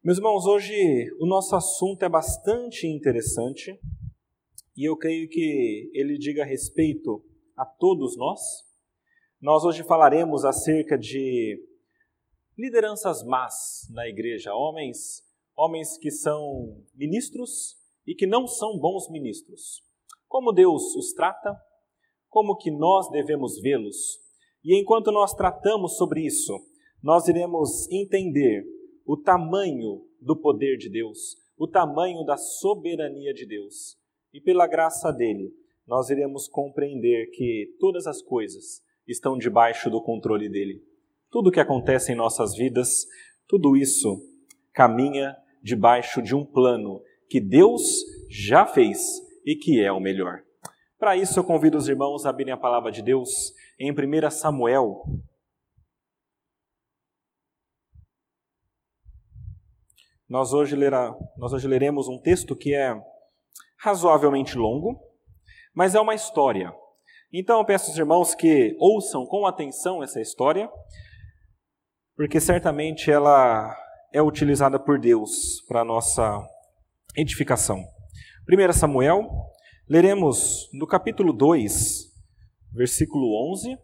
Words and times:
Meus 0.00 0.18
irmãos, 0.18 0.46
hoje 0.46 1.12
o 1.18 1.26
nosso 1.26 1.56
assunto 1.56 2.04
é 2.04 2.08
bastante 2.08 2.86
interessante 2.86 3.80
e 4.76 4.88
eu 4.88 4.96
creio 4.96 5.28
que 5.28 5.90
ele 5.92 6.16
diga 6.16 6.44
respeito 6.44 7.20
a 7.56 7.66
todos 7.66 8.16
nós. 8.16 8.40
Nós 9.40 9.64
hoje 9.64 9.82
falaremos 9.82 10.44
acerca 10.44 10.96
de 10.96 11.60
lideranças 12.56 13.24
más 13.24 13.88
na 13.90 14.06
igreja, 14.06 14.54
homens, 14.54 15.24
homens 15.56 15.98
que 15.98 16.12
são 16.12 16.80
ministros 16.94 17.76
e 18.06 18.14
que 18.14 18.24
não 18.24 18.46
são 18.46 18.78
bons 18.78 19.10
ministros. 19.10 19.82
Como 20.28 20.52
Deus 20.52 20.94
os 20.94 21.12
trata, 21.12 21.60
como 22.28 22.56
que 22.56 22.70
nós 22.70 23.10
devemos 23.10 23.60
vê-los. 23.60 24.20
E 24.62 24.80
enquanto 24.80 25.10
nós 25.10 25.34
tratamos 25.34 25.96
sobre 25.96 26.24
isso, 26.24 26.56
nós 27.02 27.26
iremos 27.26 27.90
entender 27.90 28.77
o 29.08 29.16
tamanho 29.16 30.04
do 30.20 30.36
poder 30.36 30.76
de 30.76 30.90
Deus, 30.90 31.38
o 31.56 31.66
tamanho 31.66 32.22
da 32.26 32.36
soberania 32.36 33.32
de 33.32 33.46
Deus. 33.46 33.96
E 34.34 34.38
pela 34.38 34.66
graça 34.66 35.10
dele, 35.10 35.50
nós 35.86 36.10
iremos 36.10 36.46
compreender 36.46 37.30
que 37.30 37.74
todas 37.80 38.06
as 38.06 38.20
coisas 38.20 38.82
estão 39.06 39.38
debaixo 39.38 39.88
do 39.88 40.02
controle 40.02 40.50
dele. 40.50 40.84
Tudo 41.30 41.50
que 41.50 41.58
acontece 41.58 42.12
em 42.12 42.14
nossas 42.14 42.54
vidas, 42.54 43.06
tudo 43.48 43.78
isso 43.78 44.20
caminha 44.74 45.34
debaixo 45.62 46.20
de 46.20 46.34
um 46.34 46.44
plano 46.44 47.00
que 47.30 47.40
Deus 47.40 48.04
já 48.28 48.66
fez 48.66 49.22
e 49.42 49.56
que 49.56 49.80
é 49.80 49.90
o 49.90 49.98
melhor. 49.98 50.42
Para 50.98 51.16
isso, 51.16 51.38
eu 51.38 51.44
convido 51.44 51.78
os 51.78 51.88
irmãos 51.88 52.26
a 52.26 52.30
abrirem 52.30 52.52
a 52.52 52.58
palavra 52.58 52.92
de 52.92 53.00
Deus 53.00 53.54
em 53.80 53.90
1 53.90 54.30
Samuel, 54.30 55.02
Nós 60.28 60.52
hoje, 60.52 60.76
lerá, 60.76 61.16
nós 61.38 61.54
hoje 61.54 61.66
leremos 61.66 62.06
um 62.06 62.20
texto 62.20 62.54
que 62.54 62.74
é 62.74 62.94
razoavelmente 63.78 64.58
longo, 64.58 65.00
mas 65.74 65.94
é 65.94 66.00
uma 66.00 66.14
história. 66.14 66.70
Então 67.32 67.58
eu 67.58 67.64
peço 67.64 67.86
aos 67.88 67.96
irmãos 67.96 68.34
que 68.34 68.76
ouçam 68.78 69.24
com 69.24 69.46
atenção 69.46 70.02
essa 70.02 70.20
história, 70.20 70.70
porque 72.14 72.40
certamente 72.40 73.10
ela 73.10 73.74
é 74.12 74.20
utilizada 74.20 74.78
por 74.78 75.00
Deus 75.00 75.62
para 75.66 75.80
a 75.80 75.84
nossa 75.84 76.46
edificação. 77.16 77.82
1 78.46 78.72
Samuel, 78.74 79.26
leremos 79.88 80.68
do 80.78 80.86
capítulo 80.86 81.32
2, 81.32 82.04
versículo 82.74 83.50
11, 83.52 83.78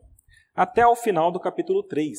até 0.55 0.87
o 0.87 0.95
final 0.95 1.33
do 1.33 1.41
capítulo 1.41 1.83
3. 1.83 2.19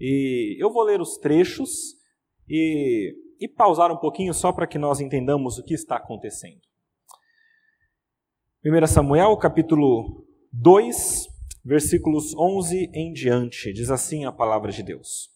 E 0.00 0.56
eu 0.60 0.72
vou 0.72 0.82
ler 0.82 1.00
os 1.00 1.16
trechos 1.18 2.02
e, 2.48 3.14
e 3.40 3.48
pausar 3.48 3.90
um 3.92 3.96
pouquinho 3.96 4.34
só 4.34 4.52
para 4.52 4.66
que 4.66 4.78
nós 4.78 5.00
entendamos 5.00 5.58
o 5.58 5.62
que 5.62 5.74
está 5.74 5.96
acontecendo. 5.96 6.60
1 8.64 8.86
Samuel, 8.86 9.36
capítulo 9.36 10.24
2, 10.52 11.26
versículos 11.64 12.34
11 12.34 12.90
em 12.94 13.12
diante, 13.12 13.72
diz 13.72 13.90
assim 13.90 14.24
a 14.24 14.32
palavra 14.32 14.72
de 14.72 14.82
Deus. 14.82 15.28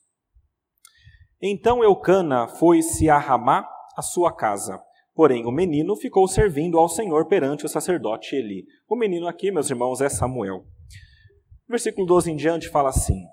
Então 1.41 1.85
Eucana 1.85 2.49
foi-se 2.49 3.09
a 3.09 3.19
Ramá, 3.19 3.69
a 3.97 4.03
sua 4.03 4.35
casa. 4.35 4.83
Porém, 5.15 5.45
o 5.45 5.51
menino 5.51 5.97
ficou 5.97 6.27
servindo 6.29 6.79
ao 6.79 6.89
Senhor 6.89 7.27
perante 7.27 7.67
o 7.67 7.69
sacerdote 7.69 8.37
Eli. 8.37 8.65
O 8.89 8.97
menino 8.97 9.27
aqui, 9.27 9.51
meus 9.51 9.69
irmãos, 9.69 10.01
é 10.01 10.09
Samuel. 10.09 10.65
Versículo 11.69 12.07
12 12.07 12.31
em 12.31 12.37
diante 12.37 12.69
fala 12.69 12.89
assim: 12.89 13.25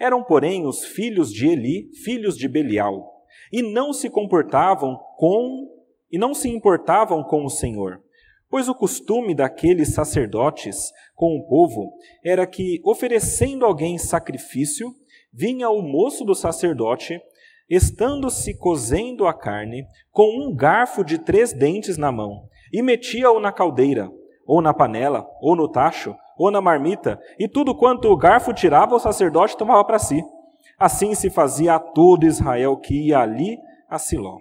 Eram, 0.00 0.24
porém, 0.24 0.66
os 0.66 0.82
filhos 0.82 1.30
de 1.30 1.46
Eli, 1.46 1.90
filhos 2.02 2.34
de 2.34 2.48
Belial, 2.48 3.22
e 3.52 3.62
não 3.62 3.92
se 3.92 4.08
comportavam 4.08 4.98
com 5.18 5.68
e 6.10 6.18
não 6.18 6.34
se 6.34 6.48
importavam 6.48 7.22
com 7.22 7.44
o 7.44 7.50
Senhor. 7.50 8.02
Pois 8.48 8.68
o 8.68 8.74
costume 8.74 9.32
daqueles 9.32 9.94
sacerdotes 9.94 10.90
com 11.14 11.36
o 11.36 11.46
povo 11.46 11.92
era 12.24 12.44
que, 12.46 12.80
oferecendo 12.84 13.64
alguém 13.64 13.96
sacrifício, 13.96 14.92
vinha 15.32 15.70
o 15.70 15.82
moço 15.82 16.24
do 16.24 16.34
sacerdote, 16.34 17.20
estando-se 17.68 18.58
cozendo 18.58 19.26
a 19.26 19.32
carne, 19.32 19.86
com 20.10 20.44
um 20.44 20.52
garfo 20.52 21.04
de 21.04 21.18
três 21.18 21.52
dentes 21.52 21.96
na 21.96 22.10
mão, 22.10 22.48
e 22.72 22.82
metia-o 22.82 23.38
na 23.38 23.52
caldeira, 23.52 24.10
ou 24.44 24.60
na 24.60 24.74
panela, 24.74 25.28
ou 25.40 25.54
no 25.54 25.68
tacho, 25.68 26.16
ou 26.40 26.50
na 26.50 26.58
marmita, 26.58 27.20
e 27.38 27.46
tudo 27.46 27.74
quanto 27.74 28.08
o 28.08 28.16
garfo 28.16 28.54
tirava, 28.54 28.94
o 28.94 28.98
sacerdote 28.98 29.58
tomava 29.58 29.84
para 29.84 29.98
si. 29.98 30.22
Assim 30.78 31.14
se 31.14 31.28
fazia 31.28 31.74
a 31.74 31.78
todo 31.78 32.24
Israel 32.24 32.78
que 32.78 33.08
ia 33.08 33.18
ali 33.18 33.58
a 33.90 33.98
Siló. 33.98 34.38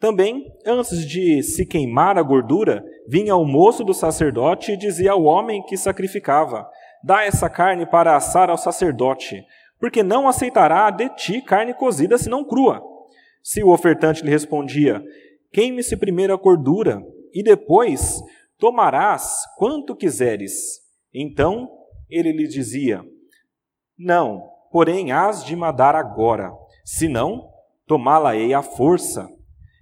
Também, 0.00 0.50
antes 0.66 1.06
de 1.06 1.42
se 1.42 1.66
queimar 1.66 2.16
a 2.16 2.22
gordura, 2.22 2.82
vinha 3.06 3.36
o 3.36 3.44
moço 3.44 3.84
do 3.84 3.92
sacerdote 3.92 4.72
e 4.72 4.76
dizia 4.78 5.12
ao 5.12 5.24
homem 5.24 5.62
que 5.62 5.76
sacrificava: 5.76 6.66
Dá 7.04 7.22
essa 7.22 7.50
carne 7.50 7.84
para 7.84 8.16
assar 8.16 8.48
ao 8.48 8.56
sacerdote, 8.56 9.44
porque 9.78 10.02
não 10.02 10.26
aceitará 10.26 10.88
de 10.88 11.10
ti 11.10 11.42
carne 11.42 11.74
cozida 11.74 12.16
senão 12.16 12.42
crua. 12.42 12.82
Se 13.42 13.62
o 13.62 13.68
ofertante 13.68 14.24
lhe 14.24 14.30
respondia: 14.30 15.04
Queime-se 15.52 15.98
primeiro 15.98 16.32
a 16.32 16.36
gordura, 16.36 17.02
e 17.34 17.42
depois 17.42 18.22
tomarás 18.62 19.40
quanto 19.56 19.96
quiseres. 19.96 20.52
Então 21.12 21.68
ele 22.08 22.30
lhe 22.30 22.46
dizia: 22.46 23.04
Não, 23.98 24.48
porém 24.70 25.10
hás 25.10 25.44
de 25.44 25.56
mandar 25.56 25.96
agora, 25.96 26.52
senão 26.84 27.50
tomá-la-ei 27.88 28.54
à 28.54 28.62
força. 28.62 29.28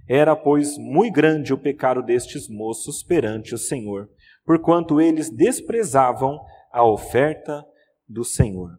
Era, 0.09 0.35
pois, 0.35 0.79
muito 0.79 1.13
grande 1.13 1.53
o 1.53 1.59
pecado 1.59 2.03
destes 2.03 2.49
moços 2.49 3.03
perante 3.03 3.55
o 3.55 3.59
Senhor, 3.59 4.09
porquanto 4.47 4.99
eles 4.99 5.31
desprezavam 5.31 6.41
a 6.73 6.83
oferta 6.83 7.63
do 8.09 8.25
Senhor. 8.25 8.71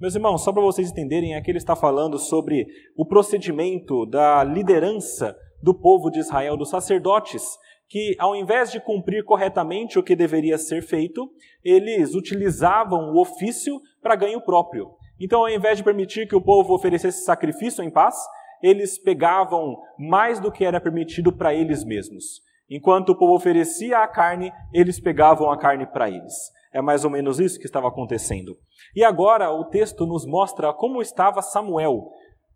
Meus 0.00 0.14
irmãos, 0.14 0.44
só 0.44 0.52
para 0.52 0.62
vocês 0.62 0.90
entenderem, 0.90 1.34
aqui 1.34 1.50
ele 1.50 1.58
está 1.58 1.74
falando 1.74 2.18
sobre 2.18 2.66
o 2.96 3.04
procedimento 3.04 4.06
da 4.06 4.44
liderança 4.44 5.36
do 5.62 5.74
povo 5.74 6.08
de 6.08 6.20
Israel, 6.20 6.56
dos 6.56 6.70
sacerdotes, 6.70 7.42
que 7.90 8.14
ao 8.20 8.36
invés 8.36 8.70
de 8.70 8.80
cumprir 8.80 9.24
corretamente 9.24 9.98
o 9.98 10.02
que 10.02 10.14
deveria 10.14 10.56
ser 10.56 10.80
feito, 10.80 11.28
eles 11.62 12.14
utilizavam 12.14 13.12
o 13.12 13.20
ofício 13.20 13.80
para 14.00 14.14
ganho 14.14 14.40
próprio. 14.40 14.92
Então, 15.20 15.40
ao 15.40 15.50
invés 15.50 15.76
de 15.76 15.84
permitir 15.84 16.28
que 16.28 16.36
o 16.36 16.40
povo 16.40 16.72
oferecesse 16.72 17.24
sacrifício 17.24 17.82
em 17.82 17.90
paz, 17.90 18.16
eles 18.62 18.96
pegavam 18.96 19.76
mais 19.98 20.38
do 20.38 20.52
que 20.52 20.64
era 20.64 20.80
permitido 20.80 21.32
para 21.32 21.52
eles 21.52 21.84
mesmos. 21.84 22.40
Enquanto 22.70 23.10
o 23.10 23.18
povo 23.18 23.34
oferecia 23.34 23.98
a 23.98 24.06
carne, 24.06 24.52
eles 24.72 25.00
pegavam 25.00 25.50
a 25.50 25.58
carne 25.58 25.84
para 25.84 26.08
eles. 26.08 26.32
É 26.72 26.80
mais 26.80 27.04
ou 27.04 27.10
menos 27.10 27.40
isso 27.40 27.58
que 27.58 27.66
estava 27.66 27.88
acontecendo. 27.88 28.56
E 28.94 29.02
agora 29.02 29.50
o 29.50 29.64
texto 29.64 30.06
nos 30.06 30.24
mostra 30.24 30.72
como 30.72 31.02
estava 31.02 31.42
Samuel. 31.42 32.08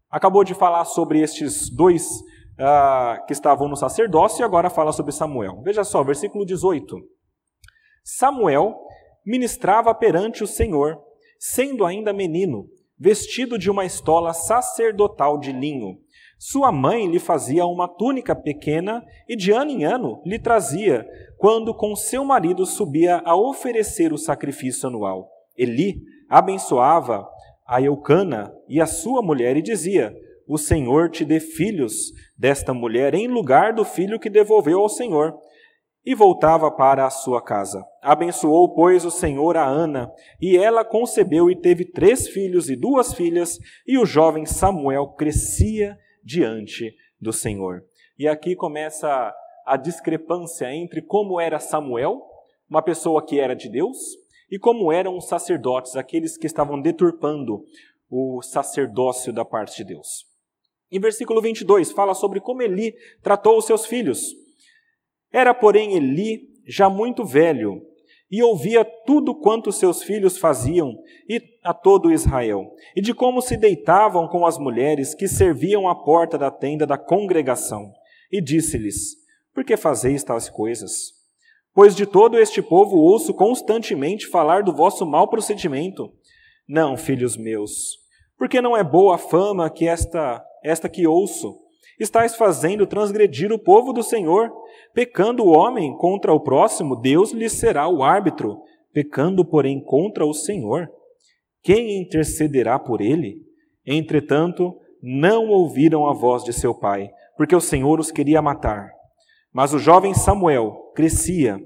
Acabou 0.09 0.45
de 0.45 0.55
falar 0.55 0.85
sobre 0.85 1.21
estes 1.21 1.69
dois 1.75 2.07
uh, 2.59 3.25
que 3.27 3.33
estavam 3.33 3.69
no 3.69 3.77
sacerdócio 3.77 4.43
e 4.43 4.45
agora 4.45 4.71
fala 4.71 4.93
sobre 4.93 5.13
Samuel. 5.13 5.63
Veja 5.63 5.85
só, 5.85 6.03
versículo 6.03 6.45
18. 6.45 6.97
Samuel 8.05 8.77
ministrava 9.25 9.95
perante 9.95 10.43
o 10.43 10.47
Senhor 10.47 10.99
sendo 11.39 11.85
ainda 11.85 12.13
menino, 12.13 12.69
vestido 12.99 13.59
de 13.59 13.71
uma 13.71 13.85
estola 13.85 14.33
sacerdotal 14.33 15.39
de 15.39 15.53
linho. 15.53 15.99
Sua 16.39 16.73
mãe 16.73 17.07
lhe 17.07 17.19
fazia 17.19 17.67
uma 17.67 17.87
túnica 17.87 18.35
pequena 18.35 19.05
e 19.29 19.37
de 19.37 19.51
ano 19.51 19.71
em 19.71 19.85
ano 19.85 20.23
lhe 20.25 20.39
trazia, 20.39 21.07
quando 21.37 21.75
com 21.75 21.95
seu 21.95 22.25
marido 22.25 22.65
subia 22.65 23.23
a 23.25 23.37
oferecer 23.37 24.13
o 24.13 24.19
sacrifício 24.19 24.89
anual. 24.89 25.29
Eli 25.57 25.97
abençoava 26.29 27.29
a 27.67 27.81
Eucana 27.81 28.53
e 28.69 28.81
a 28.81 28.87
sua 28.87 29.23
mulher 29.23 29.57
e 29.57 29.63
dizia: 29.63 30.15
O 30.47 30.59
Senhor 30.59 31.11
te 31.11 31.25
dê 31.25 31.41
filhos 31.41 32.13
desta 32.37 32.75
mulher 32.75 33.15
em 33.15 33.27
lugar 33.27 33.73
do 33.73 33.85
filho 33.85 34.21
que 34.21 34.29
devolveu 34.29 34.81
ao 34.81 34.89
Senhor 34.89 35.35
e 36.05 36.15
voltava 36.15 36.71
para 36.71 37.07
a 37.07 37.11
sua 37.11 37.43
casa. 37.43 37.83
Abençoou, 38.03 38.75
pois, 38.75 39.05
o 39.07 39.11
Senhor 39.11 39.57
a 39.57 39.67
Ana, 39.67 40.13
e 40.41 40.57
ela 40.57 40.85
concebeu 40.85 41.51
e 41.51 41.57
teve 41.57 41.85
três 41.87 42.29
filhos 42.29 42.69
e 42.69 42.77
duas 42.77 43.15
filhas, 43.15 43.59
e 43.87 43.97
o 43.97 44.05
jovem 44.05 44.45
Samuel 44.45 45.09
crescia 45.17 45.97
diante 46.23 46.95
do 47.19 47.33
Senhor. 47.33 47.83
E 48.19 48.29
aqui 48.29 48.55
começa 48.55 49.35
a 49.67 49.77
discrepância 49.79 50.71
entre 50.75 51.01
como 51.01 51.41
era 51.41 51.59
Samuel, 51.59 52.21
uma 52.69 52.83
pessoa 52.83 53.25
que 53.25 53.41
era 53.41 53.55
de 53.55 53.71
Deus, 53.71 53.97
e 54.51 54.59
como 54.59 54.93
eram 54.93 55.17
os 55.17 55.27
sacerdotes, 55.27 55.97
aqueles 55.97 56.37
que 56.37 56.47
estavam 56.47 56.81
deturpando 56.81 57.65
o 58.11 58.43
sacerdócio 58.43 59.33
da 59.33 59.45
parte 59.45 59.79
de 59.79 59.85
Deus. 59.85 60.34
Em 60.91 61.01
versículo 61.01 61.41
22 61.41 61.93
fala 61.93 62.15
sobre 62.15 62.41
como 62.41 62.63
Eli 62.63 62.95
tratou 63.23 63.59
os 63.59 63.67
seus 63.67 63.87
filhos. 63.87 64.35
Era, 65.33 65.53
porém, 65.53 65.95
Eli 65.97 66.49
já 66.67 66.89
muito 66.89 67.25
velho, 67.25 67.83
e 68.31 68.43
ouvia 68.43 68.85
tudo 68.85 69.35
quanto 69.35 69.71
seus 69.71 70.03
filhos 70.03 70.39
faziam 70.39 70.97
e 71.29 71.41
a 71.63 71.73
todo 71.73 72.11
Israel, 72.11 72.73
e 72.97 73.01
de 73.01 73.15
como 73.15 73.41
se 73.41 73.57
deitavam 73.57 74.27
com 74.27 74.45
as 74.45 74.59
mulheres 74.59 75.15
que 75.15 75.29
serviam 75.29 75.89
à 75.89 75.95
porta 75.95 76.37
da 76.37 76.51
tenda 76.51 76.87
da 76.87 76.99
congregação. 76.99 77.93
E 78.33 78.41
disse-lhes: 78.41 79.17
Por 79.55 79.65
que 79.65 79.77
fazeis 79.77 80.25
tais 80.25 80.49
coisas? 80.49 81.13
Pois 81.73 81.95
de 81.95 82.07
todo 82.07 82.39
este 82.39 82.63
povo 82.63 82.97
ouço 82.97 83.35
constantemente 83.35 84.27
falar 84.27 84.63
do 84.63 84.75
vosso 84.75 85.05
mau 85.05 85.29
procedimento. 85.29 86.13
Não, 86.67 86.97
filhos 86.97 87.37
meus, 87.37 87.99
porque 88.39 88.61
não 88.61 88.77
é 88.77 88.83
boa 88.83 89.17
a 89.17 89.19
fama 89.19 89.71
que 89.71 89.87
esta 89.87 90.45
esta 90.65 90.89
que 90.89 91.07
ouço. 91.07 91.57
Estais 92.01 92.35
fazendo 92.35 92.87
transgredir 92.87 93.53
o 93.53 93.59
povo 93.59 93.93
do 93.93 94.03
Senhor. 94.03 94.51
Pecando 94.93 95.45
o 95.45 95.51
homem 95.51 95.97
contra 95.97 96.33
o 96.33 96.41
próximo, 96.41 96.97
Deus 96.97 97.33
lhe 97.33 97.49
será 97.49 97.87
o 97.87 98.03
árbitro. 98.03 98.59
Pecando, 98.93 99.45
porém, 99.45 99.83
contra 99.85 100.25
o 100.25 100.33
Senhor, 100.33 100.89
quem 101.63 102.01
intercederá 102.01 102.79
por 102.79 103.01
ele? 103.01 103.37
Entretanto, 103.87 104.75
não 105.03 105.49
ouviram 105.49 106.09
a 106.09 106.15
voz 106.15 106.43
de 106.43 106.53
seu 106.53 106.75
pai, 106.75 107.11
porque 107.37 107.55
o 107.55 107.61
Senhor 107.61 108.01
os 108.01 108.11
queria 108.11 108.41
matar. 108.41 108.91
Mas 109.53 109.75
o 109.75 109.79
jovem 109.79 110.15
Samuel 110.15 110.93
crescia 110.95 111.59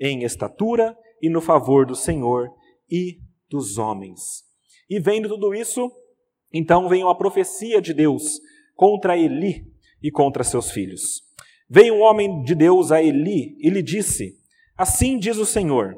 em 0.00 0.22
estatura 0.24 0.96
e 1.20 1.28
no 1.28 1.40
favor 1.40 1.86
do 1.86 1.94
Senhor 1.94 2.48
e 2.90 3.18
dos 3.48 3.78
homens. 3.78 4.42
E 4.88 5.00
vendo 5.00 5.28
tudo 5.28 5.54
isso, 5.54 5.90
então 6.52 6.88
veio 6.88 7.08
a 7.08 7.14
profecia 7.14 7.80
de 7.80 7.94
Deus 7.94 8.40
contra 8.74 9.16
Eli 9.16 9.64
e 10.02 10.10
contra 10.10 10.44
seus 10.44 10.70
filhos. 10.70 11.22
Veio 11.68 11.94
um 11.94 12.00
homem 12.02 12.42
de 12.42 12.54
Deus 12.54 12.92
a 12.92 13.02
Eli 13.02 13.56
e 13.58 13.70
lhe 13.70 13.82
disse: 13.82 14.36
Assim 14.76 15.18
diz 15.18 15.38
o 15.38 15.46
Senhor: 15.46 15.96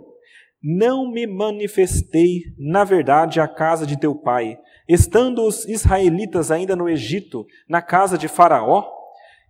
Não 0.63 1.11
me 1.11 1.27
manifestei, 1.27 2.43
na 2.59 2.85
verdade, 2.85 3.41
à 3.41 3.49
casa 3.49 3.87
de 3.87 3.99
teu 3.99 4.15
pai, 4.15 4.57
estando 4.89 5.43
os 5.43 5.67
israelitas 5.67 6.51
ainda 6.51 6.77
no 6.77 6.89
Egito, 6.89 7.47
na 7.69 7.83
casa 7.83 8.17
de 8.17 8.29
Faraó? 8.29 8.85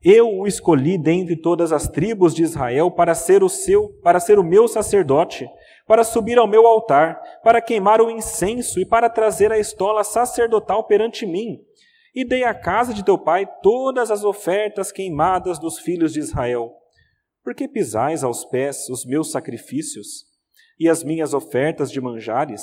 Eu 0.02 0.28
o 0.28 0.46
escolhi 0.46 0.98
dentre 0.98 1.34
todas 1.34 1.72
as 1.72 1.88
tribos 1.88 2.34
de 2.34 2.42
Israel 2.42 2.90
para 2.90 3.14
ser 3.14 3.42
o 3.42 3.48
seu, 3.48 3.88
para 4.02 4.20
ser 4.20 4.38
o 4.38 4.44
meu 4.44 4.68
sacerdote 4.68 5.48
para 5.86 6.04
subir 6.04 6.38
ao 6.38 6.46
meu 6.46 6.66
altar, 6.66 7.20
para 7.42 7.60
queimar 7.60 8.00
o 8.00 8.10
incenso 8.10 8.80
e 8.80 8.86
para 8.86 9.10
trazer 9.10 9.52
a 9.52 9.58
estola 9.58 10.02
sacerdotal 10.02 10.84
perante 10.84 11.26
mim. 11.26 11.58
E 12.14 12.24
dei 12.24 12.44
à 12.44 12.54
casa 12.54 12.94
de 12.94 13.04
teu 13.04 13.18
pai 13.18 13.46
todas 13.62 14.10
as 14.10 14.24
ofertas 14.24 14.90
queimadas 14.90 15.58
dos 15.58 15.78
filhos 15.78 16.12
de 16.12 16.20
Israel. 16.20 16.72
Por 17.42 17.54
que 17.54 17.68
pisais 17.68 18.24
aos 18.24 18.44
pés 18.44 18.88
os 18.88 19.04
meus 19.04 19.30
sacrifícios 19.30 20.24
e 20.78 20.88
as 20.88 21.04
minhas 21.04 21.34
ofertas 21.34 21.90
de 21.90 22.00
manjares, 22.00 22.62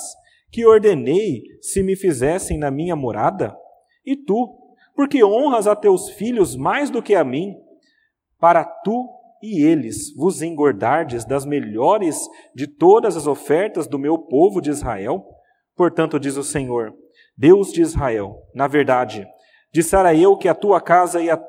que 0.50 0.66
ordenei 0.66 1.42
se 1.60 1.82
me 1.82 1.94
fizessem 1.94 2.58
na 2.58 2.70
minha 2.70 2.96
morada? 2.96 3.56
E 4.04 4.16
tu, 4.16 4.58
porque 4.96 5.22
honras 5.22 5.66
a 5.66 5.76
teus 5.76 6.10
filhos 6.10 6.56
mais 6.56 6.90
do 6.90 7.02
que 7.02 7.14
a 7.14 7.22
mim, 7.22 7.54
para 8.40 8.64
tu 8.64 9.08
e 9.42 9.64
eles 9.64 10.14
vos 10.14 10.40
engordardes 10.40 11.24
das 11.24 11.44
melhores 11.44 12.16
de 12.54 12.66
todas 12.66 13.16
as 13.16 13.26
ofertas 13.26 13.86
do 13.86 13.98
meu 13.98 14.16
povo 14.16 14.60
de 14.60 14.70
Israel? 14.70 15.24
Portanto, 15.74 16.20
diz 16.20 16.36
o 16.36 16.44
Senhor, 16.44 16.94
Deus 17.36 17.72
de 17.72 17.82
Israel, 17.82 18.36
na 18.54 18.68
verdade, 18.68 19.26
dissera 19.72 20.14
eu 20.14 20.36
que 20.36 20.48
a 20.48 20.54
tua 20.54 20.80
casa 20.80 21.20
e 21.20 21.28
a, 21.28 21.42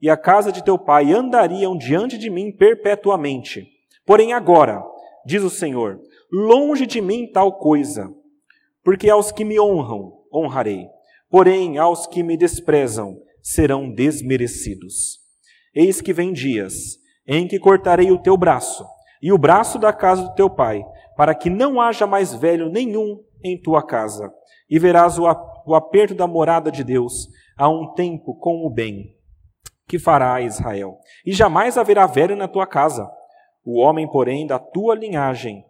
e 0.00 0.08
a 0.08 0.16
casa 0.16 0.52
de 0.52 0.62
teu 0.62 0.78
pai 0.78 1.12
andariam 1.12 1.76
diante 1.76 2.16
de 2.16 2.30
mim 2.30 2.52
perpetuamente. 2.52 3.66
Porém, 4.06 4.32
agora, 4.32 4.82
diz 5.24 5.42
o 5.42 5.50
Senhor, 5.50 6.00
longe 6.30 6.86
de 6.86 7.00
mim 7.00 7.30
tal 7.32 7.58
coisa, 7.58 8.08
porque 8.84 9.08
aos 9.08 9.32
que 9.32 9.44
me 9.44 9.58
honram, 9.58 10.12
honrarei, 10.32 10.86
porém 11.30 11.78
aos 11.78 12.06
que 12.06 12.22
me 12.22 12.36
desprezam, 12.36 13.16
serão 13.42 13.92
desmerecidos. 13.92 15.18
Eis 15.74 16.00
que 16.00 16.12
vem 16.12 16.32
dias, 16.32 16.98
em 17.26 17.46
que 17.46 17.58
cortarei 17.58 18.10
o 18.10 18.18
teu 18.18 18.36
braço 18.36 18.84
e 19.22 19.32
o 19.32 19.38
braço 19.38 19.78
da 19.78 19.92
casa 19.92 20.22
do 20.22 20.34
teu 20.34 20.50
pai, 20.50 20.84
para 21.16 21.34
que 21.34 21.48
não 21.48 21.80
haja 21.80 22.06
mais 22.06 22.34
velho 22.34 22.68
nenhum 22.68 23.22
em 23.44 23.60
tua 23.60 23.86
casa, 23.86 24.32
e 24.68 24.78
verás 24.78 25.18
o 25.18 25.74
aperto 25.74 26.14
da 26.14 26.26
morada 26.26 26.72
de 26.72 26.82
Deus 26.82 27.28
a 27.56 27.68
um 27.68 27.94
tempo 27.94 28.34
com 28.34 28.66
o 28.66 28.70
bem 28.70 29.14
que 29.86 29.98
fará 29.98 30.40
Israel. 30.40 30.98
E 31.24 31.32
jamais 31.32 31.78
haverá 31.78 32.06
velho 32.06 32.34
na 32.34 32.48
tua 32.48 32.66
casa. 32.66 33.08
O 33.64 33.78
homem, 33.78 34.10
porém, 34.10 34.46
da 34.46 34.58
tua 34.58 34.94
linhagem, 34.94 35.64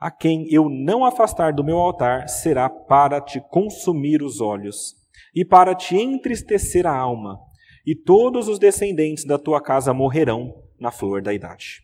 a 0.00 0.10
quem 0.10 0.46
eu 0.50 0.68
não 0.68 1.04
afastar 1.04 1.52
do 1.52 1.62
meu 1.62 1.78
altar, 1.78 2.28
será 2.28 2.68
para 2.68 3.20
te 3.20 3.40
consumir 3.50 4.22
os 4.22 4.40
olhos 4.40 4.94
e 5.34 5.44
para 5.44 5.74
te 5.74 5.96
entristecer 5.96 6.86
a 6.86 6.96
alma 6.96 7.38
e 7.86 7.94
todos 7.94 8.48
os 8.48 8.58
descendentes 8.58 9.24
da 9.24 9.38
tua 9.38 9.62
casa 9.62 9.94
morrerão 9.94 10.62
na 10.78 10.90
flor 10.90 11.22
da 11.22 11.32
idade. 11.32 11.82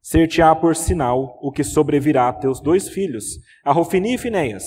Ser-te-á 0.00 0.54
por 0.54 0.74
sinal 0.74 1.38
o 1.42 1.52
que 1.52 1.62
sobrevirá 1.62 2.28
a 2.28 2.32
teus 2.32 2.60
dois 2.60 2.88
filhos, 2.88 3.38
a 3.62 3.72
Rofini 3.72 4.14
e 4.14 4.18
Finéias. 4.18 4.64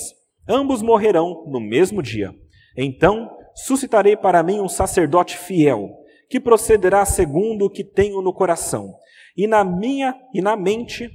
Ambos 0.48 0.82
morrerão 0.82 1.44
no 1.48 1.60
mesmo 1.60 2.00
dia. 2.00 2.32
Então 2.76 3.28
suscitarei 3.54 4.16
para 4.16 4.42
mim 4.42 4.60
um 4.60 4.68
sacerdote 4.68 5.36
fiel, 5.36 5.90
que 6.30 6.38
procederá 6.40 7.04
segundo 7.04 7.64
o 7.64 7.70
que 7.70 7.84
tenho 7.84 8.22
no 8.22 8.32
coração, 8.32 8.94
e 9.36 9.46
na 9.46 9.64
minha 9.64 10.14
e 10.32 10.40
na 10.40 10.56
mente 10.56 11.10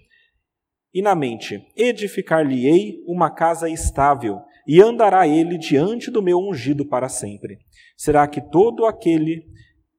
e 0.93 1.01
na 1.01 1.15
mente 1.15 1.61
edificar-lhe-ei 1.75 3.03
uma 3.07 3.29
casa 3.29 3.69
estável, 3.69 4.39
e 4.67 4.81
andará 4.81 5.27
ele 5.27 5.57
diante 5.57 6.11
do 6.11 6.21
meu 6.21 6.37
ungido 6.39 6.85
para 6.85 7.07
sempre. 7.07 7.59
Será 7.97 8.27
que 8.27 8.39
todo 8.39 8.85
aquele 8.85 9.43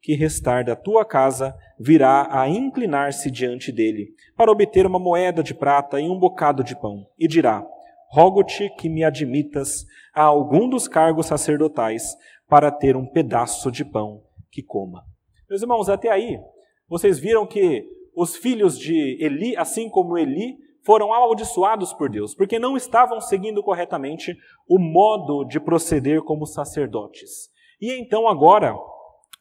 que 0.00 0.14
restar 0.14 0.64
da 0.64 0.76
tua 0.76 1.04
casa 1.04 1.54
virá 1.78 2.28
a 2.30 2.48
inclinar-se 2.48 3.28
diante 3.30 3.72
dele, 3.72 4.14
para 4.36 4.52
obter 4.52 4.86
uma 4.86 5.00
moeda 5.00 5.42
de 5.42 5.52
prata 5.52 6.00
e 6.00 6.08
um 6.08 6.18
bocado 6.18 6.62
de 6.62 6.74
pão, 6.74 7.08
e 7.18 7.26
dirá: 7.26 7.66
Rogo-te 8.08 8.70
que 8.70 8.88
me 8.88 9.02
admitas 9.02 9.84
a 10.14 10.22
algum 10.22 10.68
dos 10.68 10.86
cargos 10.86 11.26
sacerdotais, 11.26 12.16
para 12.48 12.70
ter 12.70 12.96
um 12.96 13.04
pedaço 13.04 13.70
de 13.70 13.84
pão 13.84 14.22
que 14.50 14.62
coma. 14.62 15.04
Meus 15.50 15.60
irmãos, 15.60 15.88
até 15.88 16.08
aí, 16.08 16.40
vocês 16.88 17.18
viram 17.18 17.46
que 17.46 17.84
os 18.14 18.36
filhos 18.36 18.78
de 18.78 19.18
Eli, 19.20 19.56
assim 19.56 19.90
como 19.90 20.16
Eli, 20.16 20.56
foram 20.82 21.12
amaldiçoados 21.12 21.92
por 21.92 22.08
Deus, 22.08 22.34
porque 22.34 22.58
não 22.58 22.76
estavam 22.76 23.20
seguindo 23.20 23.62
corretamente 23.62 24.36
o 24.66 24.78
modo 24.78 25.44
de 25.44 25.60
proceder 25.60 26.22
como 26.22 26.46
sacerdotes. 26.46 27.50
E 27.80 27.92
então 27.92 28.28
agora 28.28 28.76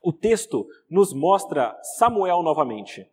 o 0.03 0.13
texto 0.13 0.65
nos 0.89 1.13
mostra 1.13 1.75
Samuel 1.97 2.41
novamente. 2.43 3.05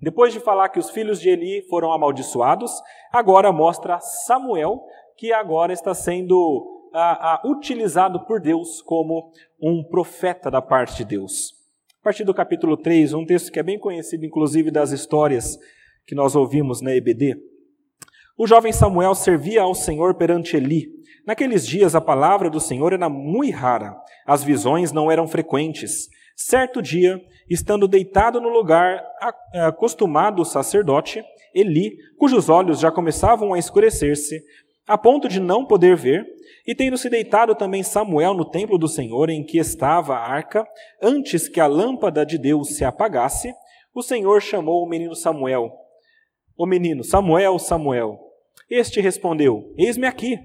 Depois 0.00 0.32
de 0.32 0.40
falar 0.40 0.68
que 0.68 0.78
os 0.78 0.90
filhos 0.90 1.20
de 1.20 1.28
Eli 1.28 1.62
foram 1.68 1.92
amaldiçoados, 1.92 2.72
agora 3.12 3.52
mostra 3.52 4.00
Samuel 4.00 4.82
que 5.16 5.32
agora 5.32 5.72
está 5.72 5.94
sendo 5.94 6.68
utilizado 7.44 8.24
por 8.26 8.40
Deus 8.40 8.82
como 8.82 9.32
um 9.60 9.82
profeta 9.82 10.50
da 10.50 10.60
parte 10.60 10.98
de 10.98 11.04
Deus. 11.04 11.52
A 12.00 12.04
partir 12.04 12.24
do 12.24 12.34
capítulo 12.34 12.76
3, 12.76 13.14
um 13.14 13.24
texto 13.24 13.52
que 13.52 13.60
é 13.60 13.62
bem 13.62 13.78
conhecido, 13.78 14.26
inclusive, 14.26 14.70
das 14.70 14.90
histórias 14.90 15.56
que 16.04 16.14
nós 16.14 16.34
ouvimos 16.34 16.80
na 16.80 16.94
EBD. 16.94 17.36
O 18.36 18.46
jovem 18.46 18.72
Samuel 18.72 19.14
servia 19.14 19.62
ao 19.62 19.74
Senhor 19.74 20.16
perante 20.16 20.56
Eli. 20.56 20.88
Naqueles 21.26 21.66
dias 21.66 21.94
a 21.94 22.00
palavra 22.00 22.50
do 22.50 22.60
Senhor 22.60 22.92
era 22.92 23.08
muito 23.08 23.56
rara, 23.56 23.94
as 24.26 24.42
visões 24.42 24.92
não 24.92 25.10
eram 25.10 25.28
frequentes. 25.28 26.08
Certo 26.36 26.82
dia, 26.82 27.20
estando 27.48 27.86
deitado 27.86 28.40
no 28.40 28.48
lugar 28.48 29.02
acostumado 29.66 30.42
o 30.42 30.44
sacerdote, 30.44 31.22
Eli, 31.54 31.96
cujos 32.18 32.48
olhos 32.48 32.80
já 32.80 32.90
começavam 32.90 33.52
a 33.52 33.58
escurecer-se, 33.58 34.42
a 34.86 34.96
ponto 34.96 35.28
de 35.28 35.38
não 35.38 35.66
poder 35.66 35.96
ver, 35.96 36.24
e 36.66 36.74
tendo 36.74 36.96
se 36.96 37.08
deitado 37.08 37.54
também 37.54 37.82
Samuel 37.82 38.34
no 38.34 38.44
templo 38.44 38.78
do 38.78 38.88
Senhor 38.88 39.28
em 39.30 39.44
que 39.44 39.58
estava 39.58 40.16
a 40.16 40.32
arca, 40.32 40.66
antes 41.00 41.48
que 41.48 41.60
a 41.60 41.66
lâmpada 41.66 42.24
de 42.24 42.38
Deus 42.38 42.74
se 42.76 42.84
apagasse, 42.84 43.52
o 43.94 44.02
Senhor 44.02 44.40
chamou 44.40 44.82
o 44.82 44.88
menino 44.88 45.14
Samuel 45.14 45.82
o 46.56 46.66
menino: 46.66 47.02
Samuel, 47.02 47.58
Samuel. 47.58 48.18
Este 48.70 49.00
respondeu: 49.00 49.72
Eis-me 49.76 50.06
aqui. 50.06 50.38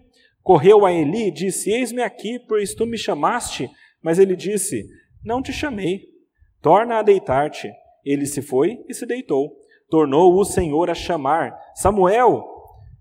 Correu 0.47 0.85
a 0.85 0.93
Eli 0.93 1.27
e 1.27 1.31
disse: 1.31 1.69
Eis-me 1.69 2.01
aqui, 2.01 2.39
pois 2.39 2.73
tu 2.73 2.85
me 2.85 2.97
chamaste. 2.97 3.69
Mas 4.01 4.17
ele 4.17 4.33
disse: 4.33 4.87
Não 5.21 5.41
te 5.41 5.51
chamei. 5.51 6.05
Torna 6.61 6.99
a 6.99 7.01
deitar-te. 7.01 7.69
Ele 8.05 8.25
se 8.25 8.41
foi 8.41 8.81
e 8.87 8.93
se 8.93 9.05
deitou. 9.05 9.51
Tornou 9.89 10.33
o 10.39 10.45
Senhor 10.45 10.89
a 10.89 10.95
chamar: 10.95 11.53
Samuel. 11.75 12.45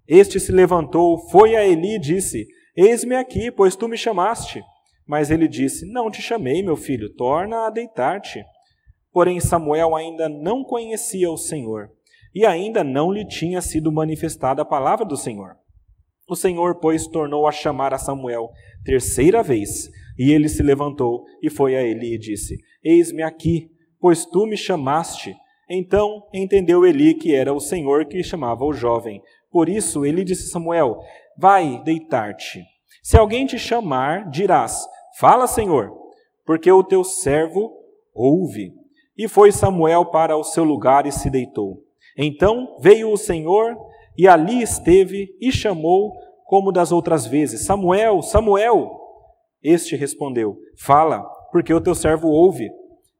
Este 0.08 0.40
se 0.40 0.50
levantou, 0.50 1.18
foi 1.30 1.54
a 1.54 1.64
Eli 1.64 1.94
e 1.94 2.00
disse: 2.00 2.48
Eis-me 2.76 3.14
aqui, 3.14 3.52
pois 3.52 3.76
tu 3.76 3.86
me 3.86 3.96
chamaste. 3.96 4.60
Mas 5.06 5.30
ele 5.30 5.46
disse: 5.46 5.86
Não 5.86 6.10
te 6.10 6.20
chamei, 6.20 6.64
meu 6.64 6.74
filho, 6.74 7.14
torna 7.14 7.68
a 7.68 7.70
deitar-te. 7.70 8.44
Porém, 9.12 9.38
Samuel 9.38 9.94
ainda 9.94 10.28
não 10.28 10.64
conhecia 10.64 11.30
o 11.30 11.36
Senhor. 11.36 11.92
e 12.34 12.44
ainda 12.44 12.82
não 12.82 13.12
lhe 13.12 13.24
tinha 13.24 13.62
sido 13.62 13.92
manifestada 13.92 14.62
a 14.62 14.64
palavra 14.64 15.06
do 15.06 15.16
Senhor. 15.16 15.56
O 16.28 16.34
Senhor, 16.34 16.76
pois, 16.80 17.06
tornou 17.06 17.46
a 17.46 17.52
chamar 17.52 17.94
a 17.94 17.98
Samuel 17.98 18.50
terceira 18.84 19.42
vez, 19.42 19.88
e 20.18 20.32
ele 20.32 20.48
se 20.48 20.62
levantou 20.62 21.24
e 21.42 21.48
foi 21.48 21.76
a 21.76 21.82
Eli 21.82 22.14
e 22.14 22.18
disse: 22.18 22.56
Eis-me 22.82 23.22
aqui, 23.22 23.70
pois 24.00 24.24
tu 24.24 24.46
me 24.46 24.56
chamaste. 24.56 25.36
Então 25.68 26.22
entendeu 26.32 26.86
Eli 26.86 27.14
que 27.14 27.34
era 27.34 27.52
o 27.52 27.60
Senhor 27.60 28.06
que 28.06 28.22
chamava 28.22 28.64
o 28.64 28.72
jovem. 28.72 29.20
Por 29.50 29.68
isso 29.68 30.04
ele 30.04 30.24
disse 30.24 30.48
a 30.48 30.52
Samuel: 30.52 30.98
Vai 31.38 31.82
deitar-te. 31.84 32.64
Se 33.02 33.16
alguém 33.16 33.46
te 33.46 33.58
chamar, 33.58 34.28
dirás: 34.30 34.86
Fala, 35.18 35.46
Senhor, 35.46 35.92
porque 36.44 36.70
o 36.70 36.82
teu 36.82 37.04
servo 37.04 37.72
ouve. 38.14 38.72
E 39.16 39.28
foi 39.28 39.50
Samuel 39.52 40.06
para 40.06 40.36
o 40.36 40.44
seu 40.44 40.64
lugar 40.64 41.06
e 41.06 41.12
se 41.12 41.30
deitou. 41.30 41.82
Então 42.18 42.76
veio 42.80 43.10
o 43.10 43.16
Senhor 43.16 43.76
e 44.16 44.26
ali 44.26 44.62
esteve 44.62 45.36
e 45.40 45.52
chamou 45.52 46.12
como 46.44 46.72
das 46.72 46.92
outras 46.92 47.26
vezes: 47.26 47.64
Samuel, 47.64 48.22
Samuel. 48.22 48.90
Este 49.62 49.96
respondeu: 49.96 50.58
Fala, 50.78 51.22
porque 51.50 51.72
o 51.72 51.80
teu 51.80 51.94
servo 51.94 52.28
ouve. 52.28 52.70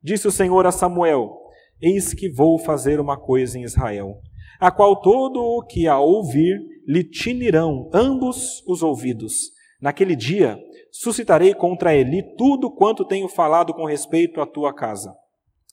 Disse 0.03 0.29
o 0.29 0.33
Senhor 0.33 0.67
a 0.67 0.73
Samuel: 0.73 1.37
Eis 1.81 2.15
que 2.15 2.31
vou 2.31 2.59
fazer 2.59 3.01
uma 3.01 3.17
coisa 3.17 3.59
em 3.59 3.63
Israel, 3.63 4.21
a 4.61 4.71
qual 4.71 5.01
todo 5.01 5.43
o 5.43 5.63
que 5.63 5.87
a 5.87 5.99
ouvir 5.99 6.59
lhe 6.87 7.03
tinirão 7.05 7.91
ambos 7.93 8.63
os 8.67 8.83
ouvidos. 8.83 9.51
Naquele 9.81 10.17
dia 10.17 10.59
suscitarei 10.91 11.53
contra 11.53 11.95
Eli 11.95 12.23
tudo 12.37 12.71
quanto 12.71 13.05
tenho 13.05 13.29
falado 13.29 13.75
com 13.75 13.85
respeito 13.85 14.41
à 14.41 14.47
tua 14.47 14.73
casa, 14.73 15.15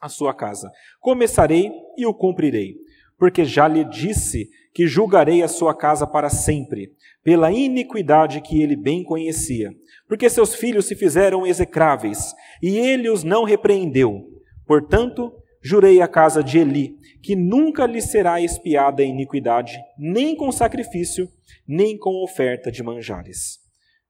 à 0.01 0.09
sua 0.09 0.33
casa. 0.33 0.69
Começarei 0.99 1.71
e 1.97 2.05
o 2.05 2.13
cumprirei 2.13 2.75
porque 3.23 3.45
já 3.45 3.69
lhe 3.69 3.85
disse 3.85 4.49
que 4.73 4.87
julgarei 4.87 5.43
a 5.43 5.47
sua 5.47 5.73
casa 5.75 6.07
para 6.07 6.29
sempre, 6.29 6.91
pela 7.23 7.51
iniquidade 7.51 8.41
que 8.41 8.61
ele 8.61 8.75
bem 8.75 9.03
conhecia. 9.03 9.71
Porque 10.07 10.29
seus 10.29 10.55
filhos 10.55 10.85
se 10.85 10.95
fizeram 10.95 11.45
execráveis, 11.45 12.33
e 12.61 12.77
ele 12.77 13.09
os 13.09 13.23
não 13.23 13.43
repreendeu. 13.43 14.27
Portanto, 14.65 15.31
jurei 15.61 16.01
à 16.01 16.07
casa 16.07 16.43
de 16.43 16.57
Eli, 16.57 16.97
que 17.21 17.35
nunca 17.35 17.85
lhe 17.85 18.01
será 18.01 18.41
espiada 18.41 19.03
a 19.03 19.05
iniquidade, 19.05 19.77
nem 19.97 20.35
com 20.35 20.51
sacrifício, 20.51 21.29
nem 21.67 21.97
com 21.97 22.23
oferta 22.23 22.71
de 22.71 22.83
manjares. 22.83 23.59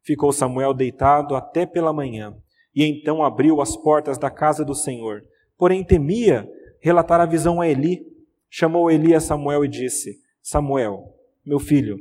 Ficou 0.02 0.32
Samuel 0.32 0.74
deitado 0.74 1.36
até 1.36 1.66
pela 1.66 1.94
manhã, 1.94 2.36
e 2.76 2.84
então 2.84 3.24
abriu 3.24 3.62
as 3.62 3.76
portas 3.76 4.18
da 4.18 4.32
casa 4.32 4.66
do 4.66 4.74
Senhor. 4.74 5.24
Porém 5.58 5.84
temia 5.84 6.50
relatar 6.82 7.22
a 7.22 7.26
visão 7.26 7.62
a 7.62 7.68
Eli, 7.68 8.02
chamou 8.50 8.90
Eli 8.90 9.14
a 9.14 9.20
Samuel 9.20 9.64
e 9.64 9.68
disse: 9.68 10.23
Samuel, 10.44 11.16
meu 11.46 11.58
filho. 11.58 11.98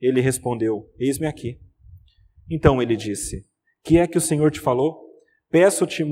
Ele 0.00 0.20
respondeu: 0.20 0.90
Eis-me 0.98 1.26
aqui. 1.26 1.60
Então 2.50 2.80
ele 2.80 2.96
disse: 2.96 3.44
Que 3.84 3.98
é 3.98 4.06
que 4.06 4.16
o 4.18 4.20
Senhor 4.20 4.50
te 4.50 4.58
falou? 4.58 4.98
Peço-te 5.50 6.02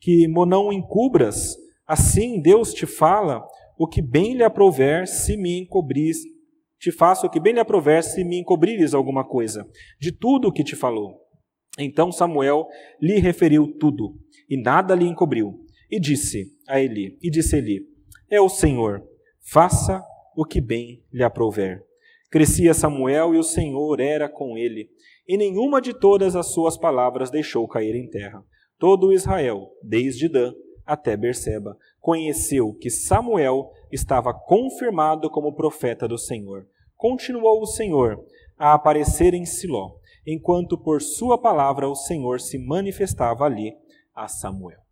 que 0.00 0.28
não 0.28 0.72
encubras, 0.72 1.56
assim 1.86 2.40
Deus 2.40 2.72
te 2.72 2.86
fala 2.86 3.44
o 3.78 3.86
que 3.88 4.00
bem 4.00 4.34
lhe 4.34 4.44
aprouver 4.44 5.06
se 5.08 5.36
me 5.36 5.60
encobris. 5.60 6.18
Te 6.78 6.92
faço 6.92 7.26
o 7.26 7.30
que 7.30 7.40
bem 7.40 7.54
lhe 7.54 7.60
aprouver 7.60 8.02
se 8.02 8.22
me 8.22 8.38
encobrires 8.38 8.94
alguma 8.94 9.26
coisa, 9.26 9.66
de 9.98 10.12
tudo 10.12 10.48
o 10.48 10.52
que 10.52 10.62
te 10.62 10.76
falou. 10.76 11.18
Então 11.78 12.12
Samuel 12.12 12.66
lhe 13.00 13.18
referiu 13.18 13.76
tudo, 13.78 14.16
e 14.48 14.60
nada 14.60 14.94
lhe 14.94 15.06
encobriu. 15.06 15.60
E 15.90 15.98
disse 15.98 16.46
a 16.68 16.80
Eli, 16.80 17.18
e 17.22 17.30
disse 17.30 17.56
Eli: 17.56 17.94
é 18.30 18.40
o 18.40 18.48
Senhor. 18.48 19.02
Faça 19.40 20.02
o 20.36 20.44
que 20.44 20.60
bem 20.60 21.02
lhe 21.12 21.22
aprouver. 21.22 21.84
Crescia 22.30 22.74
Samuel 22.74 23.34
e 23.34 23.38
o 23.38 23.42
Senhor 23.42 24.00
era 24.00 24.28
com 24.28 24.58
ele, 24.58 24.90
e 25.26 25.36
nenhuma 25.36 25.80
de 25.80 25.94
todas 25.94 26.34
as 26.34 26.52
suas 26.52 26.76
palavras 26.76 27.30
deixou 27.30 27.66
cair 27.68 27.94
em 27.94 28.08
terra. 28.08 28.44
Todo 28.78 29.12
Israel, 29.12 29.70
desde 29.82 30.28
Dan 30.28 30.52
até 30.84 31.16
Berseba, 31.16 31.78
conheceu 32.00 32.74
que 32.74 32.90
Samuel 32.90 33.70
estava 33.90 34.34
confirmado 34.34 35.30
como 35.30 35.54
profeta 35.54 36.06
do 36.06 36.18
Senhor. 36.18 36.66
Continuou 36.96 37.62
o 37.62 37.66
Senhor 37.66 38.22
a 38.58 38.74
aparecer 38.74 39.32
em 39.32 39.46
Siló, 39.46 39.92
enquanto 40.26 40.76
por 40.76 41.00
sua 41.00 41.38
palavra 41.38 41.88
o 41.88 41.94
Senhor 41.94 42.40
se 42.40 42.58
manifestava 42.58 43.44
ali 43.44 43.74
a 44.14 44.28
Samuel. 44.28 44.83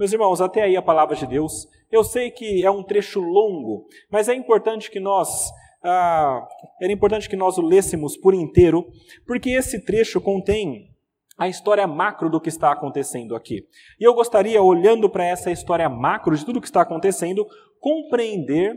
Meus 0.00 0.14
irmãos, 0.14 0.40
até 0.40 0.62
aí 0.62 0.78
a 0.78 0.80
palavra 0.80 1.14
de 1.14 1.26
Deus. 1.26 1.68
Eu 1.92 2.02
sei 2.02 2.30
que 2.30 2.64
é 2.64 2.70
um 2.70 2.82
trecho 2.82 3.20
longo, 3.20 3.86
mas 4.10 4.30
é 4.30 4.34
importante 4.34 4.90
que 4.90 4.98
nós 4.98 5.50
ah, 5.84 6.48
era 6.80 6.90
importante 6.90 7.28
que 7.28 7.36
nós 7.36 7.58
o 7.58 7.60
lêssemos 7.60 8.16
por 8.16 8.32
inteiro, 8.32 8.90
porque 9.26 9.50
esse 9.50 9.84
trecho 9.84 10.18
contém 10.18 10.88
a 11.36 11.50
história 11.50 11.86
macro 11.86 12.30
do 12.30 12.40
que 12.40 12.48
está 12.48 12.72
acontecendo 12.72 13.36
aqui. 13.36 13.66
E 14.00 14.04
eu 14.04 14.14
gostaria, 14.14 14.62
olhando 14.62 15.06
para 15.10 15.26
essa 15.26 15.50
história 15.50 15.86
macro 15.86 16.34
de 16.34 16.46
tudo 16.46 16.56
o 16.56 16.62
que 16.62 16.68
está 16.68 16.80
acontecendo, 16.80 17.46
compreender 17.78 18.74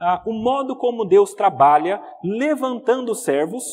ah, 0.00 0.24
o 0.26 0.32
modo 0.32 0.76
como 0.76 1.04
Deus 1.04 1.34
trabalha 1.34 2.02
levantando 2.24 3.14
servos 3.14 3.64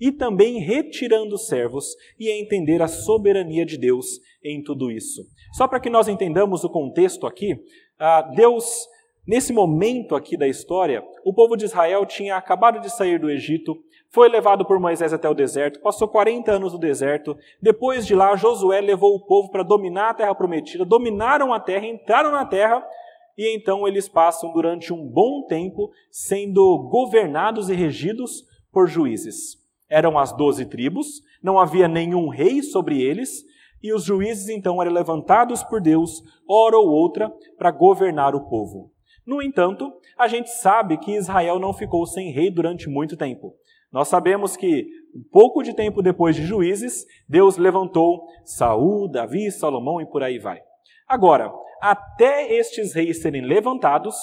e 0.00 0.10
também 0.10 0.58
retirando 0.58 1.36
servos 1.36 1.94
e 2.18 2.30
entender 2.30 2.80
a 2.80 2.88
soberania 2.88 3.66
de 3.66 3.76
Deus 3.76 4.06
em 4.42 4.62
tudo 4.62 4.90
isso. 4.90 5.20
Só 5.52 5.66
para 5.66 5.80
que 5.80 5.90
nós 5.90 6.08
entendamos 6.08 6.64
o 6.64 6.70
contexto 6.70 7.26
aqui, 7.26 7.56
ah, 7.98 8.22
Deus, 8.22 8.88
nesse 9.26 9.52
momento 9.52 10.14
aqui 10.14 10.36
da 10.36 10.46
história, 10.46 11.04
o 11.24 11.34
povo 11.34 11.56
de 11.56 11.64
Israel 11.64 12.06
tinha 12.06 12.36
acabado 12.36 12.80
de 12.80 12.90
sair 12.90 13.18
do 13.18 13.30
Egito, 13.30 13.76
foi 14.12 14.28
levado 14.28 14.64
por 14.64 14.80
Moisés 14.80 15.12
até 15.12 15.28
o 15.28 15.34
deserto, 15.34 15.80
passou 15.80 16.08
40 16.08 16.50
anos 16.50 16.72
no 16.72 16.78
deserto. 16.78 17.36
Depois 17.62 18.04
de 18.04 18.14
lá, 18.14 18.34
Josué 18.34 18.80
levou 18.80 19.14
o 19.14 19.24
povo 19.24 19.50
para 19.50 19.62
dominar 19.62 20.10
a 20.10 20.14
terra 20.14 20.34
prometida, 20.34 20.84
dominaram 20.84 21.52
a 21.52 21.60
terra, 21.60 21.86
entraram 21.86 22.32
na 22.32 22.44
terra, 22.44 22.84
e 23.38 23.56
então 23.56 23.86
eles 23.86 24.08
passam 24.08 24.52
durante 24.52 24.92
um 24.92 25.06
bom 25.06 25.46
tempo 25.46 25.90
sendo 26.10 26.88
governados 26.90 27.70
e 27.70 27.74
regidos 27.74 28.44
por 28.72 28.88
juízes. 28.88 29.58
Eram 29.88 30.18
as 30.18 30.32
doze 30.32 30.66
tribos, 30.66 31.22
não 31.42 31.58
havia 31.58 31.88
nenhum 31.88 32.28
rei 32.28 32.62
sobre 32.62 33.00
eles, 33.00 33.44
e 33.82 33.92
os 33.92 34.04
juízes 34.04 34.48
então 34.48 34.80
eram 34.80 34.92
levantados 34.92 35.62
por 35.62 35.80
Deus, 35.80 36.22
hora 36.48 36.76
ou 36.76 36.88
outra, 36.88 37.32
para 37.56 37.70
governar 37.70 38.34
o 38.34 38.48
povo. 38.48 38.92
No 39.26 39.42
entanto, 39.42 39.92
a 40.18 40.26
gente 40.26 40.50
sabe 40.50 40.98
que 40.98 41.14
Israel 41.14 41.58
não 41.58 41.72
ficou 41.72 42.04
sem 42.06 42.32
rei 42.32 42.50
durante 42.50 42.88
muito 42.88 43.16
tempo. 43.16 43.54
Nós 43.92 44.08
sabemos 44.08 44.56
que, 44.56 44.86
um 45.14 45.22
pouco 45.30 45.62
de 45.62 45.74
tempo 45.74 46.02
depois 46.02 46.36
de 46.36 46.42
juízes, 46.42 47.04
Deus 47.28 47.56
levantou 47.56 48.24
Saul, 48.44 49.08
Davi, 49.08 49.50
Salomão 49.50 50.00
e 50.00 50.06
por 50.06 50.22
aí 50.22 50.38
vai. 50.38 50.60
Agora, 51.08 51.52
até 51.80 52.52
estes 52.52 52.94
reis 52.94 53.20
serem 53.20 53.42
levantados, 53.42 54.14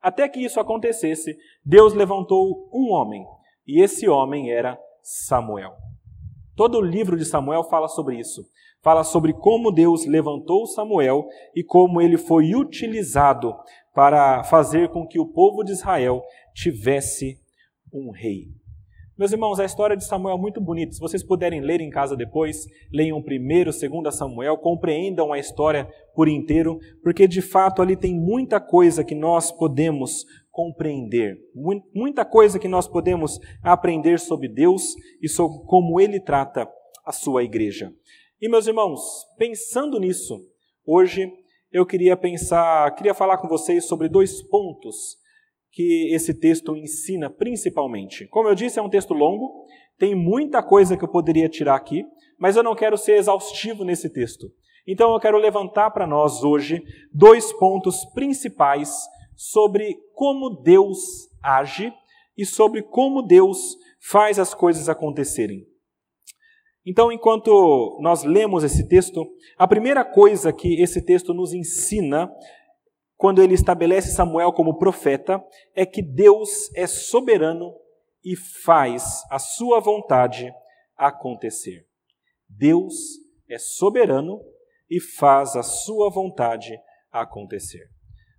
até 0.00 0.28
que 0.28 0.40
isso 0.40 0.60
acontecesse, 0.60 1.36
Deus 1.64 1.94
levantou 1.94 2.68
um 2.72 2.92
homem, 2.92 3.24
e 3.66 3.82
esse 3.82 4.08
homem 4.08 4.50
era 4.50 4.78
Samuel. 5.02 5.83
Todo 6.56 6.78
o 6.78 6.82
livro 6.82 7.16
de 7.16 7.24
Samuel 7.24 7.64
fala 7.64 7.88
sobre 7.88 8.18
isso 8.18 8.42
fala 8.84 9.02
sobre 9.02 9.32
como 9.32 9.72
Deus 9.72 10.04
levantou 10.04 10.66
Samuel 10.66 11.26
e 11.56 11.64
como 11.64 12.02
ele 12.02 12.18
foi 12.18 12.54
utilizado 12.54 13.56
para 13.94 14.44
fazer 14.44 14.90
com 14.90 15.06
que 15.06 15.18
o 15.18 15.26
povo 15.26 15.64
de 15.64 15.72
Israel 15.72 16.22
tivesse 16.54 17.38
um 17.90 18.10
rei. 18.10 18.48
Meus 19.16 19.32
irmãos, 19.32 19.60
a 19.60 19.64
história 19.64 19.96
de 19.96 20.04
Samuel 20.04 20.36
é 20.36 20.40
muito 20.40 20.60
bonita. 20.60 20.92
Se 20.92 21.00
vocês 21.00 21.22
puderem 21.22 21.60
ler 21.60 21.80
em 21.80 21.88
casa 21.88 22.16
depois, 22.16 22.66
leiam 22.92 23.22
primeiro, 23.22 23.72
segundo 23.72 24.10
Samuel, 24.10 24.58
compreendam 24.58 25.32
a 25.32 25.38
história 25.38 25.88
por 26.14 26.28
inteiro, 26.28 26.78
porque 27.02 27.26
de 27.26 27.40
fato 27.40 27.80
ali 27.80 27.96
tem 27.96 28.12
muita 28.12 28.60
coisa 28.60 29.04
que 29.04 29.14
nós 29.14 29.52
podemos 29.52 30.26
compreender, 30.54 31.36
muita 31.92 32.24
coisa 32.24 32.60
que 32.60 32.68
nós 32.68 32.86
podemos 32.86 33.40
aprender 33.60 34.20
sobre 34.20 34.46
Deus 34.46 34.94
e 35.20 35.28
sobre 35.28 35.66
como 35.66 36.00
ele 36.00 36.20
trata 36.20 36.64
a 37.04 37.10
sua 37.10 37.42
igreja. 37.42 37.92
E 38.40 38.48
meus 38.48 38.68
irmãos, 38.68 39.00
pensando 39.36 39.98
nisso, 39.98 40.40
hoje 40.86 41.28
eu 41.72 41.84
queria 41.84 42.16
pensar, 42.16 42.88
queria 42.94 43.12
falar 43.12 43.38
com 43.38 43.48
vocês 43.48 43.84
sobre 43.86 44.08
dois 44.08 44.42
pontos 44.42 45.16
que 45.72 46.14
esse 46.14 46.32
texto 46.32 46.76
ensina 46.76 47.28
principalmente. 47.28 48.28
Como 48.28 48.48
eu 48.48 48.54
disse, 48.54 48.78
é 48.78 48.82
um 48.82 48.88
texto 48.88 49.12
longo, 49.12 49.66
tem 49.98 50.14
muita 50.14 50.62
coisa 50.62 50.96
que 50.96 51.02
eu 51.02 51.10
poderia 51.10 51.48
tirar 51.48 51.74
aqui, 51.74 52.04
mas 52.38 52.54
eu 52.54 52.62
não 52.62 52.76
quero 52.76 52.96
ser 52.96 53.16
exaustivo 53.16 53.84
nesse 53.84 54.08
texto. 54.08 54.46
Então 54.86 55.12
eu 55.12 55.18
quero 55.18 55.36
levantar 55.36 55.90
para 55.90 56.06
nós 56.06 56.44
hoje 56.44 56.80
dois 57.12 57.52
pontos 57.54 58.04
principais 58.14 58.94
sobre 59.36 59.96
como 60.14 60.62
Deus 60.62 61.28
age 61.42 61.92
e 62.36 62.44
sobre 62.44 62.82
como 62.82 63.22
Deus 63.22 63.76
faz 64.00 64.38
as 64.38 64.54
coisas 64.54 64.88
acontecerem. 64.88 65.66
Então, 66.86 67.10
enquanto 67.10 67.98
nós 68.02 68.24
lemos 68.24 68.62
esse 68.62 68.86
texto, 68.86 69.26
a 69.56 69.66
primeira 69.66 70.04
coisa 70.04 70.52
que 70.52 70.82
esse 70.82 71.00
texto 71.00 71.32
nos 71.32 71.54
ensina 71.54 72.30
quando 73.16 73.42
ele 73.42 73.54
estabelece 73.54 74.12
Samuel 74.12 74.52
como 74.52 74.76
profeta, 74.76 75.42
é 75.74 75.86
que 75.86 76.02
Deus 76.02 76.70
é 76.74 76.86
soberano 76.86 77.74
e 78.22 78.36
faz 78.36 79.22
a 79.30 79.38
sua 79.38 79.80
vontade 79.80 80.52
acontecer. 80.96 81.86
Deus 82.48 82.94
é 83.48 83.58
soberano 83.58 84.40
e 84.90 85.00
faz 85.00 85.56
a 85.56 85.62
sua 85.62 86.10
vontade 86.10 86.76
acontecer. 87.10 87.93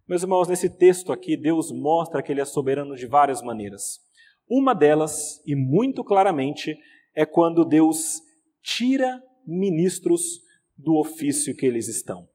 Meus 0.08 0.22
irmãos, 0.22 0.48
nesse 0.48 0.70
texto 0.70 1.12
aqui, 1.12 1.36
Deus 1.36 1.72
mostra 1.72 2.22
que 2.22 2.32
Ele 2.32 2.40
é 2.40 2.46
soberano 2.46 2.96
de 2.96 3.08
várias 3.08 3.42
maneiras. 3.42 4.00
Uma 4.48 4.76
delas, 4.76 5.42
e 5.48 5.56
muito 5.56 6.04
claramente, 6.04 6.78
é 7.16 7.26
quando 7.26 7.66
Deus 7.66 8.22
tira 8.62 9.20
ministros 9.48 10.42
do 10.78 10.96
ofício 10.96 11.56
que 11.56 11.66
eles 11.66 11.88
estão. 11.88 12.28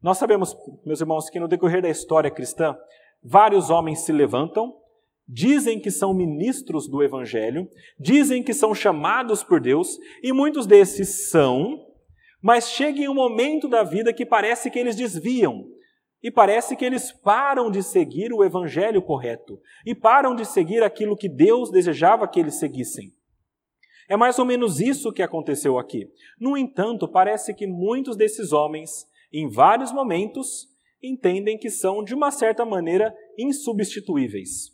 Nós 0.00 0.16
sabemos, 0.16 0.54
meus 0.86 1.00
irmãos, 1.00 1.28
que 1.28 1.40
no 1.40 1.48
decorrer 1.48 1.82
da 1.82 1.88
história 1.88 2.30
cristã, 2.30 2.76
vários 3.20 3.68
homens 3.68 4.04
se 4.04 4.12
levantam, 4.12 4.72
dizem 5.26 5.80
que 5.80 5.90
são 5.90 6.14
ministros 6.14 6.88
do 6.88 7.02
Evangelho, 7.02 7.68
dizem 7.98 8.44
que 8.44 8.54
são 8.54 8.72
chamados 8.72 9.42
por 9.42 9.60
Deus, 9.60 9.98
e 10.22 10.32
muitos 10.32 10.68
desses 10.68 11.30
são, 11.30 11.84
mas 12.40 12.68
chega 12.68 13.00
em 13.00 13.08
um 13.08 13.14
momento 13.14 13.68
da 13.68 13.82
vida 13.82 14.12
que 14.12 14.24
parece 14.24 14.70
que 14.70 14.78
eles 14.78 14.94
desviam, 14.94 15.64
e 16.22 16.30
parece 16.30 16.76
que 16.76 16.84
eles 16.84 17.10
param 17.10 17.70
de 17.70 17.82
seguir 17.82 18.32
o 18.32 18.44
evangelho 18.44 19.02
correto 19.02 19.60
e 19.84 19.94
param 19.94 20.34
de 20.34 20.44
seguir 20.44 20.82
aquilo 20.82 21.16
que 21.16 21.28
Deus 21.28 21.70
desejava 21.70 22.28
que 22.28 22.38
eles 22.38 22.54
seguissem. 22.54 23.12
É 24.08 24.16
mais 24.16 24.38
ou 24.38 24.44
menos 24.44 24.80
isso 24.80 25.12
que 25.12 25.22
aconteceu 25.22 25.78
aqui. 25.78 26.08
No 26.38 26.56
entanto, 26.56 27.08
parece 27.08 27.54
que 27.54 27.66
muitos 27.66 28.16
desses 28.16 28.52
homens, 28.52 29.06
em 29.32 29.48
vários 29.48 29.92
momentos, 29.92 30.68
entendem 31.02 31.58
que 31.58 31.70
são, 31.70 32.04
de 32.04 32.14
uma 32.14 32.30
certa 32.30 32.64
maneira, 32.64 33.14
insubstituíveis. 33.38 34.70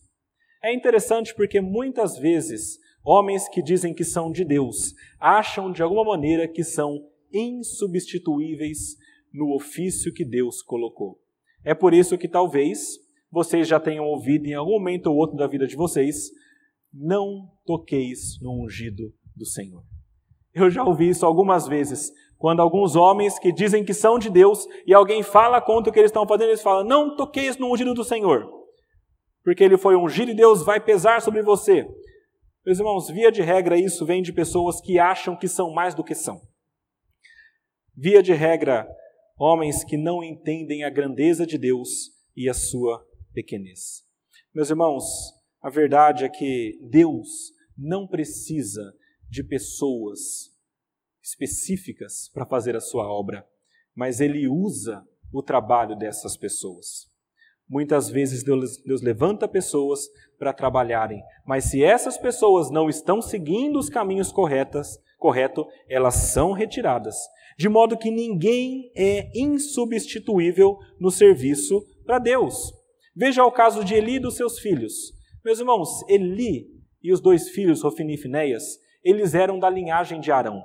É 0.62 0.74
interessante 0.74 1.34
porque 1.34 1.60
muitas 1.60 2.18
vezes 2.18 2.78
homens 3.04 3.48
que 3.48 3.62
dizem 3.62 3.94
que 3.94 4.04
são 4.04 4.30
de 4.30 4.44
Deus 4.44 4.94
acham 5.20 5.70
de 5.70 5.82
alguma 5.82 6.04
maneira 6.04 6.48
que 6.48 6.64
são 6.64 7.08
insubstituíveis 7.32 8.96
no 9.32 9.54
ofício 9.54 10.12
que 10.12 10.24
Deus 10.24 10.62
colocou. 10.62 11.20
É 11.64 11.74
por 11.74 11.92
isso 11.92 12.16
que 12.16 12.28
talvez 12.28 12.98
vocês 13.30 13.68
já 13.68 13.78
tenham 13.78 14.04
ouvido 14.04 14.46
em 14.46 14.54
algum 14.54 14.72
momento 14.72 15.08
ou 15.08 15.16
outro 15.16 15.36
da 15.36 15.46
vida 15.46 15.66
de 15.66 15.76
vocês: 15.76 16.30
não 16.92 17.48
toqueis 17.64 18.40
no 18.40 18.64
ungido 18.64 19.12
do 19.36 19.44
Senhor. 19.44 19.82
Eu 20.54 20.70
já 20.70 20.82
ouvi 20.82 21.10
isso 21.10 21.24
algumas 21.24 21.68
vezes, 21.68 22.10
quando 22.36 22.60
alguns 22.60 22.96
homens 22.96 23.38
que 23.38 23.52
dizem 23.52 23.84
que 23.84 23.94
são 23.94 24.18
de 24.18 24.30
Deus 24.30 24.66
e 24.86 24.94
alguém 24.94 25.22
fala 25.22 25.60
contra 25.60 25.90
o 25.90 25.92
que 25.92 25.98
eles 25.98 26.10
estão 26.10 26.26
fazendo, 26.26 26.48
eles 26.50 26.62
falam: 26.62 26.84
não 26.84 27.16
toqueis 27.16 27.56
no 27.58 27.72
ungido 27.72 27.94
do 27.94 28.04
Senhor, 28.04 28.48
porque 29.44 29.62
ele 29.62 29.76
foi 29.76 29.96
ungido 29.96 30.30
e 30.30 30.34
Deus 30.34 30.62
vai 30.62 30.80
pesar 30.80 31.20
sobre 31.20 31.42
você. 31.42 31.86
Meus 32.64 32.78
irmãos, 32.78 33.08
via 33.08 33.32
de 33.32 33.40
regra, 33.40 33.78
isso 33.78 34.04
vem 34.04 34.22
de 34.22 34.32
pessoas 34.32 34.80
que 34.80 34.98
acham 34.98 35.36
que 35.36 35.48
são 35.48 35.72
mais 35.72 35.94
do 35.94 36.04
que 36.04 36.14
são. 36.14 36.40
Via 37.96 38.22
de 38.22 38.32
regra, 38.32 38.86
homens 39.38 39.84
que 39.84 39.96
não 39.96 40.22
entendem 40.22 40.82
a 40.82 40.90
grandeza 40.90 41.46
de 41.46 41.56
Deus 41.56 42.10
e 42.36 42.48
a 42.48 42.54
sua 42.54 43.06
pequenez. 43.32 44.02
Meus 44.52 44.68
irmãos, 44.68 45.04
a 45.62 45.70
verdade 45.70 46.24
é 46.24 46.28
que 46.28 46.78
Deus 46.90 47.52
não 47.76 48.06
precisa 48.06 48.92
de 49.30 49.44
pessoas 49.44 50.50
específicas 51.22 52.28
para 52.32 52.46
fazer 52.46 52.74
a 52.74 52.80
sua 52.80 53.06
obra, 53.06 53.46
mas 53.94 54.20
Ele 54.20 54.48
usa 54.48 55.06
o 55.32 55.42
trabalho 55.42 55.96
dessas 55.96 56.36
pessoas. 56.36 57.08
Muitas 57.68 58.08
vezes 58.08 58.42
Deus, 58.42 59.02
levanta 59.02 59.46
pessoas 59.46 60.08
para 60.38 60.52
trabalharem, 60.52 61.20
mas 61.44 61.64
se 61.64 61.82
essas 61.82 62.16
pessoas 62.16 62.70
não 62.70 62.88
estão 62.88 63.20
seguindo 63.20 63.78
os 63.78 63.88
caminhos 63.88 64.30
corretos, 64.30 64.98
correto, 65.18 65.66
elas 65.88 66.14
são 66.14 66.52
retiradas 66.52 67.16
de 67.58 67.68
modo 67.68 67.98
que 67.98 68.08
ninguém 68.08 68.92
é 68.96 69.28
insubstituível 69.34 70.78
no 71.00 71.10
serviço 71.10 71.84
para 72.06 72.20
Deus. 72.20 72.72
Veja 73.16 73.44
o 73.44 73.50
caso 73.50 73.84
de 73.84 73.96
Eli 73.96 74.14
e 74.14 74.20
dos 74.20 74.36
seus 74.36 74.60
filhos. 74.60 75.12
Meus 75.44 75.58
irmãos, 75.58 76.08
Eli 76.08 76.68
e 77.02 77.12
os 77.12 77.20
dois 77.20 77.48
filhos, 77.48 77.82
Rofini 77.82 78.14
e 78.14 78.16
Finéias, 78.16 78.78
eles 79.02 79.34
eram 79.34 79.58
da 79.58 79.68
linhagem 79.68 80.20
de 80.20 80.30
Arão. 80.30 80.62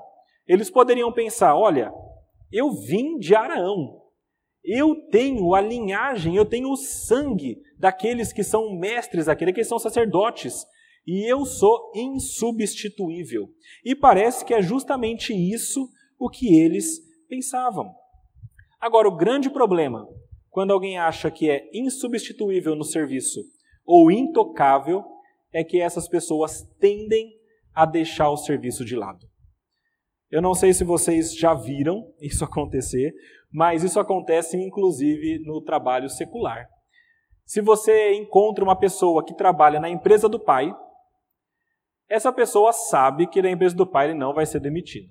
Eles 0.47 0.69
poderiam 0.69 1.11
pensar: 1.11 1.55
olha, 1.55 1.91
eu 2.51 2.69
vim 2.69 3.17
de 3.17 3.33
Arão, 3.33 4.02
eu 4.63 4.95
tenho 5.09 5.53
a 5.53 5.61
linhagem, 5.61 6.35
eu 6.35 6.45
tenho 6.45 6.71
o 6.71 6.77
sangue 6.77 7.61
daqueles 7.77 8.31
que 8.31 8.43
são 8.43 8.77
mestres, 8.77 9.25
daqueles 9.25 9.53
que 9.53 9.63
são 9.63 9.77
sacerdotes, 9.77 10.65
e 11.05 11.29
eu 11.29 11.45
sou 11.45 11.91
insubstituível. 11.93 13.49
E 13.83 13.93
parece 13.93 14.45
que 14.45 14.53
é 14.53 14.61
justamente 14.61 15.33
isso 15.33 15.89
o 16.17 16.29
que 16.29 16.57
eles 16.57 17.01
pensavam. 17.27 17.93
Agora, 18.79 19.07
o 19.07 19.15
grande 19.15 19.49
problema, 19.49 20.07
quando 20.49 20.71
alguém 20.71 20.97
acha 20.97 21.29
que 21.29 21.49
é 21.49 21.69
insubstituível 21.73 22.75
no 22.75 22.85
serviço 22.85 23.41
ou 23.85 24.09
intocável, 24.09 25.03
é 25.51 25.63
que 25.63 25.79
essas 25.79 26.07
pessoas 26.07 26.63
tendem 26.79 27.33
a 27.73 27.85
deixar 27.85 28.29
o 28.29 28.37
serviço 28.37 28.85
de 28.85 28.95
lado. 28.95 29.27
Eu 30.33 30.41
não 30.41 30.55
sei 30.55 30.73
se 30.73 30.83
vocês 30.83 31.37
já 31.37 31.53
viram 31.53 32.11
isso 32.19 32.43
acontecer, 32.43 33.13
mas 33.51 33.83
isso 33.83 33.99
acontece 33.99 34.57
inclusive 34.57 35.37
no 35.45 35.61
trabalho 35.61 36.09
secular. 36.09 36.67
Se 37.45 37.61
você 37.61 38.15
encontra 38.15 38.63
uma 38.63 38.75
pessoa 38.75 39.23
que 39.23 39.35
trabalha 39.35 39.79
na 39.79 39.87
empresa 39.87 40.27
do 40.27 40.39
pai, 40.39 40.73
essa 42.09 42.33
pessoa 42.33 42.73
sabe 42.73 43.27
que 43.27 43.43
na 43.43 43.51
empresa 43.51 43.75
do 43.75 43.85
pai 43.85 44.07
ele 44.09 44.17
não 44.17 44.33
vai 44.33 44.47
ser 44.47 44.59
demitido. 44.59 45.07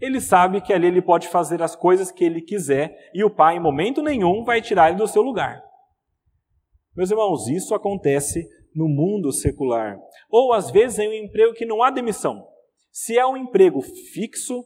Ele 0.00 0.18
sabe 0.18 0.62
que 0.62 0.72
ali 0.72 0.86
ele 0.86 1.02
pode 1.02 1.28
fazer 1.28 1.62
as 1.62 1.76
coisas 1.76 2.10
que 2.10 2.24
ele 2.24 2.40
quiser 2.40 2.96
e 3.12 3.22
o 3.22 3.28
pai, 3.28 3.58
em 3.58 3.60
momento 3.60 4.00
nenhum, 4.00 4.44
vai 4.44 4.62
tirar 4.62 4.88
ele 4.88 4.96
do 4.96 5.06
seu 5.06 5.20
lugar. 5.20 5.62
Meus 6.96 7.10
irmãos, 7.10 7.48
isso 7.48 7.74
acontece 7.74 8.48
no 8.74 8.88
mundo 8.88 9.30
secular. 9.30 9.98
Ou 10.30 10.54
às 10.54 10.70
vezes 10.70 11.00
em 11.00 11.08
um 11.10 11.26
emprego 11.26 11.52
que 11.52 11.66
não 11.66 11.82
há 11.82 11.90
demissão. 11.90 12.53
Se 12.96 13.18
é 13.18 13.26
um 13.26 13.36
emprego 13.36 13.82
fixo, 13.82 14.64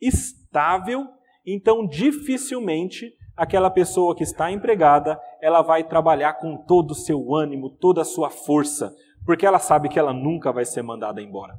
estável, 0.00 1.08
então 1.44 1.84
dificilmente 1.84 3.12
aquela 3.36 3.68
pessoa 3.68 4.14
que 4.14 4.22
está 4.22 4.52
empregada, 4.52 5.20
ela 5.42 5.60
vai 5.60 5.82
trabalhar 5.82 6.34
com 6.34 6.56
todo 6.56 6.92
o 6.92 6.94
seu 6.94 7.34
ânimo, 7.34 7.68
toda 7.68 8.02
a 8.02 8.04
sua 8.04 8.30
força, 8.30 8.94
porque 9.26 9.44
ela 9.44 9.58
sabe 9.58 9.88
que 9.88 9.98
ela 9.98 10.12
nunca 10.12 10.52
vai 10.52 10.64
ser 10.64 10.82
mandada 10.82 11.20
embora. 11.20 11.58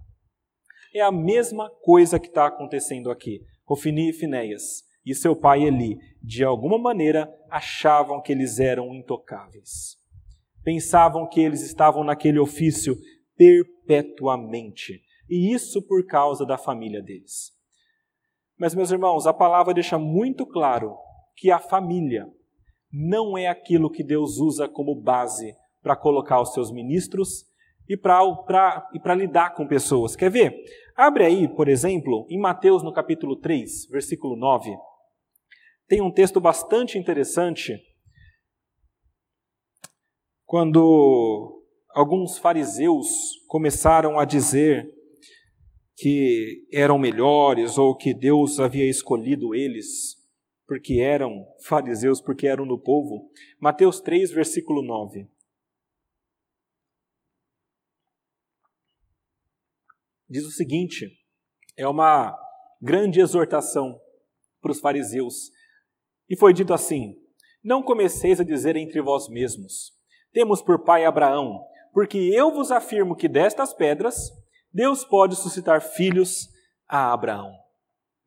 É 0.93 1.01
a 1.01 1.12
mesma 1.12 1.69
coisa 1.82 2.17
que 2.17 2.28
está 2.28 2.45
acontecendo 2.45 3.12
aqui. 3.12 3.41
Rofini 3.65 4.12
e 4.12 4.13
Finéias 4.13 4.86
e 5.06 5.13
seu 5.13 5.36
pai 5.36 5.63
Eli, 5.63 5.97
de 6.23 6.45
alguma 6.45 6.78
maneira, 6.78 7.30
achavam 7.51 8.21
que 8.21 8.32
eles 8.32 8.58
eram 8.58 8.95
intocáveis. 8.95 9.97
Pensavam 10.63 11.28
que 11.28 11.41
eles 11.41 11.62
estavam 11.62 12.06
naquele 12.06 12.39
ofício 12.39 12.95
perpetuamente. 13.36 15.04
E 15.30 15.54
isso 15.54 15.82
por 15.82 16.06
causa 16.06 16.46
da 16.46 16.58
família 16.58 17.02
deles. 17.02 17.52
Mas, 18.58 18.74
meus 18.74 18.92
irmãos, 18.92 19.28
a 19.28 19.34
palavra 19.34 19.74
deixa 19.74 19.98
muito 19.98 20.46
claro 20.46 20.96
que 21.36 21.52
a 21.52 21.60
família 21.60 22.26
não 22.92 23.38
é 23.38 23.48
aquilo 23.48 23.90
que 23.90 24.04
Deus 24.04 24.38
usa 24.38 24.70
como 24.70 24.96
base 24.96 25.54
para 25.82 25.96
colocar 25.96 26.42
os 26.42 26.54
seus 26.54 26.72
ministros 26.72 27.46
e 27.90 27.98
para 27.98 29.16
lidar 29.16 29.54
com 29.54 29.68
pessoas. 29.68 30.16
Quer 30.16 30.32
ver? 30.32 30.56
Abre 30.96 31.26
aí, 31.26 31.48
por 31.48 31.68
exemplo, 31.68 32.26
em 32.30 32.40
Mateus 32.40 32.82
no 32.82 32.94
capítulo 32.94 33.36
3, 33.36 33.88
versículo 33.88 34.38
9. 34.38 34.74
Tem 35.88 36.02
um 36.02 36.12
texto 36.12 36.40
bastante 36.40 36.98
interessante 36.98 37.78
quando 40.46 41.62
alguns 41.90 42.38
fariseus 42.38 43.08
começaram 43.48 44.18
a 44.18 44.24
dizer 44.24 44.94
que 45.95 46.67
eram 46.71 46.97
melhores 46.97 47.77
ou 47.77 47.95
que 47.95 48.13
Deus 48.13 48.60
havia 48.60 48.89
escolhido 48.89 49.55
eles 49.55 50.15
porque 50.67 50.95
eram 50.95 51.45
fariseus, 51.63 52.19
porque 52.19 52.47
eram 52.47 52.67
do 52.67 52.77
povo. 52.77 53.29
Mateus 53.60 54.01
3, 54.01 54.31
versículo 54.31 54.81
9. 54.81 55.27
diz 60.29 60.45
o 60.45 60.51
seguinte: 60.51 61.08
é 61.77 61.88
uma 61.88 62.38
grande 62.81 63.19
exortação 63.19 63.99
para 64.62 64.71
os 64.71 64.79
fariseus. 64.79 65.51
E 66.29 66.38
foi 66.38 66.53
dito 66.53 66.73
assim: 66.73 67.15
Não 67.63 67.84
comeceis 67.84 68.39
a 68.39 68.43
dizer 68.43 68.75
entre 68.75 69.01
vós 69.01 69.29
mesmos: 69.29 69.93
Temos 70.31 70.62
por 70.62 70.84
pai 70.84 71.05
Abraão, 71.05 71.63
porque 71.93 72.17
eu 72.17 72.51
vos 72.51 72.71
afirmo 72.71 73.15
que 73.15 73.27
destas 73.27 73.73
pedras 73.73 74.31
Deus 74.76 75.06
pode 75.06 75.38
suscitar 75.38 75.82
filhos 75.82 76.50
a 76.86 77.14
Abraão. 77.14 77.54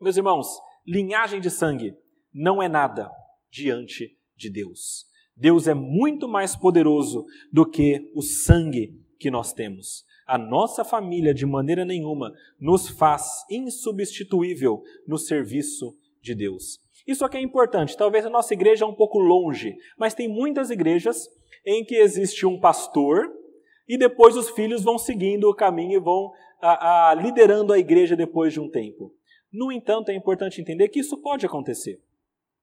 Meus 0.00 0.16
irmãos, 0.16 0.48
linhagem 0.86 1.42
de 1.42 1.50
sangue 1.50 1.94
não 2.32 2.62
é 2.62 2.66
nada 2.66 3.10
diante 3.50 4.16
de 4.34 4.48
Deus. 4.48 5.04
Deus 5.36 5.68
é 5.68 5.74
muito 5.74 6.26
mais 6.26 6.56
poderoso 6.56 7.26
do 7.52 7.68
que 7.68 8.10
o 8.14 8.22
sangue 8.22 8.98
que 9.20 9.30
nós 9.30 9.52
temos. 9.52 10.06
A 10.26 10.38
nossa 10.38 10.86
família, 10.86 11.34
de 11.34 11.44
maneira 11.44 11.84
nenhuma, 11.84 12.32
nos 12.58 12.88
faz 12.88 13.44
insubstituível 13.50 14.82
no 15.06 15.18
serviço 15.18 15.98
de 16.22 16.34
Deus. 16.34 16.78
Isso 17.06 17.26
aqui 17.26 17.36
é 17.36 17.42
importante. 17.42 17.94
Talvez 17.94 18.24
a 18.24 18.30
nossa 18.30 18.54
igreja 18.54 18.86
é 18.86 18.88
um 18.88 18.94
pouco 18.94 19.18
longe, 19.18 19.76
mas 19.98 20.14
tem 20.14 20.26
muitas 20.26 20.70
igrejas 20.70 21.28
em 21.66 21.84
que 21.84 21.96
existe 21.96 22.46
um 22.46 22.58
pastor 22.58 23.37
e 23.88 23.96
depois 23.96 24.36
os 24.36 24.50
filhos 24.50 24.82
vão 24.82 24.98
seguindo 24.98 25.48
o 25.48 25.54
caminho 25.54 25.96
e 25.96 26.00
vão 26.00 26.30
a, 26.60 27.10
a, 27.10 27.14
liderando 27.14 27.72
a 27.72 27.78
igreja 27.78 28.14
depois 28.14 28.52
de 28.52 28.60
um 28.60 28.68
tempo. 28.68 29.12
No 29.50 29.72
entanto, 29.72 30.10
é 30.10 30.14
importante 30.14 30.60
entender 30.60 30.88
que 30.88 31.00
isso 31.00 31.16
pode 31.22 31.46
acontecer. 31.46 32.00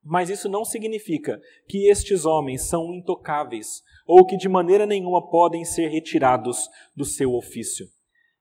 Mas 0.03 0.29
isso 0.29 0.47
não 0.47 0.63
significa 0.63 1.41
que 1.67 1.89
estes 1.89 2.25
homens 2.25 2.61
são 2.61 2.93
intocáveis 2.93 3.81
ou 4.05 4.23
que 4.23 4.37
de 4.37 4.47
maneira 4.47 4.85
nenhuma 4.85 5.27
podem 5.29 5.65
ser 5.65 5.87
retirados 5.87 6.69
do 6.95 7.03
seu 7.03 7.33
ofício. 7.33 7.87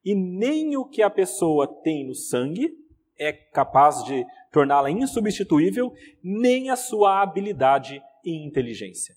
E 0.05 0.14
nem 0.14 0.77
o 0.77 0.85
que 0.85 1.01
a 1.01 1.09
pessoa 1.09 1.66
tem 1.66 2.07
no 2.07 2.14
sangue 2.14 2.70
é 3.18 3.33
capaz 3.33 4.05
de 4.05 4.27
torná-la 4.53 4.90
insubstituível, 4.90 5.90
nem 6.23 6.68
a 6.68 6.77
sua 6.77 7.23
habilidade 7.23 8.03
e 8.23 8.44
inteligência. 8.44 9.14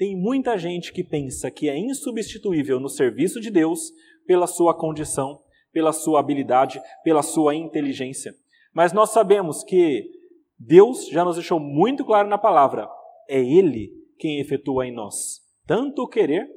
Tem 0.00 0.16
muita 0.16 0.56
gente 0.56 0.94
que 0.94 1.04
pensa 1.04 1.50
que 1.50 1.68
é 1.68 1.76
insubstituível 1.76 2.80
no 2.80 2.88
serviço 2.88 3.38
de 3.38 3.50
Deus 3.50 3.92
pela 4.26 4.46
sua 4.46 4.72
condição, 4.72 5.42
pela 5.70 5.92
sua 5.92 6.20
habilidade, 6.20 6.80
pela 7.04 7.22
sua 7.22 7.54
inteligência. 7.54 8.32
Mas 8.72 8.94
nós 8.94 9.10
sabemos 9.10 9.62
que 9.62 10.10
Deus 10.58 11.06
já 11.08 11.22
nos 11.22 11.36
deixou 11.36 11.60
muito 11.60 12.02
claro 12.02 12.30
na 12.30 12.38
palavra: 12.38 12.88
é 13.28 13.40
Ele 13.40 13.92
quem 14.18 14.40
efetua 14.40 14.86
em 14.86 14.90
nós, 14.94 15.42
tanto 15.66 16.04
o 16.04 16.08
querer 16.08 16.48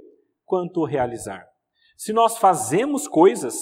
quanto 0.45 0.79
o 0.79 0.85
realizar. 0.85 1.45
Se 1.97 2.13
nós 2.13 2.37
fazemos 2.37 3.09
coisas, 3.09 3.55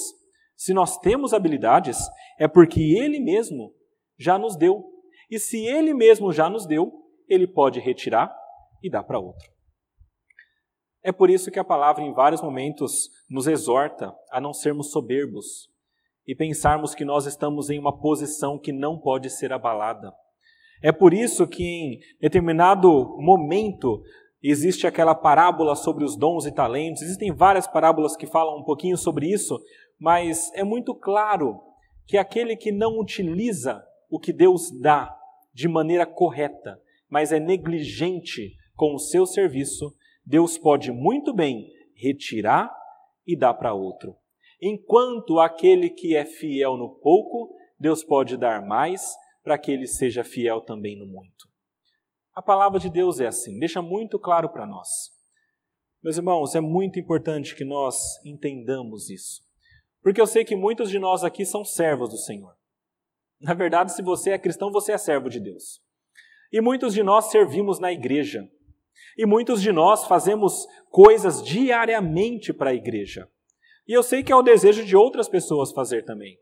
se 0.54 0.72
nós 0.72 0.96
temos 0.96 1.34
habilidades, 1.34 1.98
é 2.38 2.46
porque 2.46 2.80
Ele 2.80 3.18
mesmo 3.18 3.74
já 4.16 4.38
nos 4.38 4.54
deu. 4.54 4.84
E 5.28 5.40
se 5.40 5.66
Ele 5.66 5.92
mesmo 5.92 6.30
já 6.30 6.48
nos 6.48 6.66
deu, 6.66 6.92
Ele 7.28 7.48
pode 7.48 7.80
retirar 7.80 8.32
e 8.80 8.88
dar 8.88 9.02
para 9.02 9.18
outro. 9.18 9.50
É 11.02 11.10
por 11.10 11.28
isso 11.30 11.50
que 11.50 11.58
a 11.58 11.64
palavra, 11.64 12.02
em 12.02 12.12
vários 12.12 12.40
momentos, 12.40 13.10
nos 13.28 13.46
exorta 13.46 14.14
a 14.30 14.40
não 14.40 14.52
sermos 14.52 14.90
soberbos 14.92 15.68
e 16.26 16.34
pensarmos 16.34 16.94
que 16.94 17.04
nós 17.04 17.26
estamos 17.26 17.70
em 17.70 17.78
uma 17.78 17.98
posição 17.98 18.58
que 18.58 18.72
não 18.72 18.98
pode 18.98 19.28
ser 19.28 19.52
abalada. 19.52 20.12
É 20.80 20.92
por 20.92 21.12
isso 21.12 21.46
que 21.46 21.64
em 21.64 22.00
determinado 22.20 23.16
momento 23.18 24.02
existe 24.42 24.86
aquela 24.86 25.14
parábola 25.14 25.74
sobre 25.74 26.04
os 26.04 26.16
dons 26.16 26.46
e 26.46 26.52
talentos. 26.52 27.02
Existem 27.02 27.32
várias 27.32 27.66
parábolas 27.66 28.16
que 28.16 28.26
falam 28.26 28.58
um 28.58 28.64
pouquinho 28.64 28.96
sobre 28.96 29.26
isso, 29.26 29.60
mas 29.98 30.52
é 30.54 30.64
muito 30.64 30.94
claro 30.94 31.60
que 32.06 32.16
aquele 32.16 32.56
que 32.56 32.72
não 32.72 32.98
utiliza 32.98 33.82
o 34.10 34.18
que 34.18 34.32
Deus 34.32 34.70
dá 34.80 35.16
de 35.54 35.68
maneira 35.68 36.04
correta, 36.04 36.80
mas 37.08 37.32
é 37.32 37.38
negligente 37.38 38.54
com 38.74 38.94
o 38.94 38.98
seu 38.98 39.26
serviço, 39.26 39.94
Deus 40.24 40.56
pode 40.58 40.92
muito 40.92 41.34
bem 41.34 41.70
retirar 41.94 42.74
e 43.26 43.36
dar 43.36 43.54
para 43.54 43.74
outro. 43.74 44.16
Enquanto 44.60 45.40
aquele 45.40 45.90
que 45.90 46.14
é 46.14 46.24
fiel 46.24 46.76
no 46.76 46.90
pouco, 47.00 47.54
Deus 47.78 48.04
pode 48.04 48.36
dar 48.36 48.64
mais 48.64 49.14
para 49.42 49.58
que 49.58 49.72
ele 49.72 49.86
seja 49.86 50.22
fiel 50.22 50.60
também 50.60 50.96
no 50.96 51.06
muito. 51.06 51.50
A 52.34 52.40
palavra 52.40 52.78
de 52.78 52.88
Deus 52.88 53.20
é 53.20 53.26
assim, 53.26 53.58
deixa 53.58 53.82
muito 53.82 54.18
claro 54.18 54.48
para 54.48 54.66
nós. 54.66 54.88
Meus 56.02 56.16
irmãos, 56.16 56.54
é 56.54 56.60
muito 56.60 56.98
importante 56.98 57.54
que 57.54 57.64
nós 57.64 57.96
entendamos 58.24 59.10
isso. 59.10 59.42
Porque 60.02 60.20
eu 60.20 60.26
sei 60.26 60.44
que 60.44 60.56
muitos 60.56 60.90
de 60.90 60.98
nós 60.98 61.22
aqui 61.22 61.44
são 61.44 61.64
servos 61.64 62.08
do 62.10 62.16
Senhor. 62.16 62.56
Na 63.40 63.54
verdade, 63.54 63.92
se 63.92 64.02
você 64.02 64.30
é 64.30 64.38
cristão, 64.38 64.70
você 64.72 64.92
é 64.92 64.98
servo 64.98 65.28
de 65.28 65.38
Deus. 65.38 65.80
E 66.52 66.60
muitos 66.60 66.94
de 66.94 67.02
nós 67.02 67.30
servimos 67.30 67.78
na 67.78 67.92
igreja. 67.92 68.48
E 69.16 69.26
muitos 69.26 69.60
de 69.60 69.72
nós 69.72 70.06
fazemos 70.06 70.66
coisas 70.90 71.42
diariamente 71.42 72.52
para 72.52 72.70
a 72.70 72.74
igreja. 72.74 73.28
E 73.86 73.92
eu 73.92 74.02
sei 74.02 74.22
que 74.22 74.32
é 74.32 74.36
o 74.36 74.42
desejo 74.42 74.84
de 74.84 74.96
outras 74.96 75.28
pessoas 75.28 75.72
fazer 75.72 76.04
também 76.04 76.38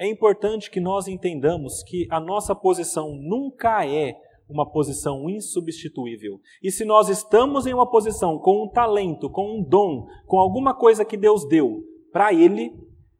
é 0.00 0.08
importante 0.08 0.70
que 0.70 0.80
nós 0.80 1.06
entendamos 1.06 1.82
que 1.82 2.08
a 2.10 2.18
nossa 2.18 2.54
posição 2.54 3.14
nunca 3.14 3.86
é 3.86 4.14
uma 4.48 4.68
posição 4.68 5.28
insubstituível. 5.28 6.40
E 6.62 6.72
se 6.72 6.86
nós 6.86 7.10
estamos 7.10 7.66
em 7.66 7.74
uma 7.74 7.88
posição 7.88 8.38
com 8.38 8.64
um 8.64 8.70
talento, 8.70 9.28
com 9.28 9.58
um 9.58 9.62
dom, 9.62 10.06
com 10.24 10.38
alguma 10.38 10.74
coisa 10.74 11.04
que 11.04 11.18
Deus 11.18 11.46
deu 11.46 11.82
para 12.10 12.32
Ele, 12.32 12.72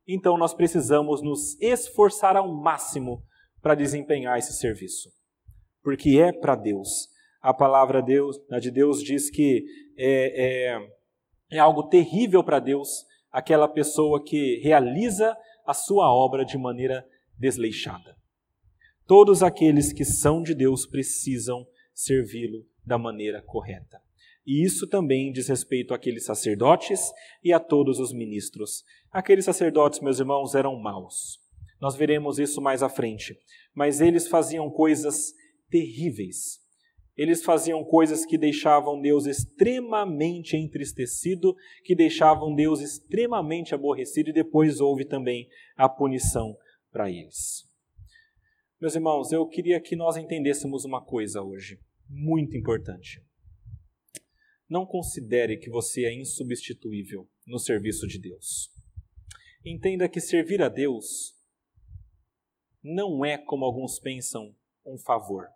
então 0.08 0.38
nós 0.38 0.54
precisamos 0.54 1.20
nos 1.20 1.60
esforçar 1.60 2.34
ao 2.34 2.50
máximo 2.50 3.22
para 3.60 3.74
desempenhar 3.74 4.38
esse 4.38 4.54
serviço. 4.54 5.10
Porque 5.82 6.18
é 6.18 6.32
para 6.32 6.56
Deus. 6.56 7.08
A 7.40 7.54
palavra 7.54 8.02
Deus, 8.02 8.38
a 8.50 8.58
de 8.58 8.70
Deus 8.70 9.02
diz 9.02 9.30
que 9.30 9.64
é, 9.96 10.74
é, 10.74 11.56
é 11.56 11.58
algo 11.58 11.84
terrível 11.84 12.44
para 12.44 12.58
Deus 12.60 13.06
aquela 13.32 13.66
pessoa 13.66 14.22
que 14.22 14.56
realiza 14.62 15.34
a 15.66 15.72
sua 15.72 16.12
obra 16.12 16.44
de 16.44 16.58
maneira 16.58 17.06
desleixada. 17.38 18.16
Todos 19.06 19.42
aqueles 19.42 19.92
que 19.92 20.04
são 20.04 20.42
de 20.42 20.54
Deus 20.54 20.86
precisam 20.86 21.66
servi-lo 21.94 22.66
da 22.84 22.98
maneira 22.98 23.40
correta. 23.40 24.00
E 24.46 24.62
isso 24.62 24.86
também 24.86 25.32
diz 25.32 25.48
respeito 25.48 25.94
àqueles 25.94 26.24
sacerdotes 26.24 27.10
e 27.42 27.52
a 27.52 27.60
todos 27.60 27.98
os 27.98 28.12
ministros. 28.12 28.84
Aqueles 29.10 29.44
sacerdotes, 29.44 30.00
meus 30.00 30.18
irmãos, 30.18 30.54
eram 30.54 30.78
maus. 30.78 31.38
Nós 31.80 31.96
veremos 31.96 32.38
isso 32.38 32.60
mais 32.60 32.82
à 32.82 32.88
frente. 32.88 33.38
Mas 33.74 34.00
eles 34.00 34.28
faziam 34.28 34.68
coisas 34.70 35.32
terríveis 35.70 36.59
eles 37.16 37.42
faziam 37.42 37.84
coisas 37.84 38.24
que 38.24 38.38
deixavam 38.38 39.00
Deus 39.00 39.26
extremamente 39.26 40.56
entristecido, 40.56 41.54
que 41.84 41.94
deixavam 41.94 42.54
Deus 42.54 42.80
extremamente 42.80 43.74
aborrecido, 43.74 44.30
e 44.30 44.32
depois 44.32 44.80
houve 44.80 45.04
também 45.04 45.48
a 45.76 45.88
punição 45.88 46.56
para 46.90 47.10
eles. 47.10 47.68
Meus 48.80 48.94
irmãos, 48.94 49.30
eu 49.30 49.46
queria 49.46 49.80
que 49.80 49.94
nós 49.94 50.16
entendêssemos 50.16 50.84
uma 50.84 51.04
coisa 51.04 51.42
hoje, 51.42 51.78
muito 52.08 52.56
importante. 52.56 53.22
Não 54.68 54.86
considere 54.86 55.58
que 55.58 55.68
você 55.68 56.04
é 56.04 56.14
insubstituível 56.14 57.28
no 57.46 57.58
serviço 57.58 58.06
de 58.06 58.18
Deus. 58.18 58.70
Entenda 59.64 60.08
que 60.08 60.20
servir 60.20 60.62
a 60.62 60.68
Deus 60.68 61.34
não 62.82 63.24
é, 63.24 63.36
como 63.36 63.64
alguns 63.64 63.98
pensam, 63.98 64.54
um 64.86 64.96
favor. 64.96 65.48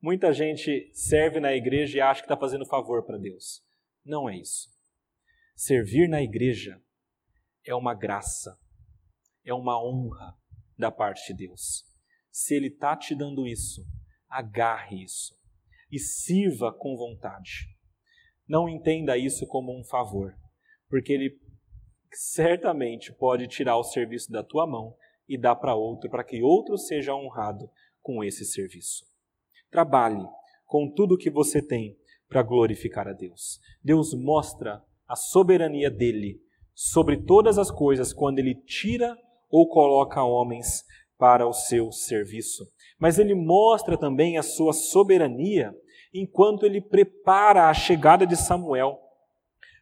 Muita 0.00 0.32
gente 0.32 0.90
serve 0.92 1.40
na 1.40 1.54
igreja 1.54 1.98
e 1.98 2.00
acha 2.00 2.20
que 2.20 2.26
está 2.26 2.36
fazendo 2.36 2.66
favor 2.66 3.04
para 3.04 3.18
Deus. 3.18 3.62
Não 4.04 4.28
é 4.28 4.36
isso. 4.36 4.68
Servir 5.54 6.08
na 6.08 6.22
igreja 6.22 6.80
é 7.64 7.74
uma 7.74 7.94
graça, 7.94 8.58
é 9.44 9.54
uma 9.54 9.82
honra 9.82 10.36
da 10.78 10.90
parte 10.90 11.32
de 11.32 11.46
Deus. 11.46 11.84
Se 12.30 12.54
Ele 12.54 12.68
está 12.68 12.94
te 12.94 13.14
dando 13.14 13.46
isso, 13.46 13.82
agarre 14.28 15.02
isso 15.02 15.34
e 15.90 15.98
sirva 15.98 16.72
com 16.72 16.94
vontade. 16.96 17.74
Não 18.46 18.68
entenda 18.68 19.16
isso 19.16 19.46
como 19.46 19.76
um 19.76 19.82
favor, 19.82 20.36
porque 20.88 21.12
Ele 21.12 21.40
certamente 22.12 23.12
pode 23.12 23.48
tirar 23.48 23.76
o 23.78 23.84
serviço 23.84 24.30
da 24.30 24.42
tua 24.44 24.66
mão 24.66 24.94
e 25.26 25.38
dar 25.38 25.56
para 25.56 25.74
outro, 25.74 26.10
para 26.10 26.22
que 26.22 26.42
outro 26.42 26.76
seja 26.76 27.14
honrado 27.14 27.70
com 28.00 28.22
esse 28.22 28.44
serviço. 28.44 29.04
Trabalhe 29.70 30.24
com 30.66 30.90
tudo 30.90 31.14
o 31.14 31.18
que 31.18 31.30
você 31.30 31.62
tem 31.62 31.96
para 32.28 32.42
glorificar 32.42 33.06
a 33.08 33.12
Deus. 33.12 33.60
Deus 33.82 34.14
mostra 34.14 34.82
a 35.08 35.14
soberania 35.14 35.90
dele 35.90 36.40
sobre 36.74 37.16
todas 37.16 37.58
as 37.58 37.70
coisas 37.70 38.12
quando 38.12 38.38
ele 38.38 38.54
tira 38.54 39.16
ou 39.50 39.68
coloca 39.68 40.22
homens 40.22 40.84
para 41.18 41.46
o 41.46 41.52
seu 41.52 41.90
serviço. 41.92 42.64
Mas 42.98 43.18
ele 43.18 43.34
mostra 43.34 43.96
também 43.96 44.36
a 44.36 44.42
sua 44.42 44.72
soberania 44.72 45.74
enquanto 46.12 46.64
ele 46.64 46.80
prepara 46.80 47.68
a 47.68 47.74
chegada 47.74 48.26
de 48.26 48.36
Samuel. 48.36 48.98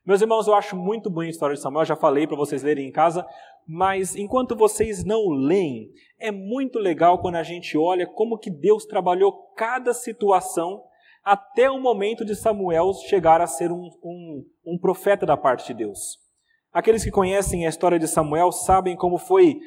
Meus 0.06 0.20
irmãos, 0.20 0.46
eu 0.46 0.52
acho 0.52 0.76
muito 0.76 1.08
bonita 1.08 1.30
a 1.30 1.32
história 1.32 1.56
de 1.56 1.62
Samuel, 1.62 1.86
já 1.86 1.96
falei 1.96 2.26
para 2.26 2.36
vocês 2.36 2.62
lerem 2.62 2.88
em 2.88 2.92
casa, 2.92 3.26
mas 3.66 4.14
enquanto 4.14 4.54
vocês 4.54 5.02
não 5.02 5.30
leem, 5.30 5.90
é 6.20 6.30
muito 6.30 6.78
legal 6.78 7.22
quando 7.22 7.36
a 7.36 7.42
gente 7.42 7.78
olha 7.78 8.06
como 8.06 8.36
que 8.36 8.50
Deus 8.50 8.84
trabalhou 8.84 9.32
cada 9.56 9.94
situação 9.94 10.84
até 11.24 11.70
o 11.70 11.80
momento 11.80 12.22
de 12.22 12.34
Samuel 12.34 12.92
chegar 13.08 13.40
a 13.40 13.46
ser 13.46 13.72
um, 13.72 13.88
um, 14.04 14.44
um 14.66 14.78
profeta 14.78 15.24
da 15.24 15.38
parte 15.38 15.68
de 15.68 15.78
Deus. 15.78 16.18
Aqueles 16.70 17.02
que 17.02 17.10
conhecem 17.10 17.64
a 17.64 17.70
história 17.70 17.98
de 17.98 18.06
Samuel 18.06 18.52
sabem 18.52 18.94
como 18.94 19.16
foi 19.16 19.58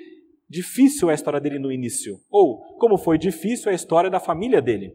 difícil 0.47 1.09
a 1.09 1.15
história 1.15 1.39
dele 1.39 1.57
no 1.57 1.71
início, 1.71 2.19
ou 2.29 2.77
como 2.77 2.95
foi 2.95 3.17
difícil 3.17 3.71
a 3.71 3.73
história 3.73 4.07
da 4.07 4.19
família 4.19 4.61
dele. 4.61 4.93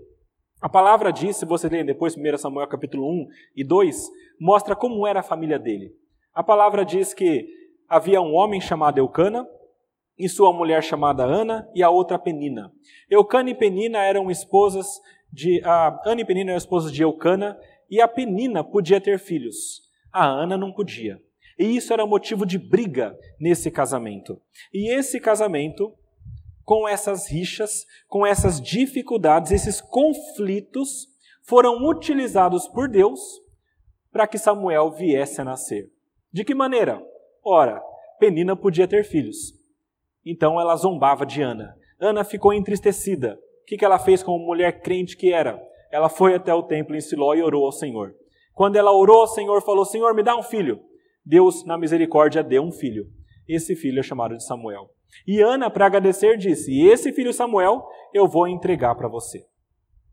A 0.63 0.69
palavra 0.69 1.13
diz, 1.13 1.39
se 1.39 1.45
você 1.45 1.69
ler 1.69 1.85
depois 1.85 2.17
1 2.17 2.39
Samuel 2.39 2.69
capítulo 2.69 3.05
1 3.05 3.27
e 3.57 3.65
2, 3.65 4.09
mostra 4.41 4.77
como 4.77 5.05
era 5.05 5.19
a 5.19 5.23
família 5.25 5.59
dele. 5.59 5.93
A 6.33 6.41
palavra 6.41 6.85
diz 6.85 7.13
que 7.13 7.49
havia 7.89 8.23
um 8.23 8.33
homem 8.33 8.61
chamado 8.61 8.97
Eucana, 8.99 9.45
e 10.17 10.29
sua 10.29 10.53
mulher 10.53 10.81
chamada 10.81 11.25
Ana, 11.25 11.69
e 11.75 11.83
a 11.83 11.91
outra 11.91 12.17
Penina. 12.17 12.71
Eucana 13.11 13.51
e 13.51 13.57
Penina 13.57 14.05
eram 14.05 14.31
esposas 14.31 14.87
de. 15.33 15.61
A 15.65 16.01
Ana 16.07 16.21
e 16.21 16.25
Penina 16.25 16.53
eram 16.53 16.59
esposas 16.59 16.93
de 16.93 17.03
Eucana, 17.03 17.59
e 17.91 18.01
a 18.01 18.07
Penina 18.07 18.63
podia 18.63 19.01
ter 19.01 19.19
filhos. 19.19 19.83
A 20.13 20.25
Ana 20.25 20.57
não 20.57 20.73
podia. 20.73 21.21
E 21.59 21.77
isso 21.77 21.93
era 21.93 22.07
motivo 22.07 22.47
de 22.47 22.57
briga 22.57 23.19
nesse 23.41 23.69
casamento. 23.69 24.41
E 24.73 24.95
esse 24.95 25.19
casamento, 25.19 25.93
com 26.65 26.89
essas 26.89 27.31
rixas, 27.31 27.85
com 28.09 28.27
essas 28.27 28.61
dificuldades, 28.61 29.53
esses 29.53 29.81
conflitos, 29.81 31.09
foram 31.43 31.85
utilizados 31.89 32.69
por 32.69 32.89
Deus 32.89 33.21
para 34.13 34.27
que 34.27 34.39
Samuel 34.39 34.91
viesse 34.91 35.41
a 35.41 35.45
nascer. 35.45 35.91
De 36.33 36.45
que 36.45 36.55
maneira? 36.55 37.03
Ora, 37.45 37.83
Penina 38.19 38.55
podia 38.55 38.87
ter 38.87 39.05
filhos. 39.05 39.53
Então 40.25 40.61
ela 40.61 40.77
zombava 40.77 41.27
de 41.27 41.43
Ana. 41.43 41.75
Ana 41.99 42.23
ficou 42.23 42.53
entristecida. 42.53 43.39
O 43.63 43.65
que 43.65 43.85
ela 43.85 43.99
fez 43.99 44.23
como 44.23 44.45
mulher 44.45 44.81
crente 44.81 45.17
que 45.17 45.33
era? 45.33 45.61
Ela 45.91 46.09
foi 46.09 46.35
até 46.35 46.55
o 46.55 46.63
templo 46.63 46.95
em 46.95 47.01
Siló 47.01 47.35
e 47.35 47.43
orou 47.43 47.65
ao 47.65 47.73
Senhor. 47.73 48.15
Quando 48.55 48.77
ela 48.77 48.93
orou 48.93 49.21
ao 49.21 49.27
Senhor, 49.27 49.63
falou: 49.63 49.85
Senhor, 49.85 50.15
me 50.15 50.23
dá 50.23 50.37
um 50.37 50.43
filho. 50.43 50.81
Deus, 51.25 51.65
na 51.65 51.79
misericórdia, 51.79 52.43
deu 52.43 52.63
um 52.63 52.73
filho. 52.73 53.07
Esse 53.49 53.75
filho 53.75 54.01
é 54.01 54.03
chamado 54.03 54.37
de 54.37 54.45
Samuel. 54.45 54.91
E 55.27 55.41
Ana, 55.41 55.71
para 55.71 55.87
agradecer, 55.87 56.37
disse: 56.37 56.81
Esse 56.81 57.13
filho 57.13 57.33
Samuel 57.33 57.87
eu 58.13 58.29
vou 58.29 58.49
entregar 58.49 58.95
para 58.95 59.09
você. 59.09 59.47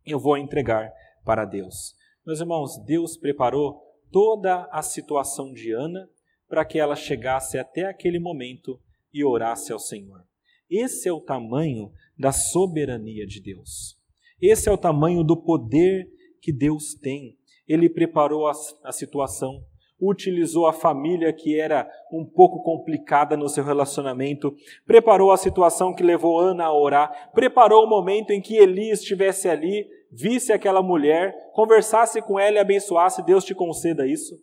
Eu 0.05 0.19
vou 0.19 0.37
entregar 0.37 0.91
para 1.23 1.45
Deus. 1.45 1.95
Meus 2.25 2.39
irmãos, 2.39 2.77
Deus 2.85 3.17
preparou 3.17 3.81
toda 4.11 4.67
a 4.71 4.81
situação 4.81 5.51
de 5.51 5.71
Ana 5.71 6.09
para 6.47 6.65
que 6.65 6.79
ela 6.79 6.95
chegasse 6.95 7.57
até 7.57 7.85
aquele 7.85 8.19
momento 8.19 8.79
e 9.13 9.23
orasse 9.23 9.71
ao 9.71 9.79
Senhor. 9.79 10.23
Esse 10.69 11.07
é 11.07 11.13
o 11.13 11.21
tamanho 11.21 11.91
da 12.17 12.31
soberania 12.31 13.25
de 13.25 13.41
Deus. 13.41 13.97
Esse 14.41 14.69
é 14.69 14.71
o 14.71 14.77
tamanho 14.77 15.23
do 15.23 15.35
poder 15.35 16.07
que 16.41 16.51
Deus 16.51 16.93
tem. 16.93 17.37
Ele 17.67 17.89
preparou 17.89 18.47
a, 18.47 18.53
a 18.83 18.91
situação, 18.91 19.63
utilizou 20.01 20.65
a 20.65 20.73
família 20.73 21.33
que 21.33 21.59
era 21.59 21.89
um 22.11 22.25
pouco 22.25 22.63
complicada 22.63 23.35
no 23.35 23.49
seu 23.49 23.63
relacionamento, 23.63 24.55
preparou 24.85 25.31
a 25.31 25.37
situação 25.37 25.93
que 25.93 26.03
levou 26.03 26.39
Ana 26.39 26.65
a 26.65 26.73
orar, 26.73 27.31
preparou 27.33 27.83
o 27.83 27.89
momento 27.89 28.31
em 28.31 28.41
que 28.41 28.55
Eli 28.55 28.91
estivesse 28.91 29.49
ali, 29.49 29.87
visse 30.11 30.53
aquela 30.53 30.81
mulher, 30.81 31.35
conversasse 31.53 32.21
com 32.21 32.39
ela 32.39 32.57
e 32.57 32.59
abençoasse, 32.59 33.25
Deus 33.25 33.43
te 33.43 33.53
conceda 33.53 34.07
isso. 34.07 34.39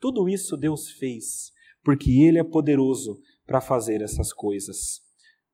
Tudo 0.00 0.28
isso 0.28 0.56
Deus 0.56 0.90
fez, 0.90 1.52
porque 1.84 2.10
Ele 2.22 2.38
é 2.38 2.44
poderoso 2.44 3.20
para 3.46 3.60
fazer 3.60 4.02
essas 4.02 4.32
coisas. 4.32 5.00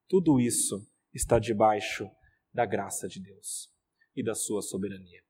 Tudo 0.09 0.41
isso 0.41 0.87
está 1.13 1.39
debaixo 1.39 2.09
da 2.53 2.65
graça 2.65 3.09
de 3.09 3.21
Deus 3.21 3.69
e 4.15 4.23
da 4.23 4.35
sua 4.35 4.63
soberania. 4.63 5.26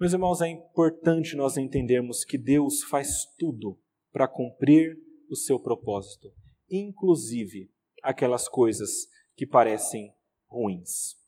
Meus 0.00 0.14
irmãos, 0.14 0.40
é 0.40 0.48
importante 0.48 1.36
nós 1.36 1.58
entendermos 1.58 2.24
que 2.24 2.38
Deus 2.38 2.82
faz 2.84 3.26
tudo 3.38 3.78
para 4.10 4.26
cumprir 4.26 4.98
o 5.28 5.36
seu 5.36 5.60
propósito, 5.60 6.32
inclusive 6.70 7.70
aquelas 8.02 8.48
coisas 8.48 9.10
que 9.36 9.46
parecem 9.46 10.10
ruins. 10.48 11.18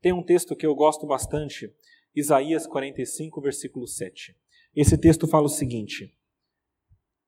Tem 0.00 0.12
um 0.12 0.24
texto 0.24 0.56
que 0.56 0.66
eu 0.66 0.74
gosto 0.74 1.06
bastante, 1.06 1.72
Isaías 2.12 2.66
45, 2.66 3.40
versículo 3.40 3.86
7. 3.86 4.36
Esse 4.74 4.98
texto 4.98 5.28
fala 5.28 5.46
o 5.46 5.48
seguinte: 5.48 6.12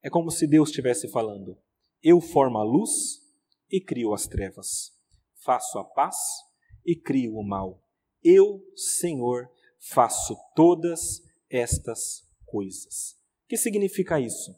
É 0.03 0.11
como 0.11 0.33
se 0.33 0.49
Deus 0.49 0.71
estivesse 0.71 1.07
falando: 1.07 1.57
eu 2.03 2.21
formo 2.21 2.59
a 2.59 2.65
luz 2.65 3.23
e 3.71 3.81
crio 3.81 4.13
as 4.13 4.27
trevas. 4.27 4.91
Faço 5.37 5.79
a 5.79 5.85
paz 5.85 6.17
e 6.85 6.97
crio 6.97 7.37
o 7.37 7.45
mal. 7.45 7.81
Eu, 8.21 8.69
Senhor, 8.75 9.49
faço 9.91 10.37
todas 10.55 11.21
estas 11.51 12.23
coisas. 12.45 13.15
O 13.45 13.49
que 13.49 13.57
significa 13.57 14.19
isso? 14.21 14.53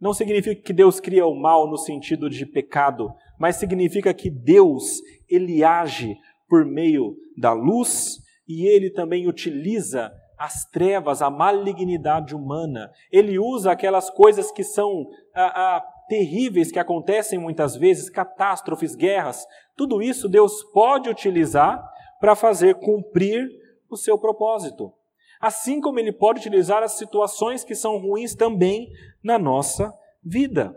Não 0.00 0.14
significa 0.14 0.60
que 0.62 0.72
Deus 0.72 0.98
cria 0.98 1.26
o 1.26 1.34
mal 1.34 1.68
no 1.68 1.76
sentido 1.76 2.30
de 2.30 2.46
pecado, 2.46 3.12
mas 3.38 3.56
significa 3.56 4.14
que 4.14 4.30
Deus, 4.30 5.00
ele 5.28 5.62
age 5.62 6.16
por 6.48 6.64
meio 6.64 7.16
da 7.36 7.52
luz 7.52 8.18
e 8.48 8.66
ele 8.66 8.90
também 8.90 9.28
utiliza 9.28 10.10
as 10.38 10.64
trevas, 10.70 11.20
a 11.20 11.28
malignidade 11.28 12.34
humana. 12.34 12.90
Ele 13.12 13.38
usa 13.38 13.70
aquelas 13.70 14.08
coisas 14.08 14.50
que 14.50 14.64
são 14.64 15.06
ah, 15.34 15.76
ah, 15.76 15.84
terríveis 16.08 16.72
que 16.72 16.78
acontecem 16.78 17.38
muitas 17.38 17.76
vezes, 17.76 18.08
catástrofes, 18.08 18.96
guerras, 18.96 19.46
tudo 19.76 20.02
isso 20.02 20.28
Deus 20.28 20.64
pode 20.72 21.10
utilizar 21.10 21.80
para 22.18 22.34
fazer 22.34 22.76
cumprir 22.76 23.48
o 23.94 23.98
seu 23.98 24.18
propósito. 24.18 24.92
Assim 25.40 25.80
como 25.80 25.98
Ele 25.98 26.12
pode 26.12 26.40
utilizar 26.40 26.82
as 26.82 26.92
situações 26.92 27.64
que 27.64 27.74
são 27.74 27.98
ruins 27.98 28.34
também 28.34 28.90
na 29.22 29.38
nossa 29.38 29.92
vida. 30.22 30.74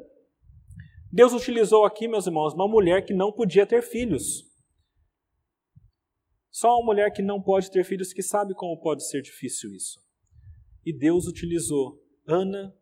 Deus 1.11 1.33
utilizou 1.33 1.85
aqui, 1.85 2.07
meus 2.07 2.25
irmãos, 2.25 2.53
uma 2.53 2.67
mulher 2.67 3.05
que 3.05 3.13
não 3.13 3.31
podia 3.31 3.65
ter 3.65 3.81
filhos. 3.81 4.49
Só 6.49 6.75
uma 6.77 6.85
mulher 6.85 7.11
que 7.11 7.21
não 7.21 7.41
pode 7.41 7.69
ter 7.69 7.83
filhos 7.83 8.13
que 8.13 8.23
sabe 8.23 8.53
como 8.53 8.79
pode 8.79 9.07
ser 9.07 9.21
difícil 9.21 9.73
isso. 9.73 9.99
E 10.85 10.91
Deus 10.91 11.27
utilizou 11.27 11.99
Ana 12.27 12.73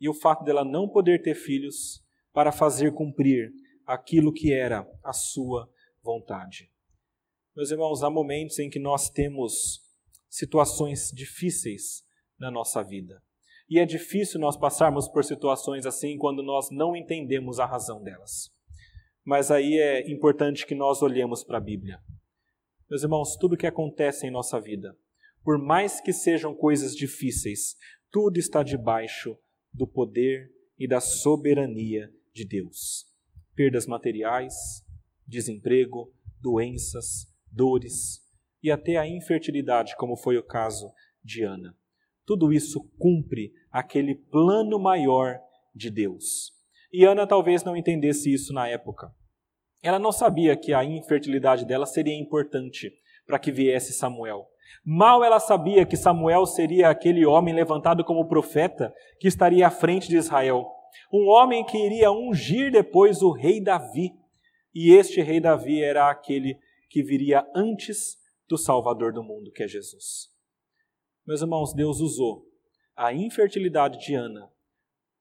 e 0.00 0.08
o 0.08 0.14
fato 0.14 0.44
dela 0.44 0.64
não 0.64 0.88
poder 0.88 1.22
ter 1.22 1.34
filhos 1.34 2.04
para 2.32 2.50
fazer 2.50 2.92
cumprir 2.92 3.52
aquilo 3.86 4.32
que 4.32 4.52
era 4.52 4.86
a 5.02 5.12
sua 5.12 5.70
vontade. 6.02 6.73
Meus 7.56 7.70
irmãos, 7.70 8.02
há 8.02 8.10
momentos 8.10 8.58
em 8.58 8.68
que 8.68 8.80
nós 8.80 9.08
temos 9.08 9.80
situações 10.28 11.12
difíceis 11.14 12.04
na 12.36 12.50
nossa 12.50 12.82
vida. 12.82 13.22
E 13.70 13.78
é 13.78 13.86
difícil 13.86 14.40
nós 14.40 14.56
passarmos 14.56 15.06
por 15.06 15.24
situações 15.24 15.86
assim 15.86 16.18
quando 16.18 16.42
nós 16.42 16.68
não 16.72 16.96
entendemos 16.96 17.60
a 17.60 17.64
razão 17.64 18.02
delas. 18.02 18.52
Mas 19.24 19.52
aí 19.52 19.78
é 19.78 20.10
importante 20.10 20.66
que 20.66 20.74
nós 20.74 21.00
olhemos 21.00 21.44
para 21.44 21.58
a 21.58 21.60
Bíblia. 21.60 22.00
Meus 22.90 23.04
irmãos, 23.04 23.36
tudo 23.36 23.56
que 23.56 23.68
acontece 23.68 24.26
em 24.26 24.32
nossa 24.32 24.60
vida, 24.60 24.96
por 25.44 25.56
mais 25.56 26.00
que 26.00 26.12
sejam 26.12 26.56
coisas 26.56 26.92
difíceis, 26.92 27.76
tudo 28.10 28.36
está 28.36 28.64
debaixo 28.64 29.38
do 29.72 29.86
poder 29.86 30.50
e 30.76 30.88
da 30.88 31.00
soberania 31.00 32.12
de 32.32 32.44
Deus. 32.44 33.06
Perdas 33.54 33.86
materiais, 33.86 34.54
desemprego, 35.24 36.12
doenças, 36.40 37.32
dores 37.54 38.20
e 38.62 38.70
até 38.70 38.96
a 38.96 39.06
infertilidade, 39.06 39.96
como 39.96 40.16
foi 40.16 40.36
o 40.36 40.42
caso 40.42 40.90
de 41.22 41.42
Ana. 41.44 41.76
Tudo 42.26 42.52
isso 42.52 42.80
cumpre 42.98 43.52
aquele 43.70 44.14
plano 44.14 44.78
maior 44.78 45.38
de 45.74 45.90
Deus. 45.90 46.52
E 46.92 47.04
Ana 47.04 47.26
talvez 47.26 47.62
não 47.62 47.76
entendesse 47.76 48.32
isso 48.32 48.52
na 48.52 48.68
época. 48.68 49.10
Ela 49.82 49.98
não 49.98 50.12
sabia 50.12 50.56
que 50.56 50.72
a 50.72 50.82
infertilidade 50.82 51.66
dela 51.66 51.84
seria 51.84 52.18
importante 52.18 52.90
para 53.26 53.38
que 53.38 53.52
viesse 53.52 53.92
Samuel. 53.92 54.46
Mal 54.84 55.22
ela 55.22 55.38
sabia 55.38 55.84
que 55.84 55.96
Samuel 55.96 56.46
seria 56.46 56.88
aquele 56.88 57.26
homem 57.26 57.54
levantado 57.54 58.04
como 58.04 58.28
profeta 58.28 58.94
que 59.20 59.28
estaria 59.28 59.66
à 59.66 59.70
frente 59.70 60.08
de 60.08 60.16
Israel. 60.16 60.66
Um 61.12 61.28
homem 61.28 61.64
que 61.64 61.76
iria 61.76 62.10
ungir 62.10 62.72
depois 62.72 63.20
o 63.20 63.30
rei 63.30 63.60
Davi. 63.60 64.12
E 64.74 64.92
este 64.92 65.20
rei 65.20 65.40
Davi 65.40 65.82
era 65.82 66.10
aquele 66.10 66.58
que 66.88 67.02
viria 67.02 67.46
antes 67.54 68.18
do 68.48 68.56
Salvador 68.56 69.12
do 69.12 69.22
mundo, 69.22 69.50
que 69.50 69.62
é 69.62 69.68
Jesus. 69.68 70.30
Meus 71.26 71.40
irmãos, 71.40 71.72
Deus 71.74 72.00
usou 72.00 72.46
a 72.96 73.12
infertilidade 73.12 73.98
de 73.98 74.14
Ana 74.14 74.52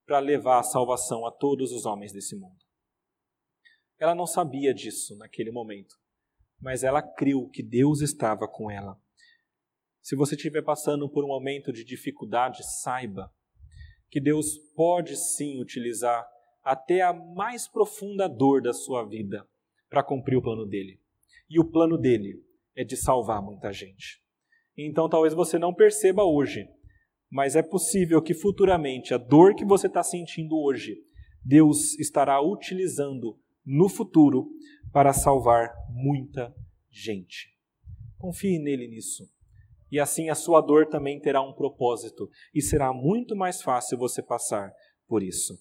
para 0.06 0.19
levar 0.19 0.60
a 0.60 0.63
salvação 0.63 1.26
a 1.26 1.32
todos 1.32 1.71
os 1.71 1.86
homens 1.86 2.12
desse 2.12 2.36
mundo. 2.36 2.62
Ela 3.97 4.13
não 4.13 4.28
sabia 4.28 4.73
disso 4.73 5.17
naquele 5.17 5.52
momento, 5.52 5.95
mas 6.60 6.84
ela 6.84 7.02
creu 7.02 7.47
que 7.49 7.63
Deus 7.63 8.02
estava 8.02 8.47
com 8.47 8.69
ela 8.69 9.02
se 10.04 10.17
você 10.17 10.36
estiver 10.36 10.62
passando 10.62 11.08
por 11.08 11.23
um 11.23 11.30
momento 11.30 11.71
de 11.71 11.86
dificuldade, 11.86 12.62
saiba 12.82 13.34
que 14.10 14.19
Deus 14.19 14.58
pode 14.76 15.15
sim 15.15 15.62
utilizar 15.62 16.28
até 16.62 17.02
a 17.02 17.13
mais 17.13 17.69
profunda 17.69 18.28
dor 18.28 18.62
da 18.62 18.73
sua 18.73 19.06
vida 19.06 19.47
para 19.89 20.04
cumprir 20.04 20.36
o 20.36 20.41
plano 20.41 20.65
dele. 20.65 20.99
E 21.50 21.60
o 21.60 21.66
plano 21.66 21.98
dele 21.98 22.44
é 22.76 22.84
de 22.84 22.98
salvar 22.98 23.42
muita 23.42 23.72
gente. 23.72 24.22
Então 24.78 25.08
talvez 25.08 25.34
você 25.34 25.60
não 25.60 25.74
perceba 25.74 26.24
hoje, 26.24 26.68
mas 27.30 27.56
é 27.56 27.62
possível 27.62 28.22
que 28.22 28.34
futuramente 28.34 29.14
a 29.14 29.18
dor 29.18 29.56
que 29.56 29.66
você 29.66 29.88
está 29.88 30.04
sentindo 30.04 30.58
hoje, 30.58 30.98
Deus 31.44 31.98
estará 32.00 32.42
utilizando 32.42 33.40
no 33.66 33.90
futuro 33.90 34.50
para 34.92 35.14
salvar 35.14 35.74
muita 35.90 36.54
gente. 36.90 37.50
Confie 38.18 38.60
nele 38.60 38.88
nisso. 38.88 39.24
E 39.92 40.00
assim 40.00 40.30
a 40.30 40.36
sua 40.36 40.62
dor 40.62 40.88
também 40.88 41.20
terá 41.20 41.42
um 41.42 41.54
propósito 41.54 42.30
e 42.54 42.62
será 42.62 42.94
muito 42.94 43.36
mais 43.36 43.62
fácil 43.62 43.98
você 43.98 44.24
passar 44.24 44.72
por 45.08 45.22
isso. 45.22 45.54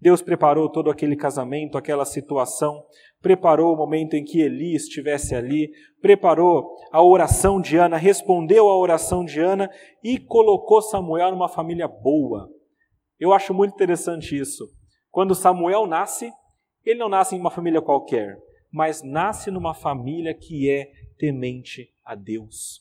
Deus 0.00 0.22
preparou 0.22 0.70
todo 0.70 0.90
aquele 0.90 1.16
casamento, 1.16 1.76
aquela 1.76 2.04
situação, 2.04 2.84
preparou 3.20 3.74
o 3.74 3.76
momento 3.76 4.14
em 4.14 4.24
que 4.24 4.40
Eli 4.40 4.74
estivesse 4.74 5.34
ali, 5.34 5.70
preparou 6.00 6.76
a 6.92 7.02
oração 7.02 7.60
de 7.60 7.76
Ana, 7.76 7.96
respondeu 7.96 8.68
à 8.68 8.76
oração 8.76 9.24
de 9.24 9.40
Ana 9.40 9.68
e 10.02 10.18
colocou 10.18 10.80
Samuel 10.80 11.32
numa 11.32 11.48
família 11.48 11.88
boa. 11.88 12.48
Eu 13.18 13.32
acho 13.32 13.52
muito 13.52 13.74
interessante 13.74 14.38
isso. 14.38 14.68
Quando 15.10 15.34
Samuel 15.34 15.86
nasce, 15.86 16.30
ele 16.84 17.00
não 17.00 17.08
nasce 17.08 17.34
em 17.34 17.40
uma 17.40 17.50
família 17.50 17.82
qualquer, 17.82 18.38
mas 18.72 19.02
nasce 19.02 19.50
numa 19.50 19.74
família 19.74 20.32
que 20.32 20.70
é 20.70 20.86
temente 21.18 21.88
a 22.04 22.14
Deus. 22.14 22.80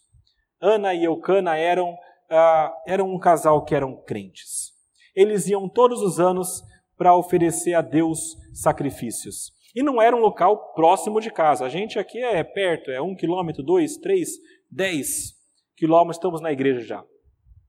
Ana 0.62 0.94
e 0.94 1.04
Eucana 1.04 1.58
eram, 1.58 1.94
uh, 1.94 2.72
eram 2.86 3.12
um 3.12 3.18
casal 3.18 3.64
que 3.64 3.74
eram 3.74 3.96
crentes. 4.04 4.72
Eles 5.16 5.48
iam 5.48 5.68
todos 5.68 6.02
os 6.04 6.20
anos 6.20 6.62
para 6.98 7.16
oferecer 7.16 7.74
a 7.74 7.82
Deus 7.82 8.36
sacrifícios. 8.54 9.54
E 9.76 9.84
não 9.84 10.02
era 10.02 10.16
um 10.16 10.20
local 10.20 10.74
próximo 10.74 11.22
de 11.22 11.32
casa. 11.32 11.66
A 11.66 11.70
gente 11.70 12.00
aqui 12.00 12.18
é 12.18 12.44
perto, 12.44 12.90
é 12.90 13.02
um 13.02 13.16
quilômetro, 13.16 13.62
dois, 13.62 13.98
três, 13.98 14.32
dez 14.72 15.36
quilômetros, 15.76 16.18
estamos 16.18 16.42
na 16.42 16.52
igreja 16.52 16.82
já. 16.82 17.06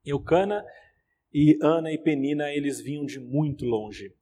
Eucana 0.05 0.65
e 1.33 1.59
Ana 1.63 1.93
e 1.93 1.99
Penina, 1.99 2.51
eles 2.51 2.81
vinham 2.81 3.05
de 3.05 3.21
muito 3.21 3.67
longe. 3.67 4.15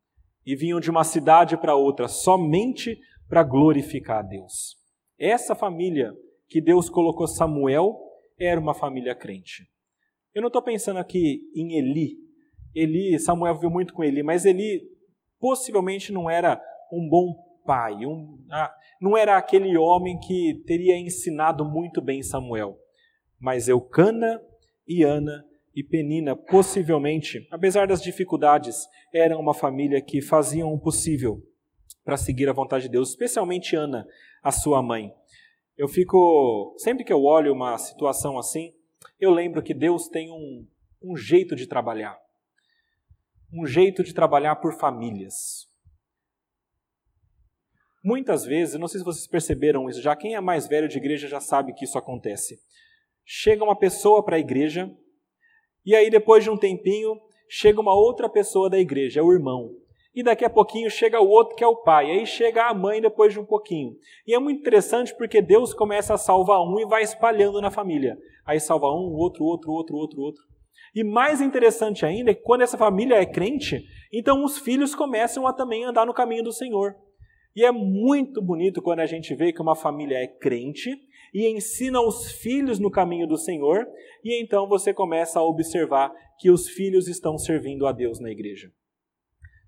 E 0.44 0.56
vinham 0.56 0.80
de 0.80 0.90
uma 0.90 1.04
cidade 1.04 1.56
para 1.56 1.76
outra, 1.76 2.08
somente 2.08 2.98
para 3.28 3.44
glorificar 3.44 4.18
a 4.18 4.22
Deus. 4.22 4.76
Essa 5.18 5.54
família 5.54 6.12
que 6.48 6.60
Deus 6.60 6.88
colocou 6.88 7.26
Samuel 7.26 7.96
era 8.38 8.60
uma 8.60 8.74
família 8.74 9.14
crente. 9.14 9.68
Eu 10.34 10.42
não 10.42 10.48
estou 10.48 10.62
pensando 10.62 10.98
aqui 10.98 11.40
em 11.54 11.78
Eli. 11.78 12.16
Eli, 12.74 13.18
Samuel 13.18 13.58
viu 13.58 13.70
muito 13.70 13.94
com 13.94 14.04
Eli, 14.04 14.22
mas 14.22 14.44
Eli 14.44 14.82
possivelmente 15.40 16.12
não 16.12 16.28
era 16.28 16.60
um 16.92 17.08
bom 17.08 17.34
pai, 17.64 18.06
um, 18.06 18.38
ah, 18.50 18.72
não 19.00 19.16
era 19.16 19.36
aquele 19.36 19.76
homem 19.76 20.18
que 20.18 20.62
teria 20.66 20.96
ensinado 20.96 21.64
muito 21.64 22.00
bem 22.00 22.22
Samuel. 22.22 22.78
Mas 23.38 23.68
Eucana 23.68 24.40
e 24.86 25.02
Ana 25.02 25.44
e 25.74 25.82
Penina, 25.82 26.34
possivelmente, 26.34 27.46
apesar 27.50 27.86
das 27.86 28.00
dificuldades, 28.00 28.86
eram 29.12 29.40
uma 29.40 29.52
família 29.52 30.00
que 30.00 30.22
faziam 30.22 30.72
o 30.72 30.80
possível 30.80 31.42
para 32.02 32.16
seguir 32.16 32.48
a 32.48 32.52
vontade 32.52 32.84
de 32.84 32.90
Deus, 32.90 33.10
especialmente 33.10 33.76
Ana, 33.76 34.06
a 34.42 34.52
sua 34.52 34.82
mãe. 34.82 35.12
Eu 35.76 35.88
fico, 35.88 36.74
sempre 36.78 37.04
que 37.04 37.12
eu 37.12 37.22
olho 37.22 37.52
uma 37.52 37.76
situação 37.76 38.38
assim, 38.38 38.72
eu 39.20 39.30
lembro 39.30 39.62
que 39.62 39.74
Deus 39.74 40.08
tem 40.08 40.30
um, 40.30 40.66
um 41.02 41.16
jeito 41.16 41.54
de 41.54 41.66
trabalhar 41.66 42.16
um 43.52 43.66
jeito 43.66 44.02
de 44.02 44.14
trabalhar 44.14 44.56
por 44.56 44.74
famílias. 44.74 45.66
Muitas 48.04 48.44
vezes, 48.44 48.78
não 48.78 48.86
sei 48.86 49.00
se 49.00 49.04
vocês 49.04 49.26
perceberam 49.26 49.88
isso, 49.88 50.00
já 50.00 50.14
quem 50.14 50.34
é 50.34 50.40
mais 50.40 50.68
velho 50.68 50.88
de 50.88 50.96
igreja 50.96 51.26
já 51.26 51.40
sabe 51.40 51.72
que 51.72 51.84
isso 51.84 51.98
acontece. 51.98 52.58
Chega 53.24 53.64
uma 53.64 53.76
pessoa 53.76 54.24
para 54.24 54.36
a 54.36 54.38
igreja, 54.38 54.88
e 55.84 55.94
aí 55.94 56.08
depois 56.08 56.44
de 56.44 56.50
um 56.50 56.56
tempinho, 56.56 57.20
chega 57.48 57.80
uma 57.80 57.94
outra 57.94 58.28
pessoa 58.28 58.70
da 58.70 58.78
igreja, 58.78 59.20
é 59.20 59.22
o 59.22 59.32
irmão. 59.32 59.74
E 60.14 60.22
daqui 60.22 60.44
a 60.44 60.50
pouquinho 60.50 60.90
chega 60.90 61.20
o 61.20 61.28
outro 61.28 61.54
que 61.54 61.62
é 61.62 61.66
o 61.66 61.76
pai, 61.76 62.10
aí 62.10 62.26
chega 62.26 62.64
a 62.64 62.72
mãe 62.72 63.02
depois 63.02 63.32
de 63.32 63.38
um 63.38 63.44
pouquinho. 63.44 63.96
E 64.26 64.34
é 64.34 64.38
muito 64.38 64.60
interessante 64.60 65.14
porque 65.14 65.42
Deus 65.42 65.74
começa 65.74 66.14
a 66.14 66.18
salvar 66.18 66.62
um 66.62 66.80
e 66.80 66.86
vai 66.86 67.02
espalhando 67.02 67.60
na 67.60 67.70
família. 67.70 68.16
Aí 68.46 68.58
salva 68.58 68.86
um, 68.86 69.12
outro, 69.14 69.44
outro, 69.44 69.70
outro, 69.72 69.96
outro, 69.96 70.22
outro. 70.22 70.42
E 70.96 71.04
mais 71.04 71.42
interessante 71.42 72.06
ainda 72.06 72.30
é 72.30 72.34
que 72.34 72.40
quando 72.40 72.62
essa 72.62 72.78
família 72.78 73.16
é 73.16 73.26
crente, 73.26 73.84
então 74.10 74.42
os 74.42 74.56
filhos 74.56 74.94
começam 74.94 75.46
a 75.46 75.52
também 75.52 75.84
andar 75.84 76.06
no 76.06 76.14
caminho 76.14 76.42
do 76.42 76.52
Senhor. 76.52 76.96
E 77.54 77.66
é 77.66 77.70
muito 77.70 78.40
bonito 78.40 78.80
quando 78.80 79.00
a 79.00 79.06
gente 79.06 79.34
vê 79.34 79.52
que 79.52 79.60
uma 79.60 79.76
família 79.76 80.16
é 80.16 80.26
crente 80.26 80.90
e 81.34 81.46
ensina 81.54 82.00
os 82.00 82.32
filhos 82.32 82.78
no 82.78 82.90
caminho 82.90 83.26
do 83.26 83.36
Senhor, 83.36 83.86
e 84.24 84.42
então 84.42 84.66
você 84.66 84.94
começa 84.94 85.38
a 85.38 85.42
observar 85.44 86.10
que 86.38 86.50
os 86.50 86.66
filhos 86.66 87.08
estão 87.08 87.36
servindo 87.36 87.86
a 87.86 87.92
Deus 87.92 88.18
na 88.18 88.30
igreja. 88.30 88.70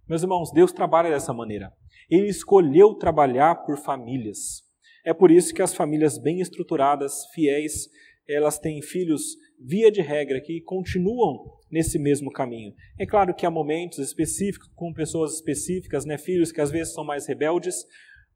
Meus 0.08 0.22
irmãos, 0.22 0.50
Deus 0.50 0.72
trabalha 0.72 1.10
dessa 1.10 1.34
maneira. 1.34 1.70
Ele 2.08 2.28
escolheu 2.28 2.94
trabalhar 2.94 3.66
por 3.66 3.76
famílias. 3.76 4.62
É 5.04 5.12
por 5.12 5.30
isso 5.30 5.52
que 5.52 5.60
as 5.60 5.74
famílias 5.74 6.16
bem 6.16 6.40
estruturadas, 6.40 7.26
fiéis, 7.34 7.86
elas 8.26 8.58
têm 8.58 8.80
filhos 8.80 9.36
via 9.58 9.90
de 9.90 10.00
regra, 10.00 10.40
que 10.40 10.60
continuam 10.60 11.58
nesse 11.70 11.98
mesmo 11.98 12.30
caminho. 12.30 12.74
É 12.98 13.06
claro 13.06 13.34
que 13.34 13.44
há 13.44 13.50
momentos 13.50 13.98
específicos, 13.98 14.68
com 14.74 14.92
pessoas 14.92 15.34
específicas, 15.34 16.04
né, 16.04 16.16
filhos 16.16 16.52
que 16.52 16.60
às 16.60 16.70
vezes 16.70 16.94
são 16.94 17.04
mais 17.04 17.26
rebeldes, 17.26 17.84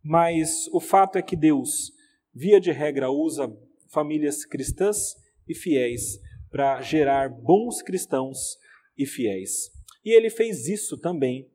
mas 0.02 0.66
o 0.72 0.80
fato 0.80 1.16
é 1.16 1.22
que 1.22 1.36
Deus, 1.36 1.92
via 2.34 2.60
de 2.60 2.72
regra, 2.72 3.10
usa 3.10 3.50
famílias 3.88 4.44
cristãs 4.44 5.14
e 5.48 5.54
fiéis 5.54 6.18
para 6.50 6.80
gerar 6.80 7.28
bons 7.28 7.82
cristãos 7.82 8.58
e 8.96 9.06
fiéis. 9.06 9.70
E 10.04 10.10
ele 10.10 10.28
fez 10.28 10.68
isso 10.68 10.98
também 10.98 11.48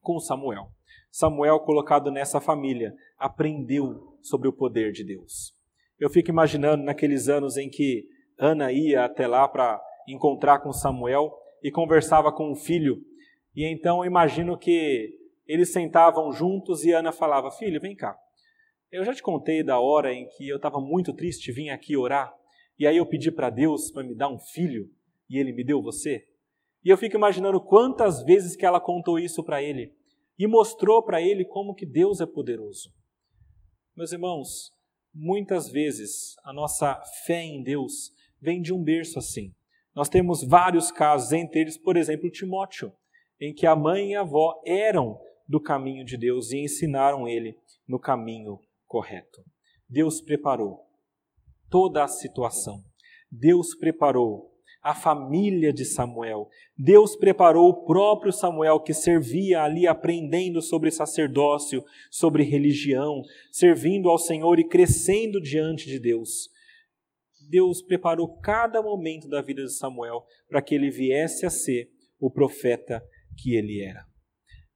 com 0.00 0.18
Samuel. 0.18 0.70
Samuel, 1.10 1.60
colocado 1.60 2.10
nessa 2.10 2.40
família, 2.40 2.94
aprendeu 3.18 4.16
sobre 4.22 4.48
o 4.48 4.52
poder 4.52 4.92
de 4.92 5.02
Deus. 5.02 5.52
Eu 5.98 6.08
fico 6.08 6.30
imaginando 6.30 6.84
naqueles 6.84 7.28
anos 7.28 7.56
em 7.56 7.68
que 7.68 8.06
Ana 8.40 8.72
ia 8.72 9.04
até 9.04 9.26
lá 9.26 9.46
para 9.46 9.80
encontrar 10.08 10.60
com 10.60 10.72
Samuel 10.72 11.30
e 11.62 11.70
conversava 11.70 12.32
com 12.32 12.50
o 12.50 12.56
filho. 12.56 12.96
E 13.54 13.66
então 13.66 14.04
imagino 14.04 14.56
que 14.56 15.10
eles 15.46 15.72
sentavam 15.72 16.32
juntos 16.32 16.84
e 16.84 16.92
Ana 16.92 17.12
falava: 17.12 17.50
Filho, 17.50 17.80
vem 17.80 17.94
cá. 17.94 18.18
Eu 18.90 19.04
já 19.04 19.14
te 19.14 19.22
contei 19.22 19.62
da 19.62 19.78
hora 19.78 20.12
em 20.12 20.26
que 20.28 20.48
eu 20.48 20.56
estava 20.56 20.80
muito 20.80 21.12
triste, 21.12 21.52
vim 21.52 21.68
aqui 21.68 21.96
orar, 21.96 22.34
e 22.78 22.86
aí 22.86 22.96
eu 22.96 23.06
pedi 23.06 23.30
para 23.30 23.50
Deus 23.50 23.90
para 23.90 24.02
me 24.02 24.16
dar 24.16 24.28
um 24.28 24.38
filho, 24.38 24.90
e 25.28 25.38
ele 25.38 25.52
me 25.52 25.62
deu 25.62 25.80
você. 25.80 26.26
E 26.84 26.88
eu 26.88 26.96
fico 26.96 27.16
imaginando 27.16 27.60
quantas 27.60 28.24
vezes 28.24 28.56
que 28.56 28.64
ela 28.64 28.80
contou 28.80 29.18
isso 29.18 29.44
para 29.44 29.62
ele 29.62 29.94
e 30.38 30.46
mostrou 30.46 31.02
para 31.02 31.20
ele 31.20 31.44
como 31.44 31.74
que 31.74 31.84
Deus 31.84 32.20
é 32.20 32.26
poderoso. 32.26 32.90
Meus 33.94 34.12
irmãos, 34.12 34.72
muitas 35.14 35.70
vezes 35.70 36.34
a 36.42 36.52
nossa 36.52 37.00
fé 37.26 37.42
em 37.42 37.62
Deus 37.62 38.10
vem 38.40 38.60
de 38.60 38.72
um 38.72 38.82
berço 38.82 39.18
assim. 39.18 39.52
Nós 39.94 40.08
temos 40.08 40.42
vários 40.42 40.90
casos, 40.90 41.32
entre 41.32 41.60
eles, 41.60 41.76
por 41.76 41.96
exemplo, 41.96 42.30
Timóteo, 42.30 42.92
em 43.40 43.52
que 43.52 43.66
a 43.66 43.74
mãe 43.74 44.10
e 44.10 44.14
a 44.14 44.20
avó 44.20 44.60
eram 44.66 45.18
do 45.48 45.60
caminho 45.60 46.04
de 46.04 46.16
Deus 46.16 46.52
e 46.52 46.58
ensinaram 46.58 47.26
ele 47.26 47.56
no 47.86 47.98
caminho 47.98 48.60
correto. 48.86 49.42
Deus 49.88 50.20
preparou 50.20 50.80
toda 51.68 52.04
a 52.04 52.08
situação. 52.08 52.82
Deus 53.30 53.74
preparou 53.74 54.50
a 54.82 54.94
família 54.94 55.72
de 55.72 55.84
Samuel. 55.84 56.48
Deus 56.76 57.16
preparou 57.16 57.68
o 57.68 57.84
próprio 57.84 58.32
Samuel 58.32 58.80
que 58.80 58.94
servia 58.94 59.62
ali 59.62 59.86
aprendendo 59.86 60.62
sobre 60.62 60.90
sacerdócio, 60.90 61.84
sobre 62.10 62.42
religião, 62.42 63.22
servindo 63.52 64.08
ao 64.08 64.18
Senhor 64.18 64.58
e 64.58 64.64
crescendo 64.64 65.40
diante 65.40 65.86
de 65.86 65.98
Deus. 65.98 66.48
Deus 67.50 67.82
preparou 67.82 68.38
cada 68.38 68.80
momento 68.80 69.28
da 69.28 69.42
vida 69.42 69.64
de 69.64 69.76
Samuel 69.76 70.24
para 70.48 70.62
que 70.62 70.72
ele 70.72 70.88
viesse 70.88 71.44
a 71.44 71.50
ser 71.50 71.90
o 72.20 72.30
profeta 72.30 73.04
que 73.36 73.56
ele 73.56 73.82
era. 73.82 74.06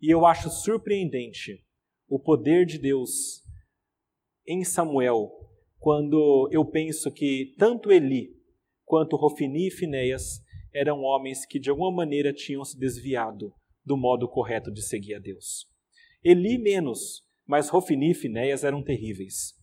E 0.03 0.13
eu 0.13 0.27
acho 0.27 0.51
surpreendente 0.51 1.65
o 2.09 2.19
poder 2.19 2.67
de 2.67 2.77
Deus 2.79 3.43
em 4.47 4.65
Samuel, 4.65 5.31
quando 5.79 6.49
eu 6.53 6.65
penso 6.65 7.13
que 7.13 7.55
tanto 7.57 7.93
Eli 7.93 8.35
quanto 8.85 9.17
Rofini 9.17 9.69
e 9.69 9.71
Finéias 9.71 10.43
eram 10.75 11.01
homens 11.01 11.47
que 11.47 11.61
de 11.61 11.71
alguma 11.71 11.93
maneira 11.93 12.33
tinham 12.33 12.65
se 12.65 12.79
desviado 12.79 13.55
do 13.85 13.97
modo 13.97 14.29
correto 14.29 14.73
de 14.73 14.83
seguir 14.83 15.15
a 15.15 15.19
Deus. 15.19 15.67
Eli 16.22 16.59
menos, 16.59 17.22
mas 17.47 17.68
Rofini 17.68 18.11
e 18.11 18.14
Finéias 18.14 18.64
eram 18.64 18.83
terríveis. 18.83 19.55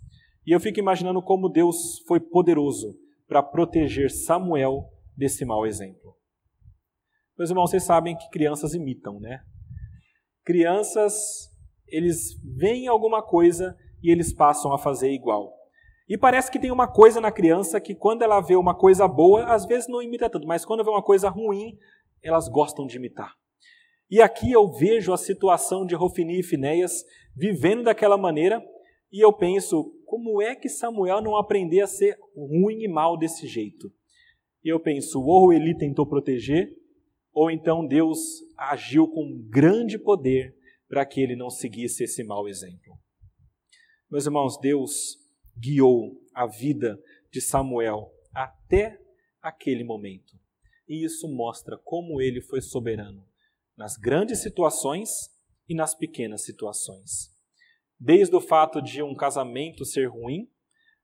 E 0.46 0.52
eu 0.52 0.60
fico 0.60 0.80
imaginando 0.80 1.22
como 1.22 1.50
Deus 1.50 2.00
foi 2.08 2.20
poderoso 2.20 2.98
para 3.32 3.42
proteger 3.42 4.12
Samuel 4.12 4.90
desse 5.16 5.46
mau 5.46 5.66
exemplo. 5.66 6.18
Meus 7.38 7.50
irmãos, 7.50 7.70
vocês 7.70 7.86
sabem 7.86 8.14
que 8.14 8.30
crianças 8.30 8.74
imitam, 8.74 9.22
né? 9.22 9.40
Crianças, 10.44 11.50
eles 11.88 12.34
veem 12.58 12.90
alguma 12.90 13.24
coisa 13.24 13.74
e 14.04 14.12
eles 14.12 14.34
passam 14.34 14.74
a 14.74 14.78
fazer 14.78 15.14
igual. 15.14 15.50
E 16.10 16.18
parece 16.18 16.52
que 16.52 16.60
tem 16.60 16.72
uma 16.72 16.92
coisa 16.92 17.22
na 17.22 17.32
criança 17.32 17.80
que 17.80 17.96
quando 17.96 18.22
ela 18.22 18.42
vê 18.42 18.58
uma 18.58 18.76
coisa 18.76 19.08
boa, 19.08 19.46
às 19.46 19.66
vezes 19.66 19.88
não 19.88 20.02
imita 20.02 20.30
tanto, 20.30 20.46
mas 20.46 20.66
quando 20.66 20.84
vê 20.84 20.90
uma 20.90 21.02
coisa 21.02 21.30
ruim, 21.30 21.78
elas 22.22 22.50
gostam 22.50 22.86
de 22.86 22.98
imitar. 22.98 23.34
E 24.10 24.22
aqui 24.22 24.52
eu 24.52 24.70
vejo 24.74 25.14
a 25.14 25.18
situação 25.18 25.86
de 25.86 25.96
Rofini 25.96 26.42
e 26.42 26.44
Finéias 26.44 27.06
vivendo 27.34 27.84
daquela 27.84 28.18
maneira, 28.18 28.62
e 29.10 29.24
eu 29.24 29.32
penso 29.32 29.90
como 30.12 30.42
é 30.42 30.54
que 30.54 30.68
Samuel 30.68 31.22
não 31.22 31.38
aprender 31.38 31.80
a 31.80 31.88
ser 31.88 32.20
ruim 32.36 32.84
e 32.84 32.88
mal 32.90 33.18
desse 33.18 33.48
jeito? 33.48 33.90
E 34.62 34.68
eu 34.68 34.78
penso, 34.78 35.22
ou 35.22 35.54
ele 35.54 35.74
tentou 35.74 36.06
proteger, 36.06 36.78
ou 37.32 37.50
então 37.50 37.88
Deus 37.88 38.20
agiu 38.58 39.08
com 39.08 39.42
grande 39.48 39.98
poder 39.98 40.54
para 40.90 41.06
que 41.06 41.22
ele 41.22 41.34
não 41.34 41.50
seguisse 41.50 42.04
esse 42.04 42.26
mau 42.26 42.50
exemplo. 42.50 43.00
Meus 44.10 44.26
irmãos, 44.26 44.60
Deus 44.60 45.18
guiou 45.58 46.22
a 46.36 46.46
vida 46.46 47.02
de 47.32 47.40
Samuel 47.40 48.12
até 48.34 49.00
aquele 49.42 49.86
momento. 49.86 50.38
E 50.90 51.06
isso 51.06 51.34
mostra 51.34 51.78
como 51.78 52.20
ele 52.20 52.42
foi 52.42 52.60
soberano 52.60 53.26
nas 53.78 53.96
grandes 53.96 54.42
situações 54.42 55.30
e 55.70 55.74
nas 55.74 55.96
pequenas 55.96 56.44
situações. 56.44 57.34
Desde 58.04 58.36
o 58.36 58.42
fato 58.42 58.82
de 58.82 59.04
um 59.04 59.14
casamento 59.14 59.86
ser 59.86 60.08
ruim, 60.08 60.50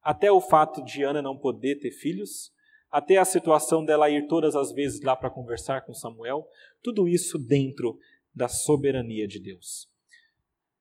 até 0.01 0.31
o 0.31 0.41
fato 0.41 0.83
de 0.83 1.03
Ana 1.03 1.21
não 1.21 1.37
poder 1.37 1.75
ter 1.75 1.91
filhos, 1.91 2.51
até 2.89 3.17
a 3.17 3.25
situação 3.25 3.85
dela 3.85 4.09
ir 4.09 4.25
todas 4.25 4.55
as 4.55 4.71
vezes 4.71 4.99
lá 5.03 5.15
para 5.15 5.29
conversar 5.29 5.85
com 5.85 5.93
Samuel, 5.93 6.47
tudo 6.81 7.07
isso 7.07 7.37
dentro 7.37 7.99
da 8.33 8.47
soberania 8.47 9.27
de 9.27 9.39
Deus. 9.39 9.87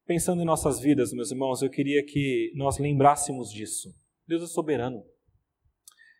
Pensando 0.07 0.41
em 0.41 0.47
nossas 0.47 0.81
vidas, 0.81 1.13
meus 1.13 1.31
irmãos, 1.31 1.61
eu 1.61 1.69
queria 1.69 2.03
que 2.03 2.51
nós 2.55 2.79
lembrássemos 2.79 3.51
disso. 3.51 3.95
Deus 4.27 4.43
é 4.43 4.47
soberano. 4.47 5.05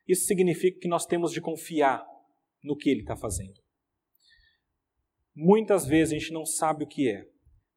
Isso 0.07 0.27
significa 0.27 0.79
que 0.79 0.89
nós 0.89 1.07
temos 1.07 1.33
de 1.33 1.41
confiar 1.41 2.07
no 2.63 2.77
que 2.77 2.91
Ele 2.91 3.01
está 3.01 3.17
fazendo. 3.17 3.59
Muitas 5.35 5.87
vezes 5.87 6.13
a 6.13 6.19
gente 6.19 6.35
não 6.35 6.45
sabe 6.45 6.85
o 6.85 6.87
que 6.87 7.09
é, 7.09 7.27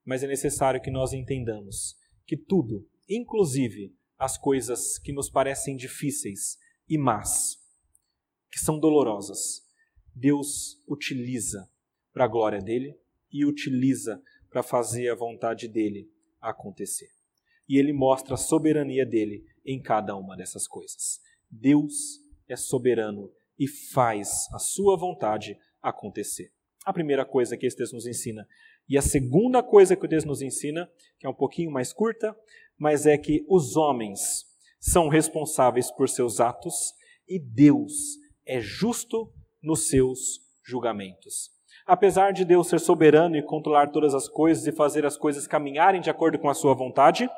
mas 0.04 0.22
é 0.22 0.28
necessário 0.28 0.82
que 0.82 0.92
nós 0.92 1.14
entendamos 1.14 1.98
que 2.30 2.38
tudo, 2.38 2.88
inclusive 3.10 3.92
as 4.16 4.38
coisas 4.38 5.00
que 5.00 5.12
nos 5.12 5.32
parecem 5.32 5.76
difíceis 5.76 6.60
e 6.88 6.96
más, 6.96 7.58
que 8.52 8.60
são 8.60 8.80
dolorosas, 8.80 9.64
Deus 10.14 10.80
utiliza 10.88 11.68
para 12.14 12.26
a 12.26 12.28
glória 12.28 12.62
dele 12.62 12.96
e 13.32 13.44
utiliza 13.48 14.22
para 14.48 14.62
fazer 14.62 15.10
a 15.10 15.16
vontade 15.16 15.68
dele 15.68 16.08
acontecer. 16.40 17.10
E 17.68 17.80
ele 17.80 17.92
mostra 17.92 18.36
a 18.36 18.38
soberania 18.38 19.08
dele 19.08 19.44
em 19.66 19.82
cada 19.82 20.16
uma 20.16 20.38
dessas 20.38 20.68
coisas. 20.68 21.20
Deus 21.50 22.20
é 22.48 22.56
soberano 22.56 23.34
e 23.58 23.68
faz 23.68 24.48
a 24.54 24.60
sua 24.60 24.96
vontade 24.96 25.58
acontecer. 25.82 26.54
A 26.86 26.94
primeira 26.94 27.26
coisa 27.26 27.58
que 27.58 27.66
esse 27.66 27.78
texto 27.78 27.94
nos 27.94 28.06
ensina. 28.06 28.48
E 28.90 28.98
a 28.98 29.02
segunda 29.02 29.62
coisa 29.62 29.96
que 29.96 30.04
o 30.04 30.10
texto 30.10 30.26
nos 30.26 30.42
ensina, 30.42 30.90
que 31.20 31.28
é 31.28 31.30
um 31.30 31.34
pouquinho 31.34 31.72
mais 31.72 31.94
curta, 31.94 32.36
mas 32.78 33.06
é 33.06 33.18
que 33.18 33.46
os 33.48 33.78
homens 33.78 34.46
são 34.80 35.10
responsáveis 35.10 35.92
por 35.92 36.10
seus 36.10 36.40
atos 36.40 36.94
e 37.28 37.38
Deus 37.38 38.18
é 38.48 38.60
justo 38.60 39.32
nos 39.62 39.90
seus 39.90 40.40
julgamentos. 40.64 41.52
Apesar 41.86 42.32
de 42.32 42.44
Deus 42.44 42.68
ser 42.68 42.80
soberano 42.80 43.36
e 43.36 43.44
controlar 43.44 43.92
todas 43.92 44.16
as 44.16 44.28
coisas 44.28 44.66
e 44.66 44.72
fazer 44.72 45.06
as 45.06 45.18
coisas 45.18 45.46
caminharem 45.46 46.02
de 46.02 46.10
acordo 46.10 46.40
com 46.40 46.50
a 46.50 46.54
sua 46.54 46.74
vontade, 46.74 47.30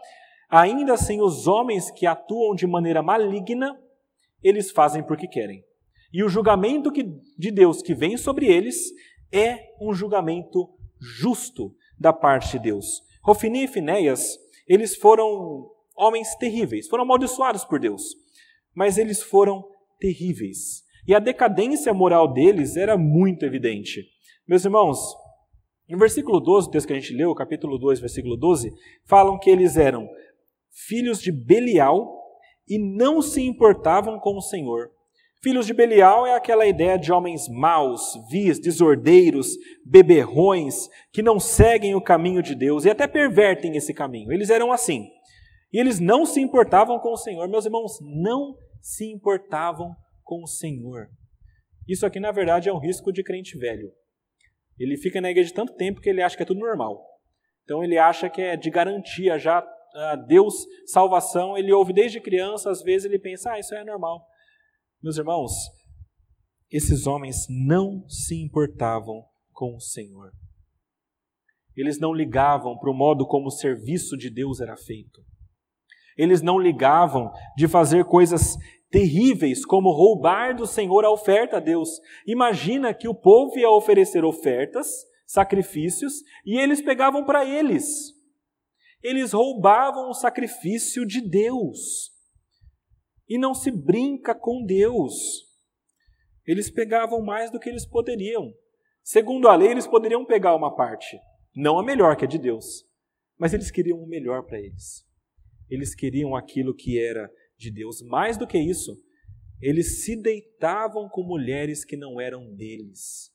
ainda 0.49 0.93
assim 0.93 1.21
os 1.21 1.47
homens 1.47 1.91
que 1.91 2.05
atuam 2.05 2.55
de 2.55 2.65
maneira 2.65 3.01
maligna, 3.01 3.77
eles 4.41 4.71
fazem 4.71 5.03
porque 5.03 5.27
querem. 5.27 5.63
E 6.13 6.23
o 6.23 6.29
julgamento 6.29 6.91
de 6.91 7.51
Deus 7.51 7.81
que 7.81 7.93
vem 7.93 8.15
sobre 8.15 8.47
eles 8.47 8.91
é 9.31 9.73
um 9.81 9.93
julgamento 9.93 10.69
justo 11.01 11.75
da 11.99 12.13
parte 12.13 12.53
de 12.53 12.59
Deus. 12.59 13.01
Rofini 13.23 13.63
e 13.63 13.67
Finéias, 13.67 14.37
eles 14.67 14.95
foram 14.95 15.69
homens 15.95 16.35
terríveis, 16.35 16.87
foram 16.87 17.03
amaldiçoados 17.03 17.65
por 17.65 17.79
Deus, 17.79 18.03
mas 18.73 18.97
eles 18.97 19.21
foram 19.21 19.63
terríveis. 19.99 20.83
E 21.07 21.15
a 21.15 21.19
decadência 21.19 21.93
moral 21.93 22.31
deles 22.31 22.77
era 22.77 22.97
muito 22.97 23.45
evidente. 23.45 24.05
Meus 24.47 24.63
irmãos, 24.63 24.99
no 25.89 25.97
versículo 25.97 26.39
12, 26.39 26.67
o 26.67 26.71
texto 26.71 26.87
que 26.87 26.93
a 26.93 26.99
gente 26.99 27.13
leu, 27.13 27.33
capítulo 27.35 27.77
2, 27.77 27.99
versículo 27.99 28.37
12, 28.37 28.71
falam 29.05 29.37
que 29.37 29.49
eles 29.49 29.77
eram 29.77 30.07
filhos 30.69 31.21
de 31.21 31.31
Belial 31.31 32.17
e 32.67 32.79
não 32.79 33.21
se 33.21 33.41
importavam 33.41 34.19
com 34.19 34.37
o 34.37 34.41
Senhor. 34.41 34.89
Filhos 35.43 35.65
de 35.65 35.73
Belial 35.73 36.27
é 36.27 36.35
aquela 36.35 36.67
ideia 36.67 36.99
de 36.99 37.11
homens 37.11 37.49
maus, 37.49 38.13
vis, 38.29 38.59
desordeiros, 38.59 39.57
beberrões, 39.83 40.87
que 41.11 41.23
não 41.23 41.39
seguem 41.39 41.95
o 41.95 42.01
caminho 42.01 42.43
de 42.43 42.53
Deus 42.53 42.85
e 42.85 42.91
até 42.91 43.07
pervertem 43.07 43.75
esse 43.75 43.91
caminho. 43.91 44.31
Eles 44.31 44.51
eram 44.51 44.71
assim. 44.71 45.09
E 45.73 45.79
eles 45.79 45.99
não 45.99 46.27
se 46.27 46.39
importavam 46.39 46.99
com 46.99 47.11
o 47.13 47.17
Senhor. 47.17 47.47
Meus 47.47 47.65
irmãos, 47.65 47.97
não 48.01 48.55
se 48.79 49.11
importavam 49.11 49.95
com 50.23 50.43
o 50.43 50.47
Senhor. 50.47 51.07
Isso 51.87 52.05
aqui, 52.05 52.19
na 52.19 52.31
verdade, 52.31 52.69
é 52.69 52.73
um 52.73 52.79
risco 52.79 53.11
de 53.11 53.23
crente 53.23 53.57
velho. 53.57 53.91
Ele 54.77 54.95
fica 54.95 55.19
na 55.19 55.31
igreja 55.31 55.51
tanto 55.55 55.73
tempo 55.73 56.01
que 56.01 56.09
ele 56.09 56.21
acha 56.21 56.37
que 56.37 56.43
é 56.43 56.45
tudo 56.45 56.59
normal. 56.59 57.03
Então 57.63 57.83
ele 57.83 57.97
acha 57.97 58.29
que 58.29 58.41
é 58.41 58.55
de 58.55 58.69
garantia 58.69 59.39
já 59.39 59.59
uh, 59.59 60.27
Deus, 60.27 60.53
salvação. 60.85 61.57
Ele 61.57 61.73
ouve 61.73 61.93
desde 61.93 62.19
criança, 62.19 62.69
às 62.69 62.83
vezes 62.83 63.05
ele 63.05 63.17
pensa, 63.17 63.53
ah, 63.53 63.59
isso 63.59 63.73
é 63.73 63.83
normal. 63.83 64.23
Meus 65.03 65.17
irmãos, 65.17 65.51
esses 66.69 67.07
homens 67.07 67.47
não 67.49 68.07
se 68.07 68.35
importavam 68.35 69.25
com 69.51 69.75
o 69.75 69.81
Senhor. 69.81 70.31
Eles 71.75 71.99
não 71.99 72.13
ligavam 72.13 72.77
para 72.77 72.91
o 72.91 72.93
modo 72.93 73.25
como 73.25 73.47
o 73.47 73.51
serviço 73.51 74.15
de 74.15 74.29
Deus 74.29 74.59
era 74.59 74.77
feito. 74.77 75.21
Eles 76.15 76.43
não 76.43 76.59
ligavam 76.59 77.31
de 77.57 77.67
fazer 77.67 78.05
coisas 78.05 78.55
terríveis, 78.91 79.65
como 79.65 79.91
roubar 79.91 80.55
do 80.55 80.67
Senhor 80.67 81.03
a 81.03 81.11
oferta 81.11 81.57
a 81.57 81.59
Deus. 81.59 81.89
Imagina 82.27 82.93
que 82.93 83.07
o 83.07 83.15
povo 83.15 83.57
ia 83.57 83.71
oferecer 83.71 84.23
ofertas, 84.23 84.87
sacrifícios, 85.25 86.13
e 86.45 86.59
eles 86.59 86.79
pegavam 86.79 87.25
para 87.25 87.43
eles. 87.43 88.13
Eles 89.01 89.31
roubavam 89.31 90.09
o 90.09 90.13
sacrifício 90.13 91.07
de 91.07 91.21
Deus. 91.21 92.11
E 93.31 93.37
não 93.37 93.53
se 93.53 93.71
brinca 93.71 94.35
com 94.35 94.61
Deus. 94.61 95.47
Eles 96.45 96.69
pegavam 96.69 97.21
mais 97.21 97.49
do 97.49 97.61
que 97.61 97.69
eles 97.69 97.85
poderiam. 97.85 98.53
Segundo 99.01 99.47
a 99.47 99.55
lei, 99.55 99.69
eles 99.69 99.87
poderiam 99.87 100.25
pegar 100.25 100.53
uma 100.53 100.75
parte, 100.75 101.17
não 101.55 101.79
a 101.79 101.83
melhor 101.83 102.17
que 102.17 102.25
a 102.25 102.27
de 102.27 102.37
Deus, 102.37 102.85
mas 103.39 103.53
eles 103.53 103.71
queriam 103.71 103.97
o 103.97 104.05
melhor 104.05 104.43
para 104.43 104.59
eles. 104.59 105.07
Eles 105.69 105.95
queriam 105.95 106.35
aquilo 106.35 106.75
que 106.75 106.99
era 106.99 107.31
de 107.57 107.71
Deus. 107.71 108.01
Mais 108.01 108.35
do 108.35 108.45
que 108.45 108.59
isso, 108.59 109.01
eles 109.61 110.03
se 110.03 110.21
deitavam 110.21 111.07
com 111.07 111.23
mulheres 111.23 111.85
que 111.85 111.95
não 111.95 112.19
eram 112.19 112.53
deles. 112.53 113.33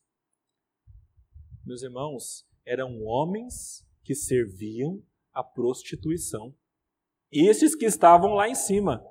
Meus 1.64 1.82
irmãos, 1.82 2.46
eram 2.66 3.02
homens 3.02 3.82
que 4.04 4.14
serviam 4.14 5.02
à 5.32 5.42
prostituição. 5.42 6.54
Esses 7.32 7.74
que 7.74 7.86
estavam 7.86 8.34
lá 8.34 8.46
em 8.46 8.54
cima, 8.54 9.02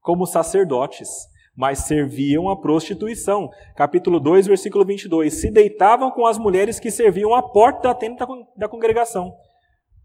como 0.00 0.26
sacerdotes, 0.26 1.08
mas 1.56 1.80
serviam 1.80 2.48
à 2.48 2.58
prostituição. 2.58 3.50
Capítulo 3.76 4.18
2, 4.18 4.46
versículo 4.46 4.84
22. 4.84 5.34
Se 5.34 5.50
deitavam 5.50 6.10
com 6.10 6.26
as 6.26 6.38
mulheres 6.38 6.80
que 6.80 6.90
serviam 6.90 7.34
à 7.34 7.42
porta 7.42 7.88
da 7.88 7.94
tenda 7.94 8.26
da 8.56 8.68
congregação. 8.68 9.32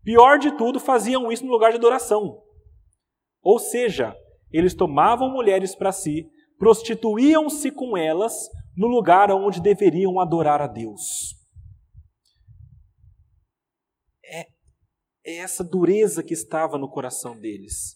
Pior 0.03 0.37
de 0.37 0.51
tudo, 0.57 0.79
faziam 0.79 1.31
isso 1.31 1.45
no 1.45 1.51
lugar 1.51 1.71
de 1.71 1.77
adoração. 1.77 2.41
Ou 3.41 3.57
seja, 3.57 4.15
eles 4.51 4.73
tomavam 4.73 5.31
mulheres 5.31 5.75
para 5.75 5.91
si, 5.91 6.29
prostituíam-se 6.57 7.71
com 7.71 7.97
elas 7.97 8.33
no 8.75 8.87
lugar 8.87 9.31
onde 9.31 9.61
deveriam 9.61 10.19
adorar 10.19 10.61
a 10.61 10.67
Deus. 10.67 11.35
É, 14.23 14.47
é 15.25 15.37
essa 15.37 15.63
dureza 15.63 16.23
que 16.23 16.33
estava 16.33 16.77
no 16.77 16.89
coração 16.89 17.39
deles, 17.39 17.95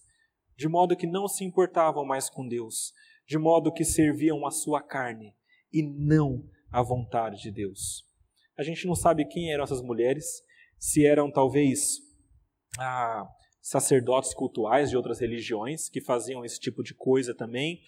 de 0.59 0.67
modo 0.67 0.93
que 0.93 1.07
não 1.07 1.25
se 1.25 1.45
importavam 1.45 2.03
mais 2.03 2.29
com 2.29 2.45
Deus, 2.45 2.91
de 3.25 3.37
modo 3.37 3.71
que 3.71 3.85
serviam 3.85 4.45
a 4.45 4.51
sua 4.51 4.81
carne 4.81 5.33
e 5.71 5.81
não 5.81 6.43
a 6.69 6.83
vontade 6.83 7.41
de 7.41 7.49
Deus. 7.49 8.03
A 8.57 8.63
gente 8.63 8.85
não 8.85 8.93
sabe 8.93 9.23
quem 9.23 9.53
eram 9.53 9.63
essas 9.63 9.81
mulheres, 9.81 10.25
se 10.77 11.05
eram 11.05 11.31
talvez 11.31 11.99
ah, 12.77 13.25
sacerdotes 13.61 14.33
cultuais 14.33 14.89
de 14.89 14.97
outras 14.97 15.21
religiões 15.21 15.87
que 15.87 16.01
faziam 16.01 16.43
esse 16.43 16.59
tipo 16.59 16.83
de 16.83 16.93
coisa 16.93 17.33
também, 17.33 17.79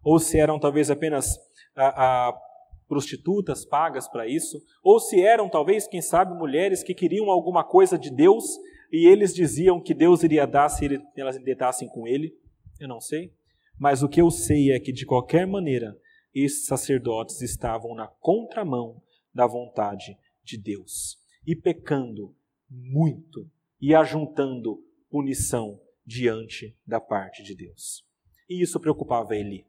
ou 0.00 0.20
se 0.20 0.38
eram 0.38 0.60
talvez 0.60 0.88
apenas 0.88 1.36
a, 1.74 2.28
a 2.28 2.40
prostitutas 2.86 3.64
pagas 3.64 4.06
para 4.06 4.28
isso, 4.28 4.56
ou 4.84 5.00
se 5.00 5.20
eram 5.20 5.48
talvez, 5.48 5.88
quem 5.88 6.00
sabe, 6.00 6.32
mulheres 6.38 6.84
que 6.84 6.94
queriam 6.94 7.28
alguma 7.28 7.64
coisa 7.64 7.98
de 7.98 8.08
Deus 8.08 8.44
e 8.90 9.06
eles 9.06 9.34
diziam 9.34 9.80
que 9.80 9.94
Deus 9.94 10.22
iria 10.22 10.46
dar 10.46 10.68
se 10.68 11.00
elas 11.16 11.38
deitassem 11.38 11.88
com 11.88 12.06
ele. 12.06 12.36
Eu 12.78 12.88
não 12.88 13.00
sei. 13.00 13.32
Mas 13.78 14.02
o 14.02 14.08
que 14.08 14.20
eu 14.20 14.30
sei 14.30 14.72
é 14.72 14.80
que, 14.80 14.92
de 14.92 15.06
qualquer 15.06 15.46
maneira, 15.46 15.96
esses 16.34 16.66
sacerdotes 16.66 17.40
estavam 17.40 17.94
na 17.94 18.06
contramão 18.06 19.02
da 19.34 19.46
vontade 19.46 20.18
de 20.44 20.58
Deus 20.58 21.18
e 21.46 21.54
pecando 21.54 22.34
muito 22.68 23.48
e 23.80 23.94
ajuntando 23.94 24.84
punição 25.08 25.80
diante 26.04 26.76
da 26.86 27.00
parte 27.00 27.42
de 27.42 27.54
Deus. 27.54 28.04
E 28.48 28.62
isso 28.62 28.80
preocupava 28.80 29.36
Eli. 29.36 29.64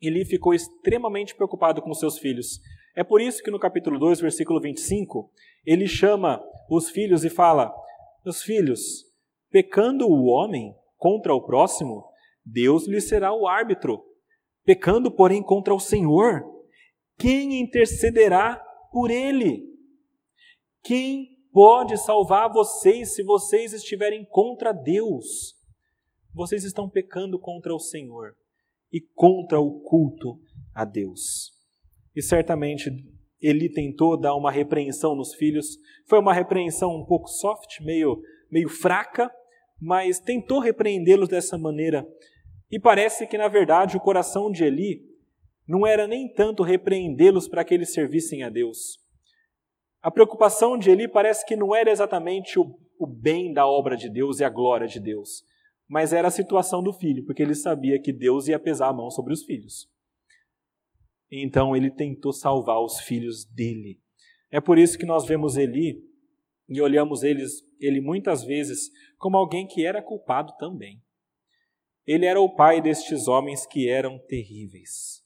Eli 0.00 0.24
ficou 0.24 0.54
extremamente 0.54 1.34
preocupado 1.34 1.82
com 1.82 1.92
seus 1.94 2.18
filhos. 2.18 2.60
É 2.94 3.02
por 3.02 3.20
isso 3.20 3.42
que 3.42 3.50
no 3.50 3.58
capítulo 3.58 3.98
2, 3.98 4.20
versículo 4.20 4.60
25, 4.60 5.30
ele 5.64 5.86
chama 5.86 6.42
os 6.70 6.88
filhos 6.88 7.24
e 7.24 7.30
fala: 7.30 7.74
Meus 8.26 8.42
filhos, 8.42 9.04
pecando 9.52 10.08
o 10.08 10.24
homem 10.24 10.74
contra 10.96 11.32
o 11.32 11.40
próximo, 11.40 12.04
Deus 12.44 12.88
lhe 12.88 13.00
será 13.00 13.32
o 13.32 13.46
árbitro. 13.46 14.04
Pecando, 14.64 15.12
porém, 15.12 15.40
contra 15.40 15.72
o 15.72 15.78
Senhor, 15.78 16.42
quem 17.16 17.60
intercederá 17.60 18.56
por 18.90 19.12
ele? 19.12 19.62
Quem 20.82 21.38
pode 21.52 21.96
salvar 21.98 22.52
vocês 22.52 23.14
se 23.14 23.22
vocês 23.22 23.72
estiverem 23.72 24.24
contra 24.24 24.72
Deus? 24.72 25.54
Vocês 26.34 26.64
estão 26.64 26.90
pecando 26.90 27.38
contra 27.38 27.72
o 27.72 27.78
Senhor 27.78 28.36
e 28.92 29.00
contra 29.00 29.60
o 29.60 29.78
culto 29.82 30.36
a 30.74 30.84
Deus. 30.84 31.52
E 32.12 32.20
certamente 32.20 32.90
ele 33.40 33.68
tentou 33.68 34.18
dar 34.18 34.34
uma 34.34 34.50
repreensão 34.50 35.14
nos 35.14 35.34
filhos. 35.34 35.78
Foi 36.06 36.18
uma 36.18 36.32
repreensão 36.32 36.94
um 36.94 37.04
pouco 37.04 37.28
soft, 37.28 37.80
meio, 37.80 38.20
meio 38.50 38.68
fraca, 38.68 39.30
mas 39.80 40.18
tentou 40.18 40.60
repreendê-los 40.60 41.28
dessa 41.28 41.58
maneira. 41.58 42.06
E 42.70 42.80
parece 42.80 43.26
que, 43.26 43.38
na 43.38 43.48
verdade, 43.48 43.96
o 43.96 44.00
coração 44.00 44.50
de 44.50 44.64
Eli 44.64 45.00
não 45.66 45.86
era 45.86 46.06
nem 46.06 46.32
tanto 46.32 46.62
repreendê-los 46.62 47.48
para 47.48 47.64
que 47.64 47.74
eles 47.74 47.92
servissem 47.92 48.42
a 48.42 48.48
Deus. 48.48 48.98
A 50.00 50.10
preocupação 50.10 50.78
de 50.78 50.90
Eli 50.90 51.08
parece 51.08 51.44
que 51.44 51.56
não 51.56 51.74
era 51.74 51.90
exatamente 51.90 52.58
o, 52.58 52.78
o 52.98 53.06
bem 53.06 53.52
da 53.52 53.66
obra 53.66 53.96
de 53.96 54.08
Deus 54.08 54.38
e 54.38 54.44
a 54.44 54.48
glória 54.48 54.86
de 54.86 55.00
Deus, 55.00 55.42
mas 55.88 56.12
era 56.12 56.28
a 56.28 56.30
situação 56.30 56.82
do 56.82 56.92
filho, 56.92 57.24
porque 57.24 57.42
ele 57.42 57.54
sabia 57.54 58.00
que 58.00 58.12
Deus 58.12 58.46
ia 58.46 58.58
pesar 58.58 58.88
a 58.88 58.92
mão 58.92 59.10
sobre 59.10 59.32
os 59.32 59.44
filhos. 59.44 59.88
Então 61.30 61.76
ele 61.76 61.90
tentou 61.90 62.32
salvar 62.32 62.80
os 62.80 63.00
filhos 63.00 63.44
dele. 63.44 64.00
É 64.50 64.60
por 64.60 64.78
isso 64.78 64.98
que 64.98 65.06
nós 65.06 65.26
vemos 65.26 65.56
Eli 65.56 66.00
e 66.68 66.80
olhamos 66.80 67.22
eles, 67.22 67.62
ele 67.80 68.00
muitas 68.00 68.44
vezes 68.44 68.90
como 69.18 69.36
alguém 69.36 69.66
que 69.66 69.84
era 69.84 70.02
culpado 70.02 70.54
também. 70.58 71.02
Ele 72.06 72.26
era 72.26 72.40
o 72.40 72.54
pai 72.54 72.80
destes 72.80 73.26
homens 73.26 73.66
que 73.66 73.88
eram 73.88 74.18
terríveis. 74.28 75.24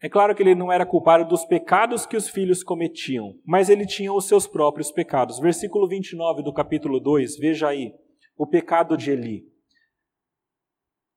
É 0.00 0.08
claro 0.08 0.34
que 0.34 0.42
ele 0.42 0.54
não 0.54 0.70
era 0.70 0.86
culpado 0.86 1.26
dos 1.26 1.44
pecados 1.44 2.06
que 2.06 2.16
os 2.16 2.28
filhos 2.28 2.62
cometiam, 2.62 3.34
mas 3.44 3.68
ele 3.68 3.86
tinha 3.86 4.12
os 4.12 4.26
seus 4.26 4.46
próprios 4.46 4.92
pecados. 4.92 5.40
Versículo 5.40 5.88
29 5.88 6.42
do 6.42 6.52
capítulo 6.52 7.00
2, 7.00 7.38
veja 7.38 7.68
aí, 7.68 7.92
o 8.36 8.46
pecado 8.46 8.96
de 8.96 9.10
Eli. 9.10 9.44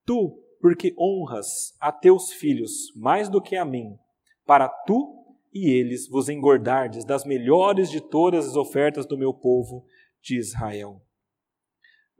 Tu, 0.05 0.41
porque 0.59 0.93
honras 0.97 1.75
a 1.79 1.91
teus 1.91 2.31
filhos 2.33 2.93
mais 2.95 3.29
do 3.29 3.41
que 3.41 3.55
a 3.55 3.65
mim, 3.65 3.97
para 4.45 4.67
tu 4.67 5.19
e 5.53 5.69
eles 5.69 6.07
vos 6.07 6.29
engordardes 6.29 7.03
das 7.05 7.25
melhores 7.25 7.89
de 7.89 8.01
todas 8.01 8.47
as 8.47 8.55
ofertas 8.55 9.05
do 9.05 9.17
meu 9.17 9.33
povo 9.33 9.85
de 10.21 10.37
Israel. 10.37 11.01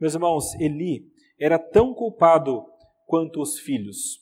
Meus 0.00 0.14
irmãos, 0.14 0.54
Eli 0.54 1.04
era 1.38 1.58
tão 1.58 1.94
culpado 1.94 2.64
quanto 3.06 3.40
os 3.40 3.58
filhos, 3.58 4.18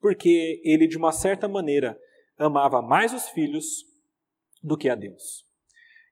porque 0.00 0.60
ele, 0.64 0.86
de 0.86 0.96
uma 0.96 1.12
certa 1.12 1.48
maneira, 1.48 1.98
amava 2.38 2.82
mais 2.82 3.14
os 3.14 3.28
filhos 3.28 3.84
do 4.62 4.76
que 4.76 4.88
a 4.88 4.94
Deus. 4.94 5.44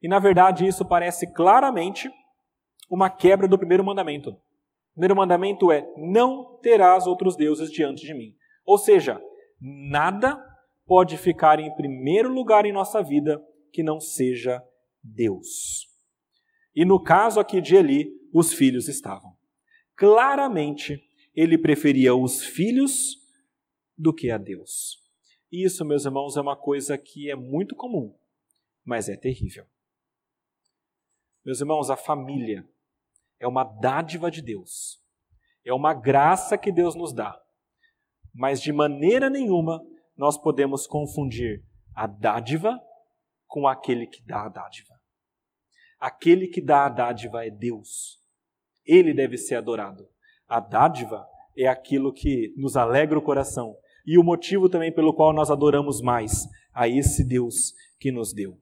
E, 0.02 0.08
na 0.08 0.18
verdade, 0.18 0.66
isso 0.66 0.84
parece 0.84 1.32
claramente 1.32 2.10
uma 2.90 3.10
quebra 3.10 3.48
do 3.48 3.58
primeiro 3.58 3.84
mandamento. 3.84 4.36
Primeiro 4.94 5.16
mandamento 5.16 5.70
é: 5.70 5.86
não 5.96 6.58
terás 6.62 7.06
outros 7.06 7.36
deuses 7.36 7.70
diante 7.70 8.06
de 8.06 8.14
mim. 8.14 8.34
Ou 8.64 8.78
seja, 8.78 9.20
nada 9.60 10.42
pode 10.86 11.16
ficar 11.16 11.58
em 11.58 11.74
primeiro 11.74 12.32
lugar 12.32 12.64
em 12.64 12.72
nossa 12.72 13.02
vida 13.02 13.42
que 13.72 13.82
não 13.82 14.00
seja 14.00 14.62
Deus. 15.02 15.86
E 16.74 16.84
no 16.84 17.02
caso 17.02 17.38
aqui 17.40 17.60
de 17.60 17.76
Eli, 17.76 18.10
os 18.32 18.52
filhos 18.52 18.88
estavam. 18.88 19.36
Claramente, 19.96 21.02
ele 21.34 21.58
preferia 21.58 22.14
os 22.14 22.44
filhos 22.44 23.16
do 23.96 24.12
que 24.12 24.30
a 24.30 24.38
Deus. 24.38 24.98
Isso, 25.50 25.84
meus 25.84 26.04
irmãos, 26.04 26.36
é 26.36 26.40
uma 26.40 26.56
coisa 26.56 26.98
que 26.98 27.30
é 27.30 27.36
muito 27.36 27.76
comum, 27.76 28.12
mas 28.84 29.08
é 29.08 29.16
terrível. 29.16 29.64
Meus 31.44 31.60
irmãos, 31.60 31.90
a 31.90 31.96
família 31.96 32.68
é 33.44 33.46
uma 33.46 33.62
dádiva 33.62 34.30
de 34.30 34.40
Deus. 34.40 34.98
É 35.66 35.72
uma 35.74 35.92
graça 35.92 36.56
que 36.56 36.72
Deus 36.72 36.94
nos 36.94 37.12
dá. 37.12 37.38
Mas 38.32 38.60
de 38.60 38.72
maneira 38.72 39.28
nenhuma 39.28 39.84
nós 40.16 40.38
podemos 40.38 40.86
confundir 40.86 41.62
a 41.94 42.06
dádiva 42.06 42.80
com 43.46 43.68
aquele 43.68 44.06
que 44.06 44.24
dá 44.24 44.46
a 44.46 44.48
dádiva. 44.48 44.94
Aquele 46.00 46.48
que 46.48 46.62
dá 46.62 46.86
a 46.86 46.88
dádiva 46.88 47.44
é 47.46 47.50
Deus. 47.50 48.18
Ele 48.82 49.12
deve 49.12 49.36
ser 49.36 49.56
adorado. 49.56 50.08
A 50.48 50.58
dádiva 50.58 51.26
é 51.54 51.66
aquilo 51.66 52.14
que 52.14 52.54
nos 52.56 52.78
alegra 52.78 53.18
o 53.18 53.22
coração 53.22 53.76
e 54.06 54.16
o 54.18 54.24
motivo 54.24 54.70
também 54.70 54.92
pelo 54.92 55.14
qual 55.14 55.34
nós 55.34 55.50
adoramos 55.50 56.00
mais 56.00 56.48
a 56.72 56.88
esse 56.88 57.22
Deus 57.22 57.74
que 58.00 58.10
nos 58.10 58.32
deu. 58.32 58.58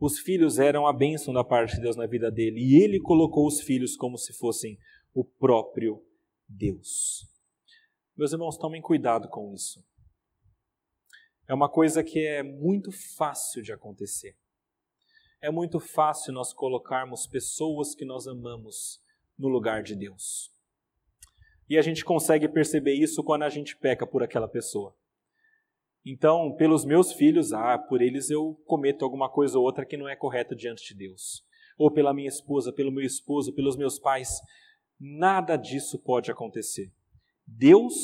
Os 0.00 0.18
filhos 0.18 0.58
eram 0.58 0.86
a 0.86 0.92
bênção 0.92 1.34
da 1.34 1.44
parte 1.44 1.76
de 1.76 1.82
Deus 1.82 1.94
na 1.94 2.06
vida 2.06 2.30
dele 2.30 2.60
e 2.60 2.82
ele 2.82 2.98
colocou 2.98 3.46
os 3.46 3.60
filhos 3.60 3.96
como 3.96 4.16
se 4.16 4.32
fossem 4.32 4.78
o 5.12 5.22
próprio 5.24 6.02
Deus. 6.48 7.28
Meus 8.16 8.32
irmãos, 8.32 8.56
tomem 8.56 8.80
cuidado 8.80 9.28
com 9.28 9.52
isso 9.52 9.84
é 11.50 11.54
uma 11.54 11.68
coisa 11.68 12.04
que 12.04 12.24
é 12.24 12.44
muito 12.44 12.92
fácil 12.92 13.60
de 13.60 13.72
acontecer. 13.72 14.36
É 15.42 15.50
muito 15.50 15.80
fácil 15.80 16.32
nós 16.32 16.52
colocarmos 16.52 17.26
pessoas 17.26 17.92
que 17.92 18.04
nós 18.04 18.28
amamos 18.28 19.02
no 19.36 19.48
lugar 19.48 19.82
de 19.82 19.96
Deus. 19.96 20.54
E 21.68 21.76
a 21.76 21.82
gente 21.82 22.04
consegue 22.04 22.48
perceber 22.48 22.94
isso 22.94 23.24
quando 23.24 23.42
a 23.42 23.48
gente 23.48 23.76
peca 23.76 24.06
por 24.06 24.22
aquela 24.22 24.46
pessoa. 24.46 24.96
Então, 26.04 26.54
pelos 26.56 26.84
meus 26.84 27.12
filhos, 27.12 27.52
ah, 27.52 27.78
por 27.78 28.00
eles 28.00 28.30
eu 28.30 28.54
cometo 28.66 29.04
alguma 29.04 29.28
coisa 29.28 29.58
ou 29.58 29.64
outra 29.64 29.84
que 29.84 29.96
não 29.96 30.08
é 30.08 30.16
correta 30.16 30.56
diante 30.56 30.88
de 30.88 30.94
Deus. 30.94 31.44
Ou 31.78 31.90
pela 31.90 32.14
minha 32.14 32.28
esposa, 32.28 32.72
pelo 32.72 32.90
meu 32.90 33.04
esposo, 33.04 33.54
pelos 33.54 33.76
meus 33.76 33.98
pais. 33.98 34.28
Nada 34.98 35.56
disso 35.56 35.98
pode 35.98 36.30
acontecer. 36.30 36.90
Deus 37.46 37.94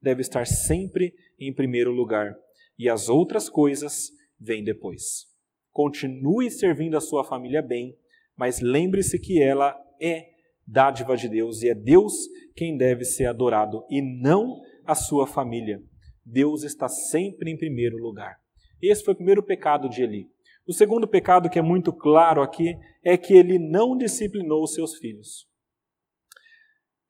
deve 0.00 0.20
estar 0.20 0.46
sempre 0.46 1.14
em 1.38 1.52
primeiro 1.52 1.92
lugar 1.92 2.34
e 2.78 2.88
as 2.88 3.08
outras 3.08 3.48
coisas 3.48 4.10
vêm 4.38 4.62
depois. 4.62 5.26
Continue 5.72 6.50
servindo 6.50 6.96
a 6.96 7.00
sua 7.00 7.24
família 7.24 7.60
bem, 7.60 7.96
mas 8.36 8.60
lembre-se 8.60 9.18
que 9.18 9.42
ela 9.42 9.76
é 10.00 10.28
dádiva 10.66 11.16
de 11.16 11.28
Deus 11.28 11.62
e 11.62 11.68
é 11.68 11.74
Deus 11.74 12.14
quem 12.54 12.76
deve 12.76 13.04
ser 13.04 13.26
adorado 13.26 13.84
e 13.90 14.00
não 14.00 14.60
a 14.84 14.94
sua 14.94 15.26
família. 15.26 15.82
Deus 16.30 16.62
está 16.62 16.88
sempre 16.88 17.50
em 17.50 17.56
primeiro 17.56 17.96
lugar. 17.96 18.38
Esse 18.82 19.02
foi 19.04 19.14
o 19.14 19.16
primeiro 19.16 19.42
pecado 19.42 19.88
de 19.88 20.02
Eli. 20.02 20.30
O 20.66 20.72
segundo 20.72 21.08
pecado, 21.08 21.48
que 21.48 21.58
é 21.58 21.62
muito 21.62 21.92
claro 21.92 22.42
aqui, 22.42 22.76
é 23.02 23.16
que 23.16 23.32
ele 23.32 23.58
não 23.58 23.96
disciplinou 23.96 24.62
os 24.62 24.74
seus 24.74 24.96
filhos. 24.96 25.48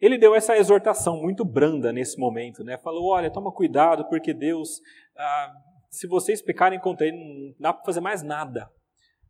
Ele 0.00 0.16
deu 0.16 0.34
essa 0.34 0.56
exortação 0.56 1.20
muito 1.20 1.44
branda 1.44 1.92
nesse 1.92 2.18
momento, 2.18 2.62
né? 2.62 2.78
Falou: 2.78 3.12
olha, 3.12 3.32
toma 3.32 3.52
cuidado, 3.52 4.08
porque 4.08 4.32
Deus, 4.32 4.80
ah, 5.16 5.52
se 5.90 6.06
vocês 6.06 6.40
pecarem 6.40 6.78
contra 6.78 7.06
Ele, 7.06 7.16
não 7.16 7.54
dá 7.58 7.72
para 7.72 7.84
fazer 7.84 8.00
mais 8.00 8.22
nada. 8.22 8.70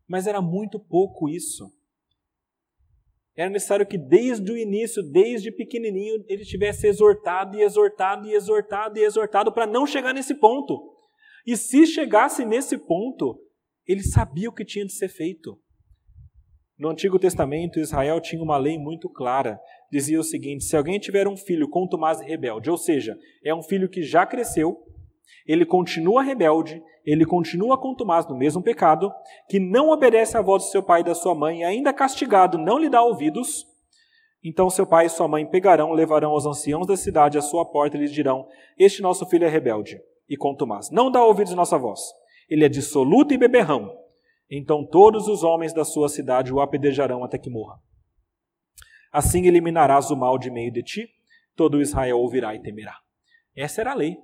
Mas 0.06 0.26
era 0.26 0.42
muito 0.42 0.78
pouco 0.78 1.28
isso. 1.28 1.72
Era 3.38 3.50
necessário 3.50 3.86
que 3.86 3.96
desde 3.96 4.50
o 4.50 4.58
início, 4.58 5.00
desde 5.00 5.52
pequenininho, 5.52 6.24
ele 6.26 6.44
tivesse 6.44 6.88
exortado 6.88 7.56
e 7.56 7.62
exortado 7.62 8.26
e 8.26 8.34
exortado 8.34 8.98
e 8.98 9.04
exortado 9.04 9.52
para 9.52 9.64
não 9.64 9.86
chegar 9.86 10.12
nesse 10.12 10.34
ponto. 10.34 10.76
E 11.46 11.56
se 11.56 11.86
chegasse 11.86 12.44
nesse 12.44 12.76
ponto, 12.76 13.40
ele 13.86 14.02
sabia 14.02 14.48
o 14.48 14.52
que 14.52 14.64
tinha 14.64 14.84
de 14.84 14.92
ser 14.92 15.08
feito. 15.08 15.56
No 16.76 16.88
Antigo 16.88 17.16
Testamento, 17.16 17.78
Israel 17.78 18.20
tinha 18.20 18.42
uma 18.42 18.58
lei 18.58 18.76
muito 18.76 19.08
clara. 19.08 19.56
Dizia 19.88 20.18
o 20.18 20.24
seguinte: 20.24 20.64
se 20.64 20.76
alguém 20.76 20.98
tiver 20.98 21.28
um 21.28 21.36
filho 21.36 21.68
contumaz 21.68 22.20
e 22.20 22.24
rebelde, 22.24 22.68
ou 22.68 22.76
seja, 22.76 23.16
é 23.44 23.54
um 23.54 23.62
filho 23.62 23.88
que 23.88 24.02
já 24.02 24.26
cresceu, 24.26 24.76
ele 25.46 25.64
continua 25.64 26.22
rebelde, 26.22 26.82
ele 27.04 27.24
continua 27.24 27.78
contumaz 27.78 28.26
no 28.26 28.36
mesmo 28.36 28.62
pecado, 28.62 29.12
que 29.48 29.58
não 29.58 29.90
obedece 29.90 30.36
à 30.36 30.42
voz 30.42 30.64
de 30.64 30.70
seu 30.70 30.82
pai 30.82 31.00
e 31.00 31.04
da 31.04 31.14
sua 31.14 31.34
mãe, 31.34 31.60
e 31.60 31.64
ainda 31.64 31.92
castigado 31.92 32.58
não 32.58 32.78
lhe 32.78 32.88
dá 32.88 33.02
ouvidos, 33.02 33.66
então 34.42 34.70
seu 34.70 34.86
pai 34.86 35.06
e 35.06 35.10
sua 35.10 35.26
mãe 35.28 35.46
pegarão, 35.46 35.92
levarão 35.92 36.30
aos 36.30 36.46
anciãos 36.46 36.86
da 36.86 36.96
cidade 36.96 37.38
à 37.38 37.42
sua 37.42 37.64
porta 37.64 37.96
e 37.96 38.00
lhes 38.00 38.12
dirão: 38.12 38.46
Este 38.78 39.02
nosso 39.02 39.26
filho 39.26 39.44
é 39.44 39.48
rebelde 39.48 40.00
e 40.28 40.36
contumaz, 40.36 40.90
não 40.90 41.10
dá 41.10 41.24
ouvidos 41.24 41.52
à 41.52 41.56
nossa 41.56 41.78
voz. 41.78 42.00
Ele 42.48 42.64
é 42.64 42.68
dissoluto 42.68 43.34
e 43.34 43.38
beberrão 43.38 43.90
então 44.50 44.84
todos 44.84 45.28
os 45.28 45.42
homens 45.42 45.72
da 45.74 45.84
sua 45.84 46.08
cidade 46.08 46.52
o 46.52 46.60
apedrejarão 46.60 47.22
até 47.22 47.38
que 47.38 47.50
morra. 47.50 47.78
Assim 49.12 49.46
eliminarás 49.46 50.10
o 50.10 50.16
mal 50.16 50.38
de 50.38 50.50
meio 50.50 50.72
de 50.72 50.82
ti, 50.82 51.08
todo 51.54 51.80
Israel 51.80 52.18
ouvirá 52.18 52.54
e 52.54 52.62
temerá. 52.62 52.96
Essa 53.54 53.80
era 53.80 53.92
a 53.92 53.94
lei. 53.94 54.16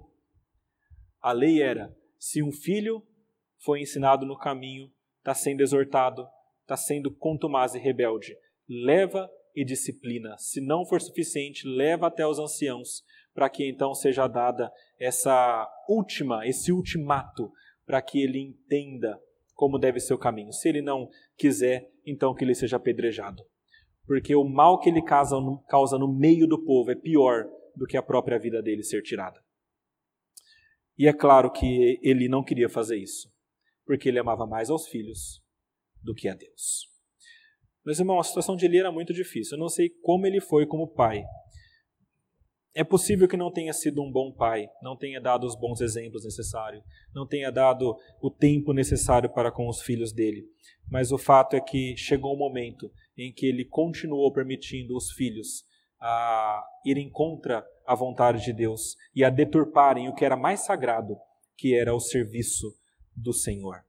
A 1.25 1.33
lei 1.33 1.63
era: 1.63 1.91
se 2.19 2.43
um 2.43 2.53
filho 2.53 3.03
foi 3.65 3.81
ensinado 3.81 4.27
no 4.27 4.37
caminho, 4.37 4.93
está 5.21 5.33
sendo 5.33 5.63
exortado, 5.63 6.29
está 6.61 6.77
sendo 6.77 7.11
contumaz 7.11 7.75
e 7.75 7.79
rebelde, 7.79 8.37
leva 8.69 9.31
e 9.57 9.65
disciplina. 9.65 10.37
Se 10.37 10.61
não 10.61 10.85
for 10.85 11.01
suficiente, 11.01 11.67
leva 11.67 12.09
até 12.09 12.27
os 12.27 12.39
anciãos, 12.39 13.03
para 13.33 13.49
que 13.49 13.67
então 13.67 13.95
seja 13.95 14.29
dada 14.29 14.71
essa 15.01 15.67
última, 15.89 16.47
esse 16.47 16.71
ultimato, 16.71 17.51
para 17.87 18.03
que 18.03 18.23
ele 18.23 18.39
entenda 18.39 19.19
como 19.55 19.79
deve 19.79 20.01
ser 20.01 20.13
o 20.13 20.19
caminho. 20.19 20.53
Se 20.53 20.69
ele 20.69 20.83
não 20.83 21.09
quiser, 21.39 21.91
então 22.05 22.35
que 22.35 22.45
ele 22.45 22.55
seja 22.55 22.77
apedrejado. 22.77 23.43
Porque 24.07 24.35
o 24.35 24.45
mal 24.45 24.79
que 24.79 24.91
ele 24.91 25.01
causa 25.03 25.41
no, 25.41 26.13
meio 26.13 26.47
do 26.47 26.63
povo 26.63 26.91
é 26.91 26.95
pior 26.95 27.47
do 27.75 27.87
que 27.87 27.97
a 27.97 28.03
própria 28.03 28.39
vida 28.39 28.61
dele 28.61 28.83
ser 28.83 29.01
tirada. 29.01 29.43
E 30.97 31.09
é 31.09 31.13
claro 31.13 31.51
que 31.51 31.99
ele 32.03 32.29
não 32.29 32.45
queria 32.45 32.69
fazer 32.69 32.97
isso, 32.97 33.29
porque 33.85 34.09
ele 34.09 34.19
amava 34.19 34.47
mais 34.47 34.71
aos 34.71 34.87
filhos 34.87 35.43
do 36.03 36.15
que 36.15 36.29
a 36.29 36.35
Deus. 36.35 36.95
Meus 37.85 37.99
irmãos, 37.99 38.21
a 38.21 38.25
situação 38.25 38.57
de 38.57 38.65
Eli 38.65 38.79
era 38.79 38.93
muito 38.93 39.13
difícil. 39.13 39.57
Eu 39.57 39.61
não 39.61 39.69
sei 39.69 39.91
como 40.03 40.27
ele 40.27 40.41
foi 40.41 40.67
como 40.67 40.89
pai. 40.89 41.23
É 42.75 42.83
possível 42.83 43.29
que 43.29 43.37
não 43.37 43.53
tenha 43.53 43.73
sido 43.73 44.03
um 44.03 44.11
bom 44.11 44.33
pai, 44.33 44.67
não 44.83 44.97
tenha 44.97 45.21
dado 45.21 45.47
os 45.47 45.55
bons 45.55 45.81
exemplos 45.81 46.25
necessários, 46.25 46.83
não 47.15 47.27
tenha 47.27 47.51
dado 47.53 47.95
o 48.21 48.31
tempo 48.31 48.73
necessário 48.73 49.33
para 49.33 49.53
com 49.53 49.69
os 49.69 49.81
filhos 49.83 50.13
dele. 50.13 50.45
Mas 50.91 51.13
o 51.13 51.19
fato 51.19 51.55
é 51.55 51.61
que 51.61 51.97
chegou 51.97 52.35
um 52.35 52.39
momento 52.39 52.91
em 53.17 53.33
que 53.33 53.47
ele 53.47 53.65
continuou 53.65 54.33
permitindo 54.33 54.97
os 54.97 55.13
filhos 55.13 55.65
a 56.07 56.63
irem 56.85 57.09
contra 57.09 57.67
a 57.87 57.95
vontade 57.95 58.45
de 58.45 58.53
Deus 58.53 58.95
e 59.17 59.25
a 59.25 59.31
deturparem 59.31 60.07
o 60.07 60.15
que 60.15 60.23
era 60.23 60.37
mais 60.37 60.61
sagrado, 60.61 61.17
que 61.57 61.75
era 61.75 61.95
o 61.95 62.01
serviço 62.01 62.67
do 63.17 63.33
Senhor. 63.33 63.83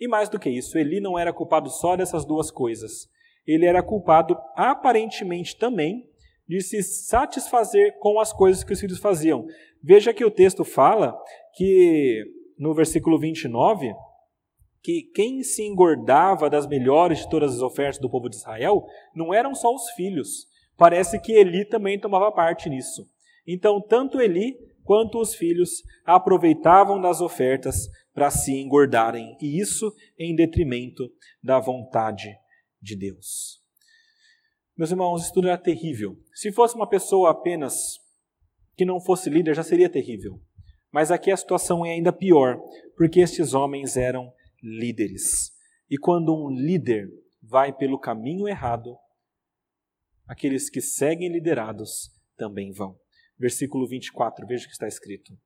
E 0.00 0.08
mais 0.08 0.30
do 0.30 0.38
que 0.38 0.48
isso, 0.48 0.78
Eli 0.78 0.98
não 0.98 1.18
era 1.18 1.30
culpado 1.30 1.68
só 1.68 1.94
dessas 1.94 2.24
duas 2.24 2.50
coisas. 2.50 3.06
Ele 3.46 3.66
era 3.66 3.82
culpado 3.82 4.34
aparentemente 4.56 5.54
também 5.54 6.08
de 6.48 6.62
se 6.62 6.82
satisfazer 6.82 7.98
com 7.98 8.18
as 8.18 8.32
coisas 8.32 8.64
que 8.64 8.72
os 8.72 8.80
filhos 8.80 8.98
faziam. 8.98 9.46
Veja 9.82 10.14
que 10.14 10.24
o 10.24 10.30
texto 10.30 10.64
fala 10.64 11.14
que 11.54 12.24
no 12.58 12.72
versículo 12.72 13.18
29 13.18 13.94
que 14.82 15.02
quem 15.14 15.42
se 15.42 15.62
engordava 15.62 16.48
das 16.48 16.66
melhores 16.66 17.20
de 17.20 17.30
todas 17.30 17.54
as 17.54 17.60
ofertas 17.60 18.00
do 18.00 18.10
povo 18.10 18.28
de 18.28 18.36
Israel 18.36 18.84
não 19.14 19.32
eram 19.32 19.54
só 19.54 19.72
os 19.72 19.90
filhos. 19.90 20.50
Parece 20.82 21.20
que 21.20 21.30
Eli 21.30 21.64
também 21.64 21.96
tomava 21.96 22.32
parte 22.32 22.68
nisso. 22.68 23.08
Então, 23.46 23.80
tanto 23.80 24.20
Eli 24.20 24.58
quanto 24.82 25.20
os 25.20 25.32
filhos 25.32 25.80
aproveitavam 26.04 27.00
das 27.00 27.20
ofertas 27.20 27.88
para 28.12 28.32
se 28.32 28.50
engordarem, 28.60 29.36
e 29.40 29.60
isso 29.60 29.94
em 30.18 30.34
detrimento 30.34 31.08
da 31.40 31.60
vontade 31.60 32.36
de 32.80 32.96
Deus. 32.96 33.62
Meus 34.76 34.90
irmãos, 34.90 35.22
isso 35.22 35.32
tudo 35.32 35.46
era 35.46 35.56
terrível. 35.56 36.16
Se 36.34 36.50
fosse 36.50 36.74
uma 36.74 36.88
pessoa 36.88 37.30
apenas 37.30 38.00
que 38.76 38.84
não 38.84 39.00
fosse 39.00 39.30
líder, 39.30 39.54
já 39.54 39.62
seria 39.62 39.88
terrível. 39.88 40.40
Mas 40.90 41.12
aqui 41.12 41.30
a 41.30 41.36
situação 41.36 41.86
é 41.86 41.92
ainda 41.92 42.12
pior, 42.12 42.60
porque 42.96 43.20
estes 43.20 43.54
homens 43.54 43.96
eram 43.96 44.32
líderes. 44.60 45.52
E 45.88 45.96
quando 45.96 46.34
um 46.34 46.50
líder 46.50 47.08
vai 47.40 47.72
pelo 47.72 48.00
caminho 48.00 48.48
errado, 48.48 48.96
aqueles 50.32 50.70
que 50.70 50.80
seguem 50.80 51.30
liderados 51.30 52.10
também 52.38 52.72
vão. 52.72 52.98
Versículo 53.38 53.86
24, 53.86 54.46
veja 54.46 54.64
o 54.64 54.66
que 54.66 54.72
está 54.72 54.88
escrito. 54.88 55.38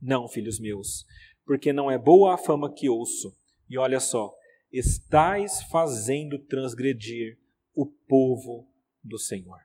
Não, 0.00 0.28
filhos 0.28 0.60
meus, 0.60 1.06
porque 1.46 1.72
não 1.72 1.90
é 1.90 1.96
boa 1.96 2.34
a 2.34 2.38
fama 2.38 2.70
que 2.70 2.90
ouço. 2.90 3.34
E 3.70 3.78
olha 3.78 3.98
só, 4.00 4.30
estais 4.70 5.62
fazendo 5.62 6.38
transgredir 6.38 7.38
o 7.74 7.86
povo 7.86 8.68
do 9.02 9.18
Senhor. 9.18 9.58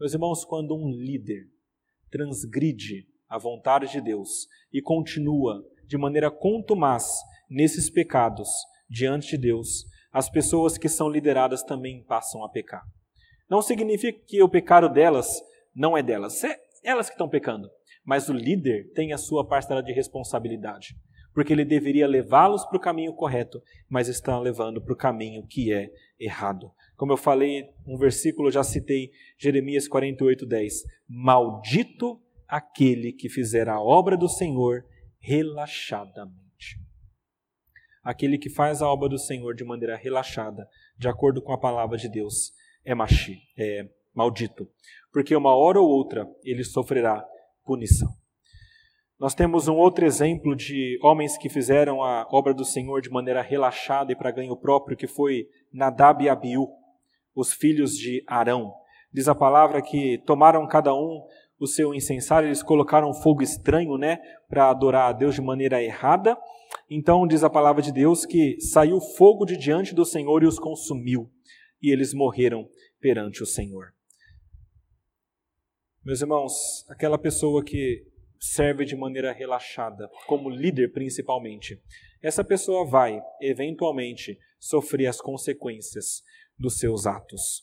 Meus 0.00 0.14
irmãos, 0.14 0.42
quando 0.42 0.74
um 0.74 0.88
líder 0.90 1.46
transgride 2.10 3.06
a 3.28 3.36
vontade 3.36 3.92
de 3.92 4.00
Deus 4.00 4.48
e 4.72 4.80
continua 4.80 5.62
de 5.86 5.98
maneira 5.98 6.30
contumaz 6.30 7.12
nesses 7.50 7.90
pecados 7.90 8.48
diante 8.88 9.32
de 9.32 9.38
Deus, 9.38 9.84
as 10.10 10.30
pessoas 10.30 10.78
que 10.78 10.88
são 10.88 11.10
lideradas 11.10 11.62
também 11.62 12.02
passam 12.04 12.42
a 12.42 12.48
pecar. 12.48 12.82
Não 13.48 13.62
significa 13.62 14.18
que 14.26 14.42
o 14.42 14.48
pecado 14.48 14.88
delas 14.88 15.42
não 15.74 15.96
é 15.96 16.02
delas, 16.02 16.42
é 16.44 16.58
elas 16.82 17.08
que 17.08 17.14
estão 17.14 17.28
pecando, 17.28 17.68
mas 18.04 18.28
o 18.28 18.32
líder 18.32 18.92
tem 18.92 19.12
a 19.12 19.18
sua 19.18 19.46
parcela 19.46 19.82
de 19.82 19.92
responsabilidade, 19.92 20.96
porque 21.32 21.52
ele 21.52 21.64
deveria 21.64 22.06
levá-los 22.06 22.64
para 22.64 22.76
o 22.76 22.80
caminho 22.80 23.14
correto, 23.14 23.62
mas 23.88 24.08
estão 24.08 24.40
levando 24.40 24.82
para 24.82 24.92
o 24.92 24.96
caminho 24.96 25.46
que 25.46 25.72
é 25.72 25.90
errado. 26.18 26.70
Como 26.96 27.12
eu 27.12 27.16
falei, 27.16 27.64
um 27.86 27.96
versículo, 27.96 28.50
já 28.50 28.62
citei, 28.62 29.10
Jeremias 29.36 29.88
48, 29.88 30.46
10. 30.46 30.82
Maldito 31.08 32.20
aquele 32.46 33.12
que 33.12 33.28
fizer 33.28 33.68
a 33.68 33.80
obra 33.80 34.16
do 34.16 34.28
Senhor 34.28 34.84
relaxadamente. 35.18 36.78
Aquele 38.02 38.38
que 38.38 38.50
faz 38.50 38.80
a 38.80 38.88
obra 38.88 39.08
do 39.08 39.18
Senhor 39.18 39.54
de 39.54 39.64
maneira 39.64 39.96
relaxada, 39.96 40.68
de 40.96 41.08
acordo 41.08 41.42
com 41.42 41.52
a 41.52 41.58
palavra 41.58 41.96
de 41.96 42.08
Deus, 42.08 42.52
é, 42.84 42.94
machi, 42.94 43.40
é 43.56 43.88
maldito, 44.14 44.68
porque 45.12 45.34
uma 45.34 45.54
hora 45.54 45.80
ou 45.80 45.88
outra 45.88 46.28
ele 46.44 46.64
sofrerá 46.64 47.24
punição. 47.64 48.08
Nós 49.18 49.34
temos 49.34 49.68
um 49.68 49.76
outro 49.76 50.04
exemplo 50.04 50.54
de 50.54 50.98
homens 51.02 51.38
que 51.38 51.48
fizeram 51.48 52.02
a 52.02 52.26
obra 52.30 52.52
do 52.52 52.64
Senhor 52.64 53.00
de 53.00 53.10
maneira 53.10 53.40
relaxada 53.42 54.12
e 54.12 54.16
para 54.16 54.30
ganho 54.30 54.56
próprio, 54.56 54.96
que 54.96 55.06
foi 55.06 55.48
Nadab 55.72 56.22
e 56.22 56.28
Abiú, 56.28 56.68
os 57.34 57.52
filhos 57.52 57.96
de 57.96 58.22
Arão. 58.26 58.74
Diz 59.12 59.28
a 59.28 59.34
palavra 59.34 59.80
que 59.80 60.18
tomaram 60.26 60.66
cada 60.66 60.92
um 60.94 61.22
o 61.58 61.66
seu 61.66 61.94
incensário, 61.94 62.48
eles 62.48 62.62
colocaram 62.62 63.14
fogo 63.14 63.42
estranho, 63.42 63.96
né, 63.96 64.18
para 64.48 64.68
adorar 64.68 65.08
a 65.08 65.12
Deus 65.12 65.34
de 65.34 65.40
maneira 65.40 65.82
errada. 65.82 66.36
Então 66.90 67.26
diz 67.26 67.44
a 67.44 67.50
palavra 67.50 67.80
de 67.80 67.92
Deus 67.92 68.26
que 68.26 68.60
saiu 68.60 69.00
fogo 69.00 69.46
de 69.46 69.56
diante 69.56 69.94
do 69.94 70.04
Senhor 70.04 70.42
e 70.42 70.46
os 70.46 70.58
consumiu, 70.58 71.30
e 71.84 71.92
eles 71.92 72.14
morreram 72.14 72.66
perante 72.98 73.42
o 73.42 73.46
Senhor. 73.46 73.92
Meus 76.02 76.22
irmãos, 76.22 76.88
aquela 76.88 77.18
pessoa 77.18 77.62
que 77.62 78.06
serve 78.40 78.86
de 78.86 78.96
maneira 78.96 79.32
relaxada, 79.32 80.08
como 80.26 80.48
líder 80.48 80.92
principalmente, 80.92 81.78
essa 82.22 82.42
pessoa 82.42 82.86
vai, 82.88 83.20
eventualmente, 83.40 84.38
sofrer 84.58 85.08
as 85.08 85.20
consequências 85.20 86.22
dos 86.58 86.78
seus 86.78 87.06
atos. 87.06 87.62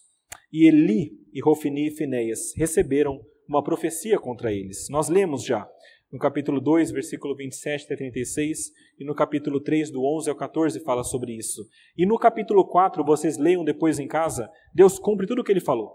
E 0.54 0.68
Eli 0.68 1.18
e 1.34 1.42
Rofini 1.42 1.88
e 1.88 1.92
Finéias 1.92 2.54
receberam 2.56 3.20
uma 3.48 3.64
profecia 3.64 4.20
contra 4.20 4.54
eles. 4.54 4.88
Nós 4.90 5.10
lemos 5.10 5.44
já 5.44 5.68
no 6.12 6.20
capítulo 6.20 6.60
2, 6.60 6.92
versículo 6.92 7.36
27 7.36 7.86
até 7.86 7.96
36, 7.96 8.72
e 9.00 9.06
no 9.06 9.16
capítulo 9.16 9.62
3, 9.62 9.92
do 9.92 10.04
11 10.04 10.30
ao 10.30 10.36
14, 10.36 10.80
fala 10.82 11.04
sobre 11.04 11.34
isso. 11.34 11.66
E 11.98 12.06
no 12.06 12.20
capítulo 12.20 12.68
4, 12.68 13.04
vocês 13.04 13.38
leiam 13.38 13.64
depois 13.64 13.98
em 13.98 14.08
casa, 14.08 14.50
Deus 14.74 15.00
cumpre 15.00 15.26
tudo 15.26 15.42
o 15.42 15.44
que 15.44 15.52
ele 15.52 15.62
falou. 15.62 15.94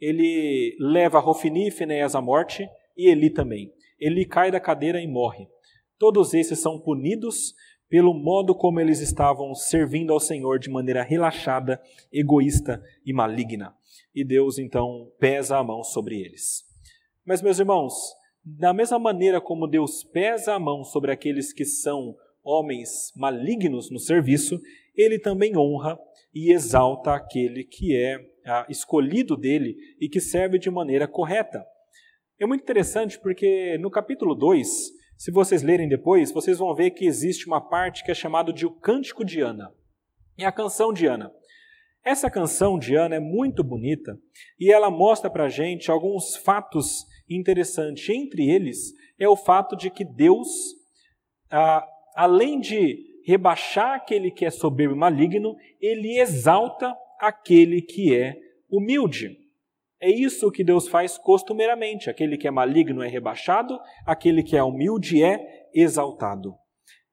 Ele 0.00 0.74
leva 0.80 1.20
Rofini 1.20 1.68
e 1.68 1.70
Finéias 1.70 2.14
à 2.14 2.20
morte, 2.22 2.66
e 2.96 3.08
Eli 3.08 3.30
também. 3.30 3.72
Eli 4.00 4.24
cai 4.24 4.50
da 4.50 4.58
cadeira 4.58 5.00
e 5.00 5.06
morre. 5.06 5.46
Todos 5.98 6.34
esses 6.34 6.58
são 6.58 6.80
punidos 6.80 7.54
pelo 7.88 8.14
modo 8.14 8.54
como 8.54 8.80
eles 8.80 9.00
estavam 9.00 9.54
servindo 9.54 10.14
ao 10.14 10.18
Senhor 10.18 10.58
de 10.58 10.70
maneira 10.70 11.02
relaxada, 11.02 11.78
egoísta 12.10 12.82
e 13.04 13.12
maligna. 13.12 13.74
E 14.14 14.24
Deus 14.24 14.58
então 14.58 15.12
pesa 15.20 15.58
a 15.58 15.62
mão 15.62 15.84
sobre 15.84 16.18
eles. 16.18 16.64
Mas, 17.24 17.42
meus 17.42 17.58
irmãos, 17.58 17.92
da 18.44 18.72
mesma 18.72 18.98
maneira 18.98 19.40
como 19.40 19.68
Deus 19.68 20.02
pesa 20.02 20.54
a 20.54 20.58
mão 20.58 20.84
sobre 20.84 21.12
aqueles 21.12 21.52
que 21.52 21.64
são 21.64 22.16
homens 22.42 23.12
malignos 23.16 23.90
no 23.90 23.98
serviço, 23.98 24.60
ele 24.96 25.18
também 25.18 25.56
honra 25.56 25.98
e 26.34 26.52
exalta 26.52 27.14
aquele 27.14 27.64
que 27.64 27.96
é 27.96 28.18
ah, 28.44 28.66
escolhido 28.68 29.36
dele 29.36 29.76
e 30.00 30.08
que 30.08 30.20
serve 30.20 30.58
de 30.58 30.70
maneira 30.70 31.06
correta. 31.06 31.64
É 32.40 32.46
muito 32.46 32.62
interessante 32.62 33.20
porque 33.20 33.78
no 33.78 33.90
capítulo 33.90 34.34
2, 34.34 34.68
se 35.16 35.30
vocês 35.30 35.62
lerem 35.62 35.88
depois, 35.88 36.32
vocês 36.32 36.58
vão 36.58 36.74
ver 36.74 36.90
que 36.90 37.06
existe 37.06 37.46
uma 37.46 37.60
parte 37.60 38.02
que 38.02 38.10
é 38.10 38.14
chamada 38.14 38.52
de 38.52 38.66
o 38.66 38.70
Cântico 38.70 39.24
de 39.24 39.40
Ana. 39.40 39.72
É 40.36 40.44
a 40.44 40.50
canção 40.50 40.92
de 40.92 41.06
Ana. 41.06 41.32
Essa 42.04 42.28
canção 42.28 42.78
de 42.78 42.96
Ana 42.96 43.14
é 43.16 43.20
muito 43.20 43.62
bonita 43.62 44.18
e 44.58 44.72
ela 44.72 44.90
mostra 44.90 45.30
para 45.30 45.48
gente 45.48 45.88
alguns 45.88 46.34
fatos 46.34 47.04
interessantes. 47.30 48.08
Entre 48.08 48.50
eles 48.50 48.92
é 49.18 49.28
o 49.28 49.36
fato 49.36 49.76
de 49.76 49.88
que 49.88 50.04
Deus, 50.04 50.48
ah, 51.48 51.86
além 52.16 52.58
de 52.58 52.98
rebaixar 53.24 53.94
aquele 53.94 54.32
que 54.32 54.44
é 54.44 54.50
soberbo 54.50 54.96
e 54.96 54.98
maligno, 54.98 55.54
ele 55.80 56.18
exalta 56.18 56.92
aquele 57.20 57.80
que 57.80 58.12
é 58.12 58.34
humilde. 58.68 59.38
É 60.00 60.10
isso 60.10 60.50
que 60.50 60.64
Deus 60.64 60.88
faz 60.88 61.16
costumeiramente. 61.16 62.10
Aquele 62.10 62.36
que 62.36 62.48
é 62.48 62.50
maligno 62.50 63.00
é 63.00 63.06
rebaixado, 63.06 63.78
aquele 64.04 64.42
que 64.42 64.56
é 64.56 64.62
humilde 64.62 65.22
é 65.22 65.68
exaltado. 65.72 66.56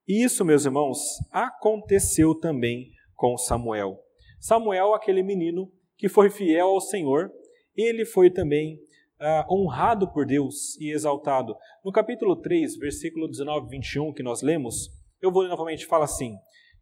E 0.07 0.23
isso, 0.23 0.43
meus 0.43 0.65
irmãos, 0.65 0.99
aconteceu 1.31 2.33
também 2.33 2.89
com 3.13 3.37
Samuel. 3.37 4.08
Samuel, 4.39 4.93
aquele 4.93 5.21
menino 5.21 5.71
que 5.97 6.07
foi 6.07 6.29
fiel 6.29 6.67
ao 6.67 6.81
Senhor, 6.81 7.31
ele 7.75 8.05
foi 8.05 8.29
também 8.29 8.79
ah, 9.19 9.45
honrado 9.49 10.11
por 10.11 10.25
Deus 10.25 10.77
e 10.79 10.91
exaltado. 10.91 11.55
No 11.83 11.91
capítulo 11.91 12.35
3, 12.35 12.77
versículo 12.77 13.27
19 13.27 13.69
21, 13.69 14.13
que 14.13 14.23
nós 14.23 14.41
lemos, 14.41 14.89
eu 15.21 15.31
vou 15.31 15.47
novamente 15.47 15.85
falar 15.85 16.05
assim: 16.05 16.35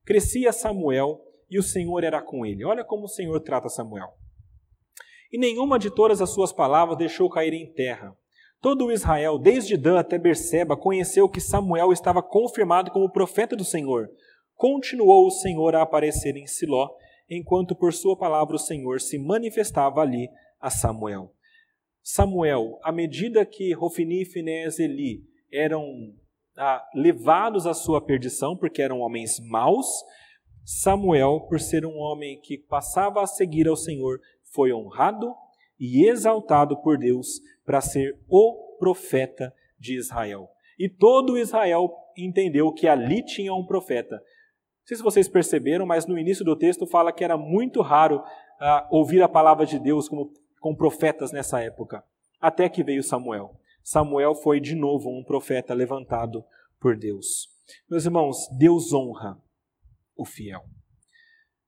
Crescia 0.05 0.51
Samuel 0.51 1.19
e 1.49 1.57
o 1.57 1.63
Senhor 1.63 2.03
era 2.03 2.21
com 2.21 2.45
ele. 2.45 2.63
Olha 2.63 2.83
como 2.83 3.05
o 3.05 3.09
Senhor 3.09 3.39
trata 3.41 3.69
Samuel. 3.69 4.09
E 5.31 5.37
nenhuma 5.37 5.79
de 5.79 5.89
todas 5.89 6.21
as 6.21 6.29
suas 6.29 6.53
palavras 6.53 6.97
deixou 6.97 7.29
cair 7.29 7.53
em 7.53 7.71
terra. 7.73 8.15
Todo 8.61 8.85
o 8.85 8.91
Israel, 8.91 9.37
desde 9.37 9.77
Dan 9.77 9.99
até 9.99 10.17
Berseba, 10.17 10.75
conheceu 10.75 11.29
que 11.29 11.39
Samuel 11.39 11.91
estava 11.91 12.23
confirmado 12.23 12.91
como 12.91 13.11
profeta 13.11 13.55
do 13.55 13.63
Senhor. 13.63 14.09
Continuou 14.55 15.27
o 15.27 15.31
Senhor 15.31 15.75
a 15.75 15.83
aparecer 15.83 16.35
em 16.35 16.47
Siló, 16.47 16.89
enquanto 17.29 17.75
por 17.75 17.93
sua 17.93 18.17
palavra 18.17 18.55
o 18.55 18.59
Senhor 18.59 19.01
se 19.01 19.17
manifestava 19.17 20.01
ali 20.01 20.29
a 20.59 20.69
Samuel. 20.69 21.33
Samuel, 22.01 22.79
à 22.83 22.91
medida 22.91 23.45
que 23.45 23.73
Rofini, 23.73 24.23
Finés 24.25 24.79
e 24.79 24.83
Eli 24.83 25.23
eram 25.51 25.83
ah, 26.57 26.83
levados 26.95 27.67
à 27.67 27.73
sua 27.73 27.99
perdição, 27.99 28.55
porque 28.55 28.81
eram 28.81 28.99
homens 28.99 29.39
maus, 29.39 29.87
Samuel, 30.63 31.45
por 31.47 31.59
ser 31.59 31.85
um 31.85 31.97
homem 31.97 32.39
que 32.41 32.57
passava 32.57 33.21
a 33.21 33.27
seguir 33.27 33.67
ao 33.67 33.75
Senhor, 33.77 34.19
foi 34.53 34.73
honrado 34.73 35.33
e 35.79 36.05
exaltado 36.05 36.81
por 36.81 36.97
Deus 36.97 37.39
para 37.65 37.79
ser 37.79 38.17
o 38.27 38.75
profeta 38.77 39.53
de 39.79 39.95
Israel. 39.97 40.49
E 40.77 40.89
todo 40.89 41.37
Israel 41.37 41.89
entendeu 42.17 42.71
que 42.73 42.87
ali 42.87 43.23
tinha 43.23 43.53
um 43.53 43.65
profeta. 43.65 44.21
Sei 44.87 44.95
se 44.95 45.03
vocês 45.03 45.27
perceberam, 45.27 45.85
mas 45.85 46.05
no 46.05 46.17
início 46.17 46.45
do 46.45 46.55
texto 46.55 46.87
fala 46.87 47.11
que 47.11 47.21
era 47.21 47.37
muito 47.37 47.81
raro 47.81 48.19
uh, 48.19 48.87
ouvir 48.89 49.21
a 49.21 49.27
palavra 49.27 49.65
de 49.65 49.77
Deus 49.77 50.07
como, 50.07 50.31
com 50.61 50.73
profetas 50.73 51.29
nessa 51.29 51.61
época, 51.61 52.05
até 52.39 52.69
que 52.69 52.85
veio 52.85 53.03
Samuel. 53.03 53.59
Samuel 53.83 54.33
foi 54.33 54.61
de 54.61 54.75
novo 54.75 55.09
um 55.09 55.25
profeta 55.25 55.73
levantado 55.73 56.41
por 56.79 56.95
Deus. 56.95 57.49
Meus 57.89 58.05
irmãos, 58.05 58.47
Deus 58.57 58.93
honra 58.93 59.37
o 60.15 60.23
fiel. 60.23 60.63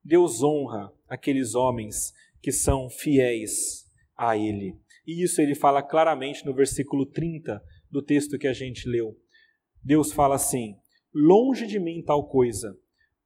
Deus 0.01 0.41
honra 0.41 0.89
aqueles 1.05 1.55
homens 1.55 2.13
que 2.41 2.53
são 2.53 2.89
fiéis 2.89 3.85
a 4.15 4.37
Ele. 4.37 4.79
E 5.05 5.25
isso 5.25 5.41
ele 5.41 5.55
fala 5.55 5.83
claramente 5.83 6.45
no 6.45 6.53
versículo 6.53 7.05
30 7.05 7.61
do 7.91 8.01
texto 8.01 8.39
que 8.39 8.47
a 8.47 8.53
gente 8.53 8.87
leu. 8.87 9.13
Deus 9.83 10.13
fala 10.13 10.35
assim: 10.35 10.77
Longe 11.13 11.67
de 11.67 11.79
mim 11.79 12.01
tal 12.01 12.29
coisa, 12.29 12.77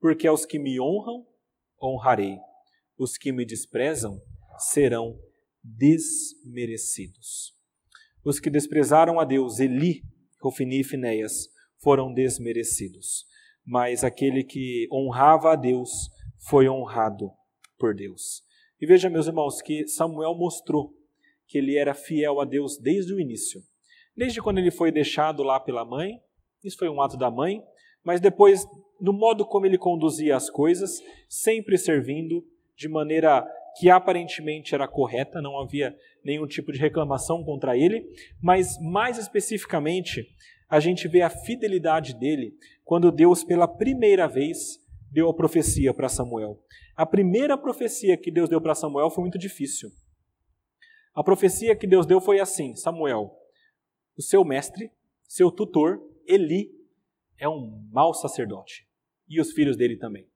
porque 0.04 0.28
aos 0.28 0.46
que 0.46 0.60
me 0.60 0.82
honram, 0.82 1.26
honrarei. 1.82 2.38
Os 2.98 3.18
que 3.18 3.32
me 3.32 3.46
desprezam 3.46 4.22
serão 4.58 5.18
desmerecidos. 5.64 7.54
Os 8.22 8.38
que 8.38 8.50
desprezaram 8.50 9.18
a 9.18 9.24
Deus, 9.24 9.62
Eli, 9.62 10.04
Rofini 10.42 10.82
e 10.82 10.84
Finéias, 10.84 11.48
foram 11.82 12.14
desmerecidos. 12.14 13.26
Mas 13.66 14.04
aquele 14.04 14.44
que 14.44 14.90
honrava 14.92 15.54
a 15.54 15.56
Deus 15.56 16.10
foi 16.50 16.68
honrado 16.68 17.32
por 17.80 17.96
Deus. 17.96 18.44
E 18.82 18.86
veja, 18.86 19.10
meus 19.10 19.28
irmãos, 19.28 19.62
que 19.62 19.88
Samuel 19.88 20.36
mostrou 20.36 20.94
que 21.48 21.58
ele 21.58 21.78
era 21.78 21.94
fiel 21.94 22.42
a 22.42 22.46
Deus 22.46 22.78
desde 22.78 23.14
o 23.14 23.22
início. 23.22 23.64
Desde 24.18 24.42
quando 24.42 24.58
ele 24.58 24.70
foi 24.70 24.92
deixado 24.92 25.44
lá 25.44 25.62
pela 25.62 25.86
mãe, 25.86 26.20
isso 26.62 26.78
foi 26.78 26.90
um 26.90 27.02
ato 27.02 27.16
da 27.16 27.32
mãe, 27.32 27.64
mas 28.04 28.20
depois, 28.20 28.68
no 29.00 29.14
modo 29.14 29.46
como 29.46 29.66
ele 29.66 29.78
conduzia 29.78 30.36
as 30.36 30.50
coisas, 30.50 31.02
sempre 31.28 31.78
servindo 31.78 32.46
de 32.76 32.88
maneira 32.88 33.48
que 33.78 33.90
aparentemente 33.90 34.76
era 34.76 34.88
correta, 34.88 35.42
não 35.42 35.60
havia 35.60 35.96
nenhum 36.24 36.46
tipo 36.46 36.72
de 36.72 36.80
reclamação 36.80 37.44
contra 37.44 37.78
ele, 37.78 38.08
mas 38.42 38.80
mais 38.80 39.18
especificamente, 39.18 40.28
a 40.70 40.80
gente 40.80 41.08
vê 41.08 41.22
a 41.22 41.30
fidelidade 41.30 42.14
dele 42.16 42.56
quando 42.84 43.12
Deus, 43.12 43.44
pela 43.44 43.68
primeira 43.68 44.28
vez, 44.28 44.80
deu 45.12 45.30
a 45.30 45.34
profecia 45.34 45.94
para 45.94 46.10
Samuel. 46.10 46.60
A 46.96 47.06
primeira 47.06 47.58
profecia 47.58 48.18
que 48.18 48.32
Deus 48.32 48.50
deu 48.50 48.60
para 48.60 48.76
Samuel 48.76 49.10
foi 49.10 49.24
muito 49.24 49.38
difícil. 49.38 49.90
A 51.14 51.24
profecia 51.24 51.76
que 51.76 51.86
Deus 51.86 52.06
deu 52.06 52.20
foi 52.20 52.40
assim: 52.40 52.76
Samuel, 52.76 53.32
o 54.18 54.22
seu 54.22 54.44
mestre, 54.44 54.92
seu 55.28 55.52
tutor, 55.52 56.02
Eli, 56.28 56.72
é 57.38 57.48
um 57.48 57.88
mau 57.92 58.14
sacerdote. 58.14 58.88
E 59.28 59.40
os 59.40 59.52
filhos 59.52 59.78
dele 59.78 59.98
também. 59.98 60.30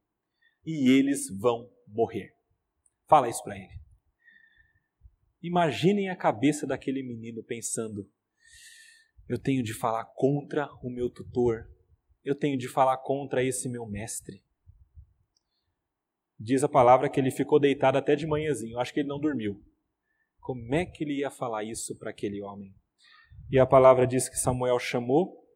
E 0.66 0.90
eles 0.90 1.30
vão 1.40 1.70
morrer. 1.88 2.36
Fala 3.08 3.30
isso 3.30 3.44
para 3.44 3.58
ele. 3.58 3.80
Imaginem 5.42 6.10
a 6.10 6.16
cabeça 6.16 6.66
daquele 6.66 7.04
menino 7.04 7.44
pensando: 7.44 8.10
eu 9.30 9.38
tenho 9.38 9.64
de 9.64 9.74
falar 9.74 10.06
contra 10.16 10.70
o 10.82 10.90
meu 10.90 11.10
tutor, 11.10 11.70
eu 12.24 12.36
tenho 12.36 12.58
de 12.58 12.68
falar 12.68 12.98
contra 12.98 13.44
esse 13.44 13.70
meu 13.70 13.86
mestre. 13.86 14.44
Diz 16.40 16.64
a 16.64 16.70
palavra 16.70 17.10
que 17.10 17.20
ele 17.20 17.32
ficou 17.32 17.60
deitado 17.60 17.98
até 17.98 18.16
de 18.16 18.28
manhãzinho, 18.28 18.80
acho 18.80 18.94
que 18.94 19.00
ele 19.00 19.10
não 19.10 19.20
dormiu. 19.20 19.64
Como 20.40 20.74
é 20.76 20.86
que 20.86 21.04
ele 21.04 21.20
ia 21.20 21.32
falar 21.32 21.64
isso 21.64 21.98
para 21.98 22.12
aquele 22.12 22.42
homem? 22.42 22.74
E 23.50 23.60
a 23.60 23.66
palavra 23.66 24.06
diz 24.06 24.30
que 24.30 24.38
Samuel 24.38 24.80
chamou, 24.80 25.47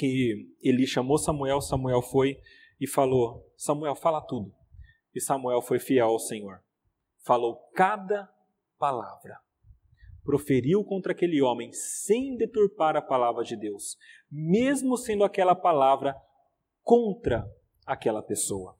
que 0.00 0.56
Eli 0.62 0.86
chamou 0.86 1.18
Samuel, 1.18 1.60
Samuel 1.60 2.02
foi 2.02 2.40
e 2.80 2.86
falou: 2.86 3.46
Samuel, 3.56 3.94
fala 3.94 4.20
tudo. 4.20 4.52
E 5.14 5.20
Samuel 5.20 5.60
foi 5.60 5.78
fiel 5.78 6.08
ao 6.08 6.18
Senhor 6.18 6.60
falou 7.22 7.56
cada 7.74 8.28
palavra, 8.78 9.38
proferiu 10.24 10.84
contra 10.84 11.12
aquele 11.12 11.40
homem 11.42 11.72
sem 11.72 12.36
deturpar 12.36 12.96
a 12.96 13.02
palavra 13.02 13.44
de 13.44 13.56
Deus, 13.56 13.96
mesmo 14.30 14.96
sendo 14.96 15.24
aquela 15.24 15.54
palavra 15.54 16.16
contra 16.82 17.46
aquela 17.86 18.22
pessoa. 18.22 18.78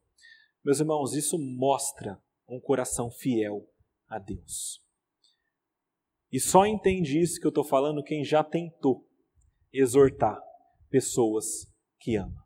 Meus 0.65 0.81
irmãos, 0.81 1.15
isso 1.15 1.39
mostra 1.39 2.21
um 2.49 2.61
coração 2.61 3.11
fiel 3.11 3.69
a 4.09 4.19
Deus. 4.19 4.83
E 6.33 6.39
só 6.39 6.67
entende 6.67 7.21
isso 7.21 7.41
que 7.41 7.47
eu 7.47 7.51
estou 7.51 7.65
falando 7.65 8.03
quem 8.03 8.25
já 8.25 8.45
tentou 8.45 9.07
exortar 9.73 10.41
pessoas 10.91 11.67
que 11.99 12.17
ama. 12.17 12.45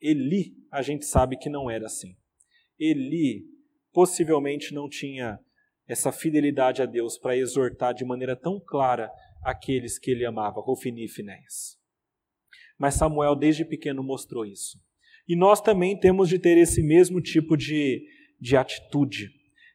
Eli, 0.00 0.54
a 0.70 0.82
gente 0.82 1.06
sabe 1.06 1.36
que 1.36 1.48
não 1.48 1.70
era 1.70 1.86
assim. 1.86 2.16
Eli 2.78 3.44
possivelmente 3.92 4.74
não 4.74 4.88
tinha 4.88 5.38
essa 5.88 6.12
fidelidade 6.12 6.82
a 6.82 6.86
Deus 6.86 7.16
para 7.16 7.36
exortar 7.36 7.94
de 7.94 8.04
maneira 8.04 8.36
tão 8.36 8.60
clara 8.60 9.10
aqueles 9.42 9.98
que 9.98 10.10
ele 10.10 10.26
amava, 10.26 10.60
Rofini 10.60 11.04
e 11.04 11.08
Finéias. 11.08 11.78
Mas 12.78 12.94
Samuel, 12.94 13.34
desde 13.34 13.64
pequeno, 13.64 14.02
mostrou 14.02 14.44
isso. 14.44 14.78
E 15.28 15.34
nós 15.34 15.60
também 15.60 15.98
temos 15.98 16.28
de 16.28 16.38
ter 16.38 16.58
esse 16.58 16.82
mesmo 16.82 17.20
tipo 17.20 17.56
de, 17.56 18.06
de 18.40 18.56
atitude, 18.56 19.30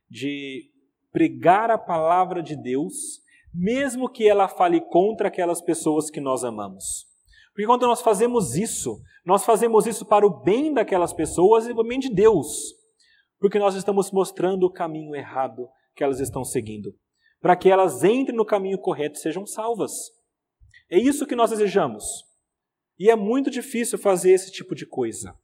de 0.10 0.70
pregar 1.12 1.72
a 1.72 1.78
palavra 1.78 2.44
de 2.44 2.56
Deus, 2.56 3.22
mesmo 3.54 4.10
que 4.10 4.28
ela 4.28 4.48
fale 4.48 4.82
contra 4.82 5.28
aquelas 5.28 5.62
pessoas 5.62 6.10
que 6.10 6.20
nós 6.20 6.44
amamos. 6.44 7.08
Porque 7.54 7.66
quando 7.66 7.86
nós 7.86 8.02
fazemos 8.02 8.56
isso, 8.56 9.02
nós 9.26 9.44
fazemos 9.44 9.86
isso 9.86 10.06
para 10.06 10.26
o 10.26 10.42
bem 10.42 10.74
daquelas 10.74 11.14
pessoas 11.14 11.68
e 11.68 11.72
o 11.72 11.84
bem 11.84 12.00
de 12.00 12.10
Deus 12.10 12.82
porque 13.42 13.58
nós 13.58 13.74
estamos 13.74 14.12
mostrando 14.12 14.68
o 14.68 14.72
caminho 14.72 15.16
errado 15.16 15.68
que 15.96 16.04
elas 16.04 16.20
estão 16.20 16.46
seguindo, 16.46 16.96
para 17.42 17.56
que 17.56 17.72
elas 17.72 18.04
entrem 18.04 18.38
no 18.38 18.46
caminho 18.46 18.78
correto 18.78 19.18
e 19.18 19.20
sejam 19.20 19.48
salvas. 19.48 19.92
É 20.88 21.00
isso 21.00 21.26
que 21.26 21.36
nós 21.36 21.50
desejamos. 21.50 22.06
E 23.00 23.10
é 23.10 23.16
muito 23.16 23.50
difícil 23.50 23.98
fazer 23.98 24.32
esse 24.32 24.52
tipo 24.52 24.76
de 24.76 24.86
coisa. 24.86 25.36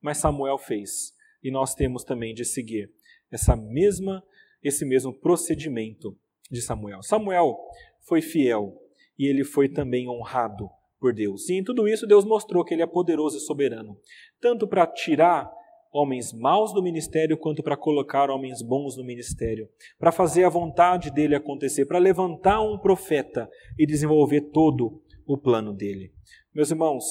Mas 0.00 0.16
Samuel 0.16 0.56
fez, 0.56 1.12
e 1.42 1.50
nós 1.50 1.74
temos 1.74 2.02
também 2.02 2.32
de 2.32 2.46
seguir 2.46 2.90
essa 3.30 3.54
mesma 3.54 4.24
esse 4.62 4.84
mesmo 4.84 5.12
procedimento 5.12 6.18
de 6.50 6.60
Samuel. 6.60 7.02
Samuel 7.02 7.56
foi 8.00 8.20
fiel 8.20 8.76
e 9.18 9.26
ele 9.26 9.44
foi 9.44 9.68
também 9.68 10.08
honrado 10.08 10.68
por 10.98 11.14
Deus. 11.14 11.48
E 11.48 11.54
em 11.54 11.64
tudo 11.64 11.88
isso 11.88 12.06
Deus 12.06 12.24
mostrou 12.24 12.64
que 12.64 12.74
ele 12.74 12.82
é 12.82 12.86
poderoso 12.86 13.36
e 13.36 13.40
soberano, 13.40 13.96
tanto 14.40 14.66
para 14.66 14.86
tirar 14.86 15.50
homens 15.92 16.32
maus 16.32 16.72
do 16.72 16.82
ministério 16.82 17.36
quanto 17.36 17.62
para 17.62 17.76
colocar 17.76 18.30
homens 18.30 18.62
bons 18.62 18.96
no 18.96 19.04
ministério, 19.04 19.68
para 19.98 20.12
fazer 20.12 20.44
a 20.44 20.48
vontade 20.48 21.10
dele 21.10 21.34
acontecer, 21.34 21.84
para 21.86 21.98
levantar 21.98 22.60
um 22.60 22.78
profeta 22.78 23.48
e 23.78 23.86
desenvolver 23.86 24.42
todo 24.52 25.02
o 25.26 25.36
plano 25.36 25.72
dele. 25.72 26.12
Meus 26.54 26.70
irmãos, 26.70 27.04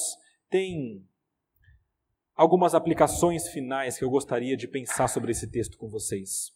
tem 0.48 1.04
algumas 2.34 2.74
aplicações 2.74 3.48
finais 3.48 3.98
que 3.98 4.04
eu 4.04 4.10
gostaria 4.10 4.56
de 4.56 4.66
pensar 4.66 5.08
sobre 5.08 5.30
esse 5.30 5.50
texto 5.50 5.76
com 5.76 5.88
vocês. 5.88 6.52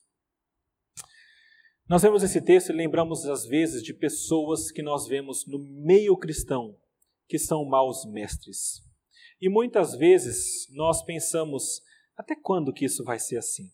Nós 1.86 2.00
vemos 2.00 2.22
esse 2.22 2.40
texto 2.40 2.70
e 2.70 2.72
lembramos 2.74 3.26
às 3.26 3.44
vezes 3.44 3.82
de 3.82 3.92
pessoas 3.92 4.70
que 4.70 4.82
nós 4.82 5.06
vemos 5.06 5.46
no 5.46 5.58
meio 5.58 6.16
cristão 6.16 6.74
que 7.28 7.38
são 7.38 7.62
maus 7.62 8.06
mestres. 8.06 8.82
E 9.38 9.50
muitas 9.50 9.94
vezes 9.94 10.66
nós 10.70 11.04
pensamos, 11.04 11.82
até 12.16 12.34
quando 12.34 12.72
que 12.72 12.86
isso 12.86 13.04
vai 13.04 13.18
ser 13.18 13.36
assim? 13.36 13.70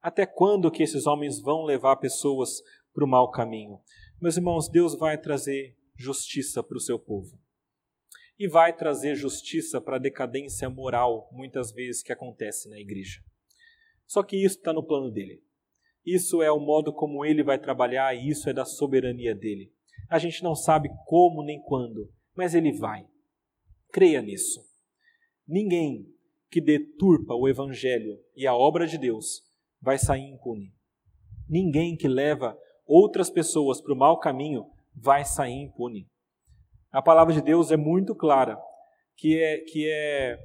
Até 0.00 0.24
quando 0.24 0.70
que 0.70 0.82
esses 0.82 1.06
homens 1.06 1.38
vão 1.38 1.64
levar 1.64 1.96
pessoas 1.96 2.62
para 2.94 3.04
o 3.04 3.08
mau 3.08 3.30
caminho? 3.30 3.78
Meus 4.18 4.38
irmãos, 4.38 4.66
Deus 4.66 4.94
vai 4.94 5.20
trazer 5.20 5.76
justiça 5.98 6.62
para 6.62 6.78
o 6.78 6.80
seu 6.80 6.98
povo. 6.98 7.38
E 8.38 8.48
vai 8.48 8.74
trazer 8.74 9.14
justiça 9.14 9.82
para 9.82 9.96
a 9.96 10.00
decadência 10.00 10.70
moral, 10.70 11.28
muitas 11.30 11.72
vezes, 11.72 12.02
que 12.02 12.10
acontece 12.10 12.70
na 12.70 12.80
igreja. 12.80 13.20
Só 14.06 14.22
que 14.22 14.42
isso 14.42 14.56
está 14.56 14.72
no 14.72 14.82
plano 14.82 15.10
dele. 15.10 15.42
Isso 16.12 16.42
é 16.42 16.50
o 16.50 16.58
modo 16.58 16.92
como 16.92 17.24
ele 17.24 17.44
vai 17.44 17.56
trabalhar 17.56 18.12
e 18.14 18.28
isso 18.28 18.50
é 18.50 18.52
da 18.52 18.64
soberania 18.64 19.32
dele. 19.32 19.72
A 20.08 20.18
gente 20.18 20.42
não 20.42 20.56
sabe 20.56 20.90
como 21.06 21.44
nem 21.44 21.62
quando, 21.62 22.10
mas 22.36 22.52
ele 22.52 22.72
vai. 22.72 23.06
Creia 23.92 24.20
nisso. 24.20 24.60
Ninguém 25.46 26.06
que 26.50 26.60
deturpa 26.60 27.34
o 27.34 27.48
evangelho 27.48 28.18
e 28.34 28.44
a 28.44 28.52
obra 28.52 28.88
de 28.88 28.98
Deus 28.98 29.42
vai 29.80 29.98
sair 29.98 30.28
impune. 30.28 30.72
Ninguém 31.48 31.96
que 31.96 32.08
leva 32.08 32.58
outras 32.84 33.30
pessoas 33.30 33.80
para 33.80 33.94
o 33.94 33.96
mau 33.96 34.18
caminho 34.18 34.66
vai 34.92 35.24
sair 35.24 35.62
impune. 35.62 36.08
A 36.90 37.00
palavra 37.00 37.32
de 37.32 37.40
Deus 37.40 37.70
é 37.70 37.76
muito 37.76 38.16
clara 38.16 38.58
que 39.16 39.38
é 39.38 39.58
que 39.58 39.88
é 39.88 40.38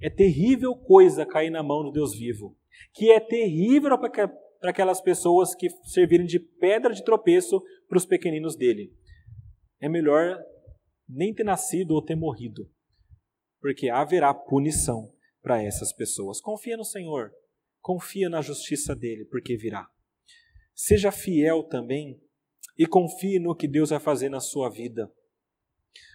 é 0.00 0.10
terrível 0.10 0.74
coisa 0.74 1.24
cair 1.24 1.50
na 1.50 1.62
mão 1.62 1.84
do 1.84 1.92
Deus 1.92 2.18
vivo, 2.18 2.56
que 2.92 3.12
é 3.12 3.20
terrível 3.20 3.94
para 4.64 4.70
aquelas 4.70 5.02
pessoas 5.02 5.54
que 5.54 5.68
servirem 5.84 6.24
de 6.24 6.40
pedra 6.40 6.94
de 6.94 7.04
tropeço 7.04 7.62
para 7.86 7.98
os 7.98 8.06
pequeninos 8.06 8.56
dele. 8.56 8.96
É 9.78 9.90
melhor 9.90 10.42
nem 11.06 11.34
ter 11.34 11.44
nascido 11.44 11.90
ou 11.90 12.00
ter 12.00 12.16
morrido, 12.16 12.66
porque 13.60 13.90
haverá 13.90 14.32
punição 14.32 15.12
para 15.42 15.62
essas 15.62 15.92
pessoas. 15.92 16.40
Confia 16.40 16.78
no 16.78 16.84
Senhor, 16.84 17.30
confia 17.82 18.30
na 18.30 18.40
justiça 18.40 18.96
dele, 18.96 19.26
porque 19.26 19.54
virá. 19.54 19.86
Seja 20.74 21.12
fiel 21.12 21.64
também 21.64 22.18
e 22.78 22.86
confie 22.86 23.38
no 23.38 23.54
que 23.54 23.68
Deus 23.68 23.90
vai 23.90 24.00
fazer 24.00 24.30
na 24.30 24.40
sua 24.40 24.70
vida. 24.70 25.12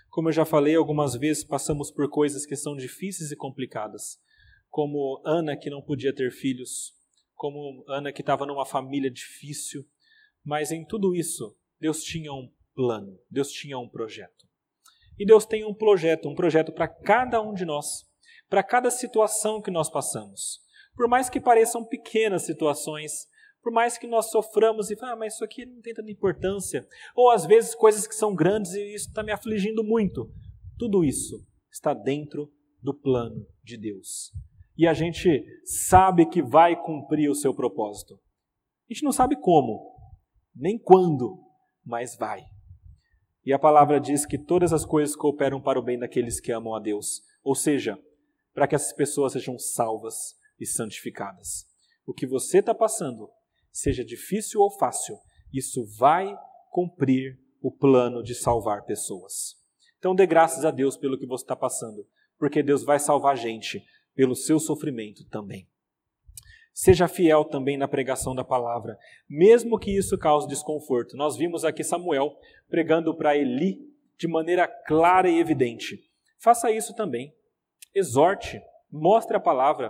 Como 0.10 0.30
eu 0.30 0.34
já 0.34 0.44
falei 0.44 0.76
algumas 0.76 1.16
vezes, 1.16 1.44
passamos 1.44 1.92
por 1.92 2.10
coisas 2.10 2.48
que 2.48 2.56
são 2.56 2.76
difíceis 2.76 3.30
e 3.30 3.36
complicadas, 3.36 4.20
como 4.72 5.22
Ana 5.24 5.56
que 5.56 5.70
não 5.70 5.84
podia 5.84 6.12
ter 6.12 6.32
filhos, 6.32 6.98
como 7.40 7.86
Ana 7.88 8.12
que 8.12 8.22
estava 8.22 8.46
numa 8.46 8.66
família 8.66 9.10
difícil, 9.10 9.88
mas 10.44 10.74
em 10.74 10.86
tudo 10.86 11.16
isso, 11.16 11.56
Deus 11.80 12.04
tinha 12.04 12.34
um 12.34 12.52
plano, 12.76 13.18
Deus 13.32 13.50
tinha 13.50 13.80
um 13.80 13.88
projeto. 13.88 14.46
E 15.18 15.26
Deus 15.26 15.46
tem 15.46 15.64
um 15.64 15.74
projeto, 15.74 16.28
um 16.28 16.36
projeto 16.36 16.74
para 16.74 16.90
cada 16.90 17.42
um 17.42 17.54
de 17.54 17.64
nós, 17.64 18.06
para 18.50 18.62
cada 18.62 18.92
situação 18.92 19.62
que 19.62 19.72
nós 19.72 19.90
passamos. 19.90 20.60
Por 20.94 21.08
mais 21.08 21.30
que 21.30 21.40
pareçam 21.40 21.86
pequenas 21.86 22.46
situações, 22.46 23.30
por 23.64 23.72
mais 23.72 23.98
que 23.98 24.06
nós 24.06 24.30
soframos 24.30 24.92
e 24.92 24.98
ah, 25.02 25.16
mas 25.16 25.36
isso 25.36 25.46
aqui 25.46 25.66
não 25.66 25.82
tem 25.82 25.94
tanta 25.94 26.12
importância, 26.12 26.86
ou 27.16 27.32
às 27.32 27.46
vezes 27.46 27.74
coisas 27.74 28.06
que 28.06 28.16
são 28.16 28.36
grandes 28.36 28.74
e 28.74 28.94
isso 28.94 29.08
está 29.08 29.24
me 29.24 29.32
afligindo 29.32 29.82
muito, 29.82 30.30
tudo 30.78 31.06
isso 31.06 31.42
está 31.72 31.94
dentro 31.94 32.52
do 32.82 32.94
plano 32.94 33.48
de 33.64 33.78
Deus. 33.78 34.34
E 34.80 34.88
a 34.88 34.94
gente 34.94 35.46
sabe 35.66 36.26
que 36.26 36.42
vai 36.42 36.74
cumprir 36.82 37.30
o 37.30 37.36
seu 37.36 37.54
propósito. 37.54 38.14
A 38.90 38.94
gente 38.94 39.04
não 39.04 39.12
sabe 39.12 39.36
como, 39.36 39.94
nem 40.56 40.80
quando, 40.80 41.38
mas 41.86 42.16
vai. 42.16 42.46
E 43.46 43.52
a 43.52 43.60
palavra 43.60 44.00
diz 44.00 44.26
que 44.26 44.38
todas 44.38 44.72
as 44.72 44.86
coisas 44.86 45.18
cooperam 45.18 45.62
para 45.62 45.78
o 45.78 45.84
bem 45.84 46.00
daqueles 46.00 46.40
que 46.40 46.54
amam 46.54 46.74
a 46.74 46.80
Deus, 46.80 47.22
ou 47.44 47.56
seja, 47.56 48.00
para 48.54 48.70
que 48.70 48.74
essas 48.74 48.94
pessoas 48.94 49.34
sejam 49.34 49.60
salvas 49.60 50.16
e 50.58 50.66
santificadas. 50.66 51.66
O 52.06 52.14
que 52.14 52.26
você 52.26 52.60
está 52.60 52.74
passando 52.74 53.30
seja 53.74 54.02
difícil 54.02 54.62
ou 54.62 54.72
fácil, 54.72 55.18
isso 55.52 55.86
vai 55.98 56.34
cumprir 56.72 57.38
o 57.62 57.70
plano 57.70 58.24
de 58.24 58.34
salvar 58.34 58.86
pessoas. 58.86 59.58
Então 59.98 60.16
dê 60.16 60.26
graças 60.26 60.64
a 60.64 60.72
Deus 60.72 60.96
pelo 60.96 61.20
que 61.20 61.28
você 61.28 61.44
está 61.44 61.56
passando, 61.58 62.08
porque 62.38 62.64
Deus 62.64 62.86
vai 62.86 62.98
salvar 62.98 63.36
gente 63.36 63.84
pelo 64.20 64.36
seu 64.36 64.60
sofrimento 64.60 65.24
também. 65.30 65.66
Seja 66.74 67.08
fiel 67.08 67.46
também 67.46 67.78
na 67.78 67.88
pregação 67.88 68.36
da 68.36 68.44
palavra, 68.44 68.98
mesmo 69.30 69.80
que 69.80 69.98
isso 69.98 70.18
cause 70.18 70.46
desconforto. 70.46 71.16
Nós 71.16 71.38
vimos 71.38 71.64
aqui 71.64 71.86
Samuel 71.86 72.38
pregando 72.68 73.16
para 73.16 73.38
Eli 73.38 73.80
de 74.18 74.28
maneira 74.28 74.68
clara 74.68 75.30
e 75.30 75.40
evidente. 75.40 76.04
Faça 76.38 76.70
isso 76.70 76.94
também. 76.94 77.34
Exorte, 77.96 78.62
mostre 78.92 79.38
a 79.38 79.40
palavra, 79.40 79.90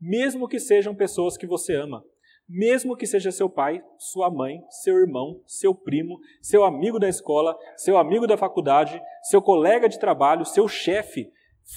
mesmo 0.00 0.48
que 0.48 0.58
sejam 0.58 0.92
pessoas 0.92 1.36
que 1.36 1.46
você 1.46 1.76
ama 1.76 2.02
mesmo 2.48 2.96
que 2.96 3.06
seja 3.06 3.30
seu 3.30 3.50
pai, 3.50 3.84
sua 3.98 4.30
mãe, 4.30 4.62
seu 4.70 4.96
irmão, 4.96 5.42
seu 5.44 5.74
primo, 5.74 6.18
seu 6.40 6.64
amigo 6.64 6.98
da 6.98 7.06
escola, 7.06 7.54
seu 7.76 7.98
amigo 7.98 8.26
da 8.26 8.38
faculdade, 8.38 8.98
seu 9.24 9.42
colega 9.42 9.86
de 9.86 9.98
trabalho, 9.98 10.46
seu 10.46 10.66
chefe, 10.66 11.30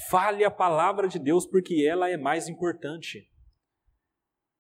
fale 0.10 0.44
a 0.44 0.52
palavra 0.52 1.08
de 1.08 1.20
Deus 1.20 1.46
porque 1.46 1.86
ela 1.86 2.10
é 2.10 2.18
mais 2.18 2.48
importante. 2.48 3.30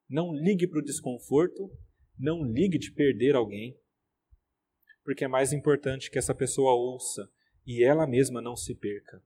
Não 0.09 0.33
ligue 0.33 0.67
para 0.67 0.79
o 0.79 0.83
desconforto, 0.83 1.71
não 2.19 2.43
ligue 2.43 2.77
de 2.77 2.91
perder 2.91 3.35
alguém, 3.35 3.79
porque 5.03 5.23
é 5.23 5.27
mais 5.27 5.53
importante 5.53 6.11
que 6.11 6.19
essa 6.19 6.35
pessoa 6.35 6.73
ouça 6.73 7.31
e 7.65 7.83
ela 7.83 8.05
mesma 8.05 8.41
não 8.41 8.55
se 8.55 8.75
perca. 8.75 9.23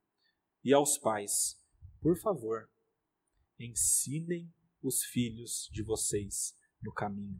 E 0.64 0.74
aos 0.74 0.98
pais, 0.98 1.60
por 2.00 2.18
favor, 2.20 2.70
ensinem 3.60 4.54
os 4.82 5.04
filhos 5.04 5.68
de 5.72 5.82
vocês 5.82 6.56
no 6.82 6.94
caminho. 6.94 7.40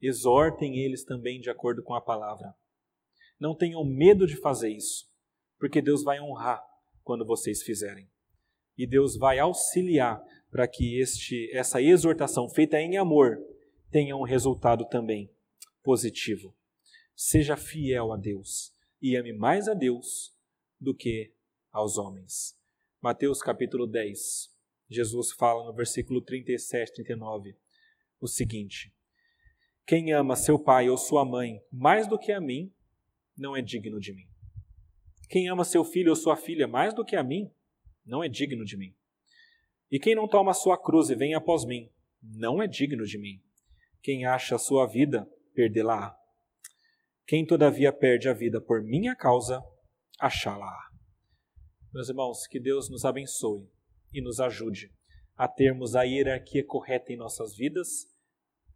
Exortem 0.00 0.78
eles 0.78 1.04
também 1.04 1.40
de 1.40 1.48
acordo 1.48 1.84
com 1.84 1.94
a 1.94 2.00
palavra. 2.00 2.52
Não 3.38 3.56
tenham 3.56 3.84
medo 3.84 4.26
de 4.26 4.36
fazer 4.36 4.70
isso, 4.70 5.08
porque 5.58 5.80
Deus 5.80 6.02
vai 6.02 6.20
honrar 6.20 6.71
quando 7.02 7.26
vocês 7.26 7.62
fizerem. 7.62 8.08
E 8.76 8.86
Deus 8.86 9.16
vai 9.16 9.38
auxiliar 9.38 10.22
para 10.50 10.66
que 10.68 11.00
este, 11.00 11.50
essa 11.52 11.80
exortação 11.80 12.48
feita 12.48 12.80
em 12.80 12.96
amor 12.96 13.38
tenha 13.90 14.16
um 14.16 14.22
resultado 14.22 14.86
também 14.88 15.30
positivo. 15.82 16.54
Seja 17.14 17.56
fiel 17.56 18.12
a 18.12 18.16
Deus 18.16 18.72
e 19.00 19.16
ame 19.16 19.32
mais 19.32 19.68
a 19.68 19.74
Deus 19.74 20.36
do 20.80 20.94
que 20.94 21.32
aos 21.70 21.98
homens. 21.98 22.58
Mateus 23.00 23.40
capítulo 23.40 23.86
10. 23.86 24.50
Jesus 24.88 25.32
fala 25.32 25.64
no 25.64 25.72
versículo 25.72 26.20
37, 26.20 26.92
39 26.94 27.56
o 28.20 28.28
seguinte: 28.28 28.94
Quem 29.86 30.12
ama 30.12 30.36
seu 30.36 30.58
pai 30.58 30.88
ou 30.88 30.96
sua 30.96 31.24
mãe 31.24 31.60
mais 31.70 32.06
do 32.06 32.18
que 32.18 32.30
a 32.30 32.40
mim, 32.40 32.72
não 33.36 33.56
é 33.56 33.60
digno 33.60 33.98
de 33.98 34.12
mim. 34.12 34.31
Quem 35.32 35.48
ama 35.48 35.64
seu 35.64 35.82
filho 35.82 36.10
ou 36.10 36.16
sua 36.16 36.36
filha 36.36 36.68
mais 36.68 36.92
do 36.92 37.02
que 37.02 37.16
a 37.16 37.22
mim, 37.22 37.50
não 38.04 38.22
é 38.22 38.28
digno 38.28 38.66
de 38.66 38.76
mim. 38.76 38.94
E 39.90 39.98
quem 39.98 40.14
não 40.14 40.28
toma 40.28 40.52
sua 40.52 40.76
cruz 40.76 41.08
e 41.08 41.14
vem 41.14 41.32
após 41.32 41.64
mim, 41.64 41.90
não 42.22 42.62
é 42.62 42.66
digno 42.66 43.06
de 43.06 43.16
mim. 43.16 43.42
Quem 44.02 44.26
acha 44.26 44.56
a 44.56 44.58
sua 44.58 44.86
vida, 44.86 45.26
perdê-la. 45.54 46.14
Quem 47.26 47.46
todavia 47.46 47.90
perde 47.90 48.28
a 48.28 48.34
vida 48.34 48.60
por 48.60 48.82
minha 48.82 49.16
causa, 49.16 49.64
achá-la. 50.20 50.90
Meus 51.94 52.10
irmãos, 52.10 52.46
que 52.46 52.60
Deus 52.60 52.90
nos 52.90 53.06
abençoe 53.06 53.66
e 54.12 54.20
nos 54.20 54.38
ajude 54.38 54.92
a 55.34 55.48
termos 55.48 55.96
a 55.96 56.02
hierarquia 56.02 56.62
correta 56.62 57.10
em 57.10 57.16
nossas 57.16 57.56
vidas 57.56 58.06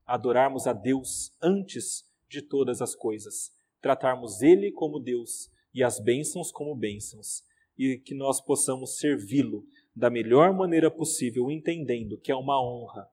adorarmos 0.07 0.67
a 0.67 0.73
Deus 0.73 1.37
antes 1.43 2.11
de 2.31 2.41
todas 2.41 2.81
as 2.81 2.95
coisas, 2.95 3.53
tratarmos 3.83 4.41
Ele 4.41 4.73
como 4.73 4.99
Deus 4.99 5.51
e 5.77 5.85
as 5.85 6.01
bênçãos 6.01 6.51
como 6.51 6.75
bênçãos, 6.75 7.43
e 7.77 7.99
que 7.99 8.15
nós 8.15 8.41
possamos 8.41 8.97
servi-lo 8.97 9.63
da 9.95 10.09
melhor 10.09 10.55
maneira 10.55 10.91
possível, 10.91 11.51
entendendo 11.51 12.19
que 12.19 12.33
é 12.33 12.35
uma 12.35 12.59
honra, 12.59 13.07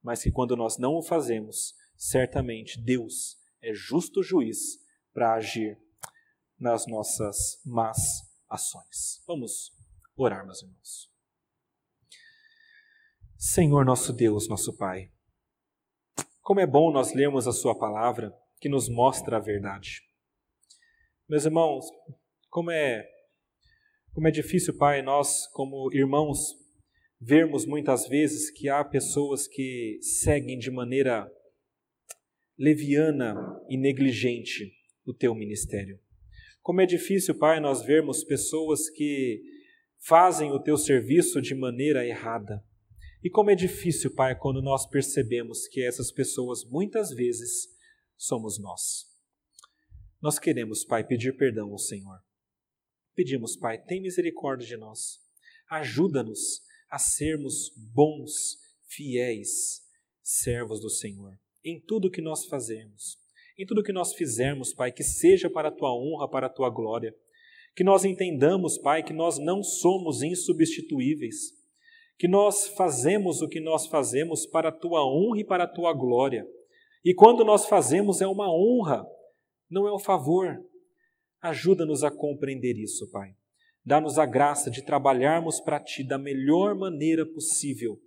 mas 0.00 0.22
que 0.22 0.30
quando 0.30 0.56
nós 0.56 0.78
não 0.78 0.94
o 0.94 1.02
fazemos, 1.02 1.74
certamente 1.96 2.80
Deus 2.80 3.36
é 3.60 3.74
justo 3.74 4.22
juiz 4.22 4.78
para 5.12 5.34
agir 5.34 5.76
nas 6.56 6.86
nossas 6.86 7.60
más 7.66 7.98
ações. 8.48 9.20
Vamos 9.26 9.72
orar, 10.16 10.46
meus 10.46 10.62
irmãos. 10.62 11.10
Senhor 13.36 13.84
nosso 13.84 14.12
Deus, 14.12 14.48
nosso 14.48 14.72
Pai, 14.76 15.10
como 16.42 16.60
é 16.60 16.66
bom 16.66 16.92
nós 16.92 17.12
lermos 17.12 17.48
a 17.48 17.52
Sua 17.52 17.76
palavra 17.76 18.32
que 18.60 18.68
nos 18.68 18.88
mostra 18.88 19.38
a 19.38 19.40
verdade. 19.40 20.07
Meus 21.28 21.44
irmãos, 21.44 21.84
como 22.48 22.70
é, 22.70 23.06
como 24.14 24.26
é 24.26 24.30
difícil, 24.30 24.74
Pai, 24.78 25.02
nós, 25.02 25.46
como 25.48 25.92
irmãos, 25.92 26.56
vermos 27.20 27.66
muitas 27.66 28.08
vezes 28.08 28.50
que 28.50 28.66
há 28.66 28.82
pessoas 28.82 29.46
que 29.46 29.98
seguem 30.00 30.58
de 30.58 30.70
maneira 30.70 31.30
leviana 32.56 33.36
e 33.68 33.76
negligente 33.76 34.72
o 35.04 35.12
teu 35.12 35.34
ministério. 35.34 36.00
Como 36.62 36.80
é 36.80 36.86
difícil, 36.86 37.38
Pai, 37.38 37.60
nós 37.60 37.82
vermos 37.82 38.24
pessoas 38.24 38.88
que 38.88 39.42
fazem 39.98 40.50
o 40.50 40.62
teu 40.62 40.78
serviço 40.78 41.42
de 41.42 41.54
maneira 41.54 42.06
errada. 42.06 42.64
E 43.22 43.28
como 43.28 43.50
é 43.50 43.54
difícil, 43.54 44.14
Pai, 44.14 44.34
quando 44.34 44.62
nós 44.62 44.88
percebemos 44.88 45.68
que 45.68 45.82
essas 45.82 46.10
pessoas 46.10 46.64
muitas 46.64 47.10
vezes 47.10 47.68
somos 48.16 48.58
nós. 48.58 49.07
Nós 50.20 50.38
queremos, 50.38 50.84
Pai, 50.84 51.06
pedir 51.06 51.36
perdão 51.36 51.70
ao 51.70 51.78
Senhor. 51.78 52.18
Pedimos, 53.14 53.56
Pai, 53.56 53.78
tem 53.82 54.00
misericórdia 54.00 54.66
de 54.66 54.76
nós. 54.76 55.18
Ajuda-nos 55.70 56.62
a 56.90 56.98
sermos 56.98 57.70
bons, 57.94 58.58
fiéis 58.88 59.82
servos 60.22 60.80
do 60.80 60.90
Senhor 60.90 61.38
em 61.64 61.80
tudo 61.80 62.10
que 62.10 62.22
nós 62.22 62.46
fazemos. 62.46 63.18
Em 63.58 63.66
tudo 63.66 63.82
que 63.82 63.92
nós 63.92 64.14
fizermos, 64.14 64.72
Pai, 64.72 64.92
que 64.92 65.02
seja 65.02 65.50
para 65.50 65.68
a 65.68 65.72
tua 65.72 65.92
honra, 65.94 66.28
para 66.28 66.46
a 66.46 66.50
tua 66.50 66.70
glória. 66.70 67.14
Que 67.74 67.84
nós 67.84 68.04
entendamos, 68.04 68.78
Pai, 68.78 69.02
que 69.02 69.12
nós 69.12 69.38
não 69.38 69.62
somos 69.62 70.22
insubstituíveis. 70.22 71.52
Que 72.16 72.28
nós 72.28 72.68
fazemos 72.68 73.42
o 73.42 73.48
que 73.48 73.60
nós 73.60 73.86
fazemos 73.86 74.46
para 74.46 74.68
a 74.68 74.72
tua 74.72 75.04
honra 75.04 75.40
e 75.40 75.44
para 75.44 75.64
a 75.64 75.68
tua 75.68 75.92
glória. 75.92 76.46
E 77.04 77.14
quando 77.14 77.44
nós 77.44 77.66
fazemos 77.66 78.20
é 78.20 78.26
uma 78.26 78.52
honra, 78.52 79.04
não 79.70 79.86
é 79.86 79.94
um 79.94 79.98
favor. 79.98 80.58
Ajuda-nos 81.40 82.02
a 82.02 82.10
compreender 82.10 82.76
isso, 82.76 83.10
Pai. 83.10 83.34
Dá-nos 83.84 84.18
a 84.18 84.26
graça 84.26 84.70
de 84.70 84.82
trabalharmos 84.82 85.60
para 85.60 85.80
Ti 85.80 86.02
da 86.04 86.18
melhor 86.18 86.74
maneira 86.74 87.24
possível 87.24 87.98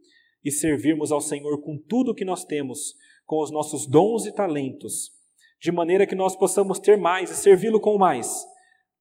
e 0.43 0.51
servirmos 0.51 1.11
ao 1.11 1.21
Senhor 1.21 1.61
com 1.61 1.77
tudo 1.77 2.11
o 2.11 2.15
que 2.15 2.25
nós 2.25 2.43
temos, 2.43 2.95
com 3.25 3.41
os 3.41 3.51
nossos 3.51 3.87
dons 3.87 4.25
e 4.25 4.31
talentos, 4.33 5.11
de 5.59 5.71
maneira 5.71 6.07
que 6.07 6.15
nós 6.15 6.35
possamos 6.35 6.79
ter 6.79 6.97
mais 6.97 7.29
e 7.31 7.35
servi-lo 7.35 7.79
com 7.79 7.97
mais, 7.97 8.45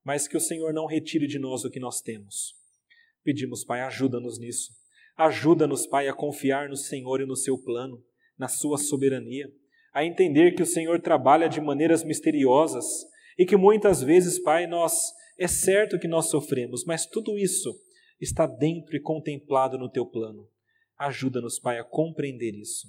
mas 0.05 0.29
que 0.29 0.37
o 0.37 0.41
Senhor 0.41 0.73
não 0.73 0.87
retire 0.87 1.27
de 1.27 1.39
nós 1.39 1.65
o 1.65 1.71
que 1.71 1.81
nós 1.81 2.01
temos. 2.01 2.55
Pedimos, 3.23 3.65
Pai, 3.65 3.81
ajuda-nos 3.81 4.39
nisso. 4.39 4.71
Ajuda-nos, 5.17 5.87
Pai, 5.87 6.09
a 6.09 6.15
confiar 6.15 6.69
no 6.69 6.77
Senhor 6.77 7.21
e 7.21 7.27
no 7.27 7.37
seu 7.37 7.59
plano, 7.59 8.03
na 8.39 8.49
sua 8.49 8.79
soberania, 8.79 9.51
a 9.93 10.05
entender 10.05 10.55
que 10.55 10.63
o 10.63 10.67
Senhor 10.67 11.01
trabalha 11.01 11.49
de 11.49 11.61
maneiras 11.61 12.05
misteriosas 12.05 12.85
e 13.39 13.45
que 13.45 13.57
muitas 13.57 14.03
vezes, 14.03 14.39
Pai, 14.39 14.67
nós 14.67 15.13
é 15.39 15.49
certo 15.49 15.99
que 15.99 16.07
nós 16.07 16.27
sofremos, 16.27 16.85
mas 16.85 17.07
tudo 17.07 17.39
isso 17.39 17.75
está 18.21 18.47
dentro 18.47 18.95
e 18.97 19.01
contemplado 19.01 19.79
no 19.79 19.91
teu 19.91 20.05
plano. 20.05 20.49
Ajuda-nos, 20.99 21.59
Pai, 21.59 21.79
a 21.79 21.85
compreender 21.85 22.55
isso 22.55 22.87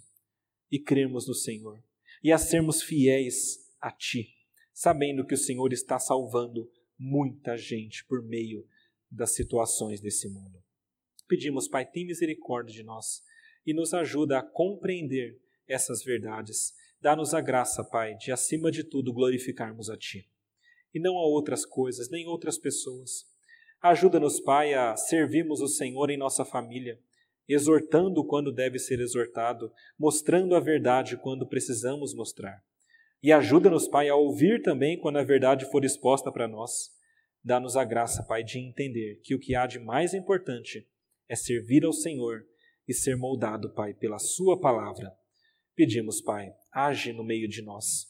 e 0.69 0.77
crermos 0.77 1.27
no 1.27 1.33
Senhor 1.33 1.81
e 2.23 2.31
a 2.31 2.37
sermos 2.37 2.83
fiéis 2.83 3.57
a 3.79 3.91
Ti, 3.91 4.27
sabendo 4.73 5.25
que 5.25 5.33
o 5.33 5.37
Senhor 5.37 5.71
está 5.73 5.97
salvando 5.97 6.69
muita 6.99 7.57
gente 7.57 8.05
por 8.05 8.21
meio 8.21 8.67
das 9.09 9.33
situações 9.33 9.99
desse 9.99 10.29
mundo. 10.29 10.61
Pedimos, 11.27 11.67
Pai, 11.67 11.85
tem 11.85 12.05
misericórdia 12.05 12.73
de 12.73 12.83
nós 12.83 13.21
e 13.65 13.73
nos 13.73 13.93
ajuda 13.93 14.39
a 14.39 14.43
compreender 14.43 15.39
essas 15.67 16.03
verdades. 16.03 16.73
Dá-nos 17.01 17.33
a 17.33 17.41
graça, 17.41 17.83
Pai, 17.83 18.15
de 18.15 18.31
acima 18.31 18.71
de 18.71 18.83
tudo 18.83 19.13
glorificarmos 19.13 19.89
a 19.89 19.97
Ti 19.97 20.29
e 20.93 20.99
não 20.99 21.17
a 21.17 21.25
outras 21.25 21.65
coisas, 21.65 22.09
nem 22.09 22.27
outras 22.27 22.57
pessoas. 22.57 23.25
Ajuda-nos, 23.81 24.39
Pai, 24.39 24.73
a 24.73 24.95
servirmos 24.95 25.61
o 25.61 25.67
Senhor 25.67 26.09
em 26.09 26.17
nossa 26.17 26.45
família 26.45 26.99
exortando 27.53 28.23
quando 28.25 28.51
deve 28.51 28.79
ser 28.79 28.99
exortado, 28.99 29.71
mostrando 29.97 30.55
a 30.55 30.59
verdade 30.59 31.17
quando 31.17 31.47
precisamos 31.47 32.13
mostrar. 32.13 32.63
E 33.21 33.31
ajuda-nos, 33.31 33.87
Pai, 33.87 34.09
a 34.09 34.15
ouvir 34.15 34.61
também 34.61 34.99
quando 34.99 35.17
a 35.17 35.23
verdade 35.23 35.69
for 35.69 35.85
exposta 35.85 36.31
para 36.31 36.47
nós. 36.47 36.89
Dá-nos 37.43 37.75
a 37.75 37.83
graça, 37.83 38.23
Pai, 38.23 38.43
de 38.43 38.59
entender 38.59 39.19
que 39.23 39.35
o 39.35 39.39
que 39.39 39.55
há 39.55 39.67
de 39.67 39.79
mais 39.79 40.13
importante 40.13 40.87
é 41.27 41.35
servir 41.35 41.85
ao 41.85 41.93
Senhor 41.93 42.43
e 42.87 42.93
ser 42.93 43.15
moldado, 43.15 43.73
Pai, 43.73 43.93
pela 43.93 44.17
Sua 44.17 44.59
palavra. 44.59 45.11
Pedimos, 45.75 46.21
Pai, 46.21 46.53
age 46.71 47.13
no 47.13 47.23
meio 47.23 47.47
de 47.47 47.61
nós. 47.61 48.07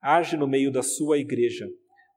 Age 0.00 0.36
no 0.36 0.46
meio 0.46 0.70
da 0.70 0.82
Sua 0.82 1.18
igreja. 1.18 1.68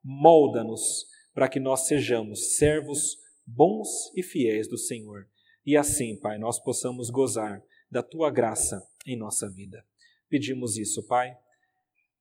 Molda-nos 0.02 1.06
para 1.34 1.48
que 1.48 1.60
nós 1.60 1.86
sejamos 1.86 2.56
servos 2.56 3.18
bons 3.46 3.88
e 4.16 4.22
fiéis 4.22 4.68
do 4.68 4.78
Senhor 4.78 5.26
e 5.64 5.76
assim, 5.76 6.16
Pai, 6.16 6.38
nós 6.38 6.58
possamos 6.58 7.10
gozar 7.10 7.62
da 7.90 8.02
tua 8.02 8.30
graça 8.30 8.82
em 9.06 9.16
nossa 9.16 9.48
vida. 9.48 9.84
Pedimos 10.28 10.76
isso, 10.76 11.06
Pai, 11.06 11.36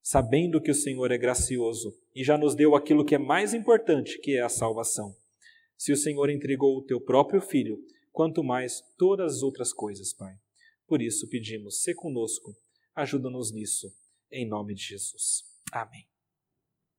sabendo 0.01 0.61
que 0.61 0.71
o 0.71 0.75
Senhor 0.75 1.11
é 1.11 1.17
gracioso 1.17 1.97
e 2.13 2.23
já 2.23 2.37
nos 2.37 2.55
deu 2.55 2.75
aquilo 2.75 3.05
que 3.05 3.15
é 3.15 3.19
mais 3.19 3.53
importante, 3.53 4.19
que 4.19 4.37
é 4.37 4.41
a 4.41 4.49
salvação. 4.49 5.15
Se 5.77 5.91
o 5.91 5.97
Senhor 5.97 6.29
entregou 6.29 6.77
o 6.77 6.85
teu 6.85 6.99
próprio 6.99 7.41
filho, 7.41 7.79
quanto 8.11 8.43
mais 8.43 8.83
todas 8.97 9.37
as 9.37 9.41
outras 9.41 9.71
coisas, 9.71 10.11
Pai. 10.13 10.35
Por 10.89 11.03
isso 11.03 11.29
pedimos, 11.29 11.83
se 11.83 11.93
conosco, 11.93 12.51
ajuda-nos 12.95 13.51
nisso, 13.51 13.95
em 14.31 14.47
nome 14.47 14.73
de 14.73 14.81
Jesus. 14.81 15.43
Amém. 15.71 16.08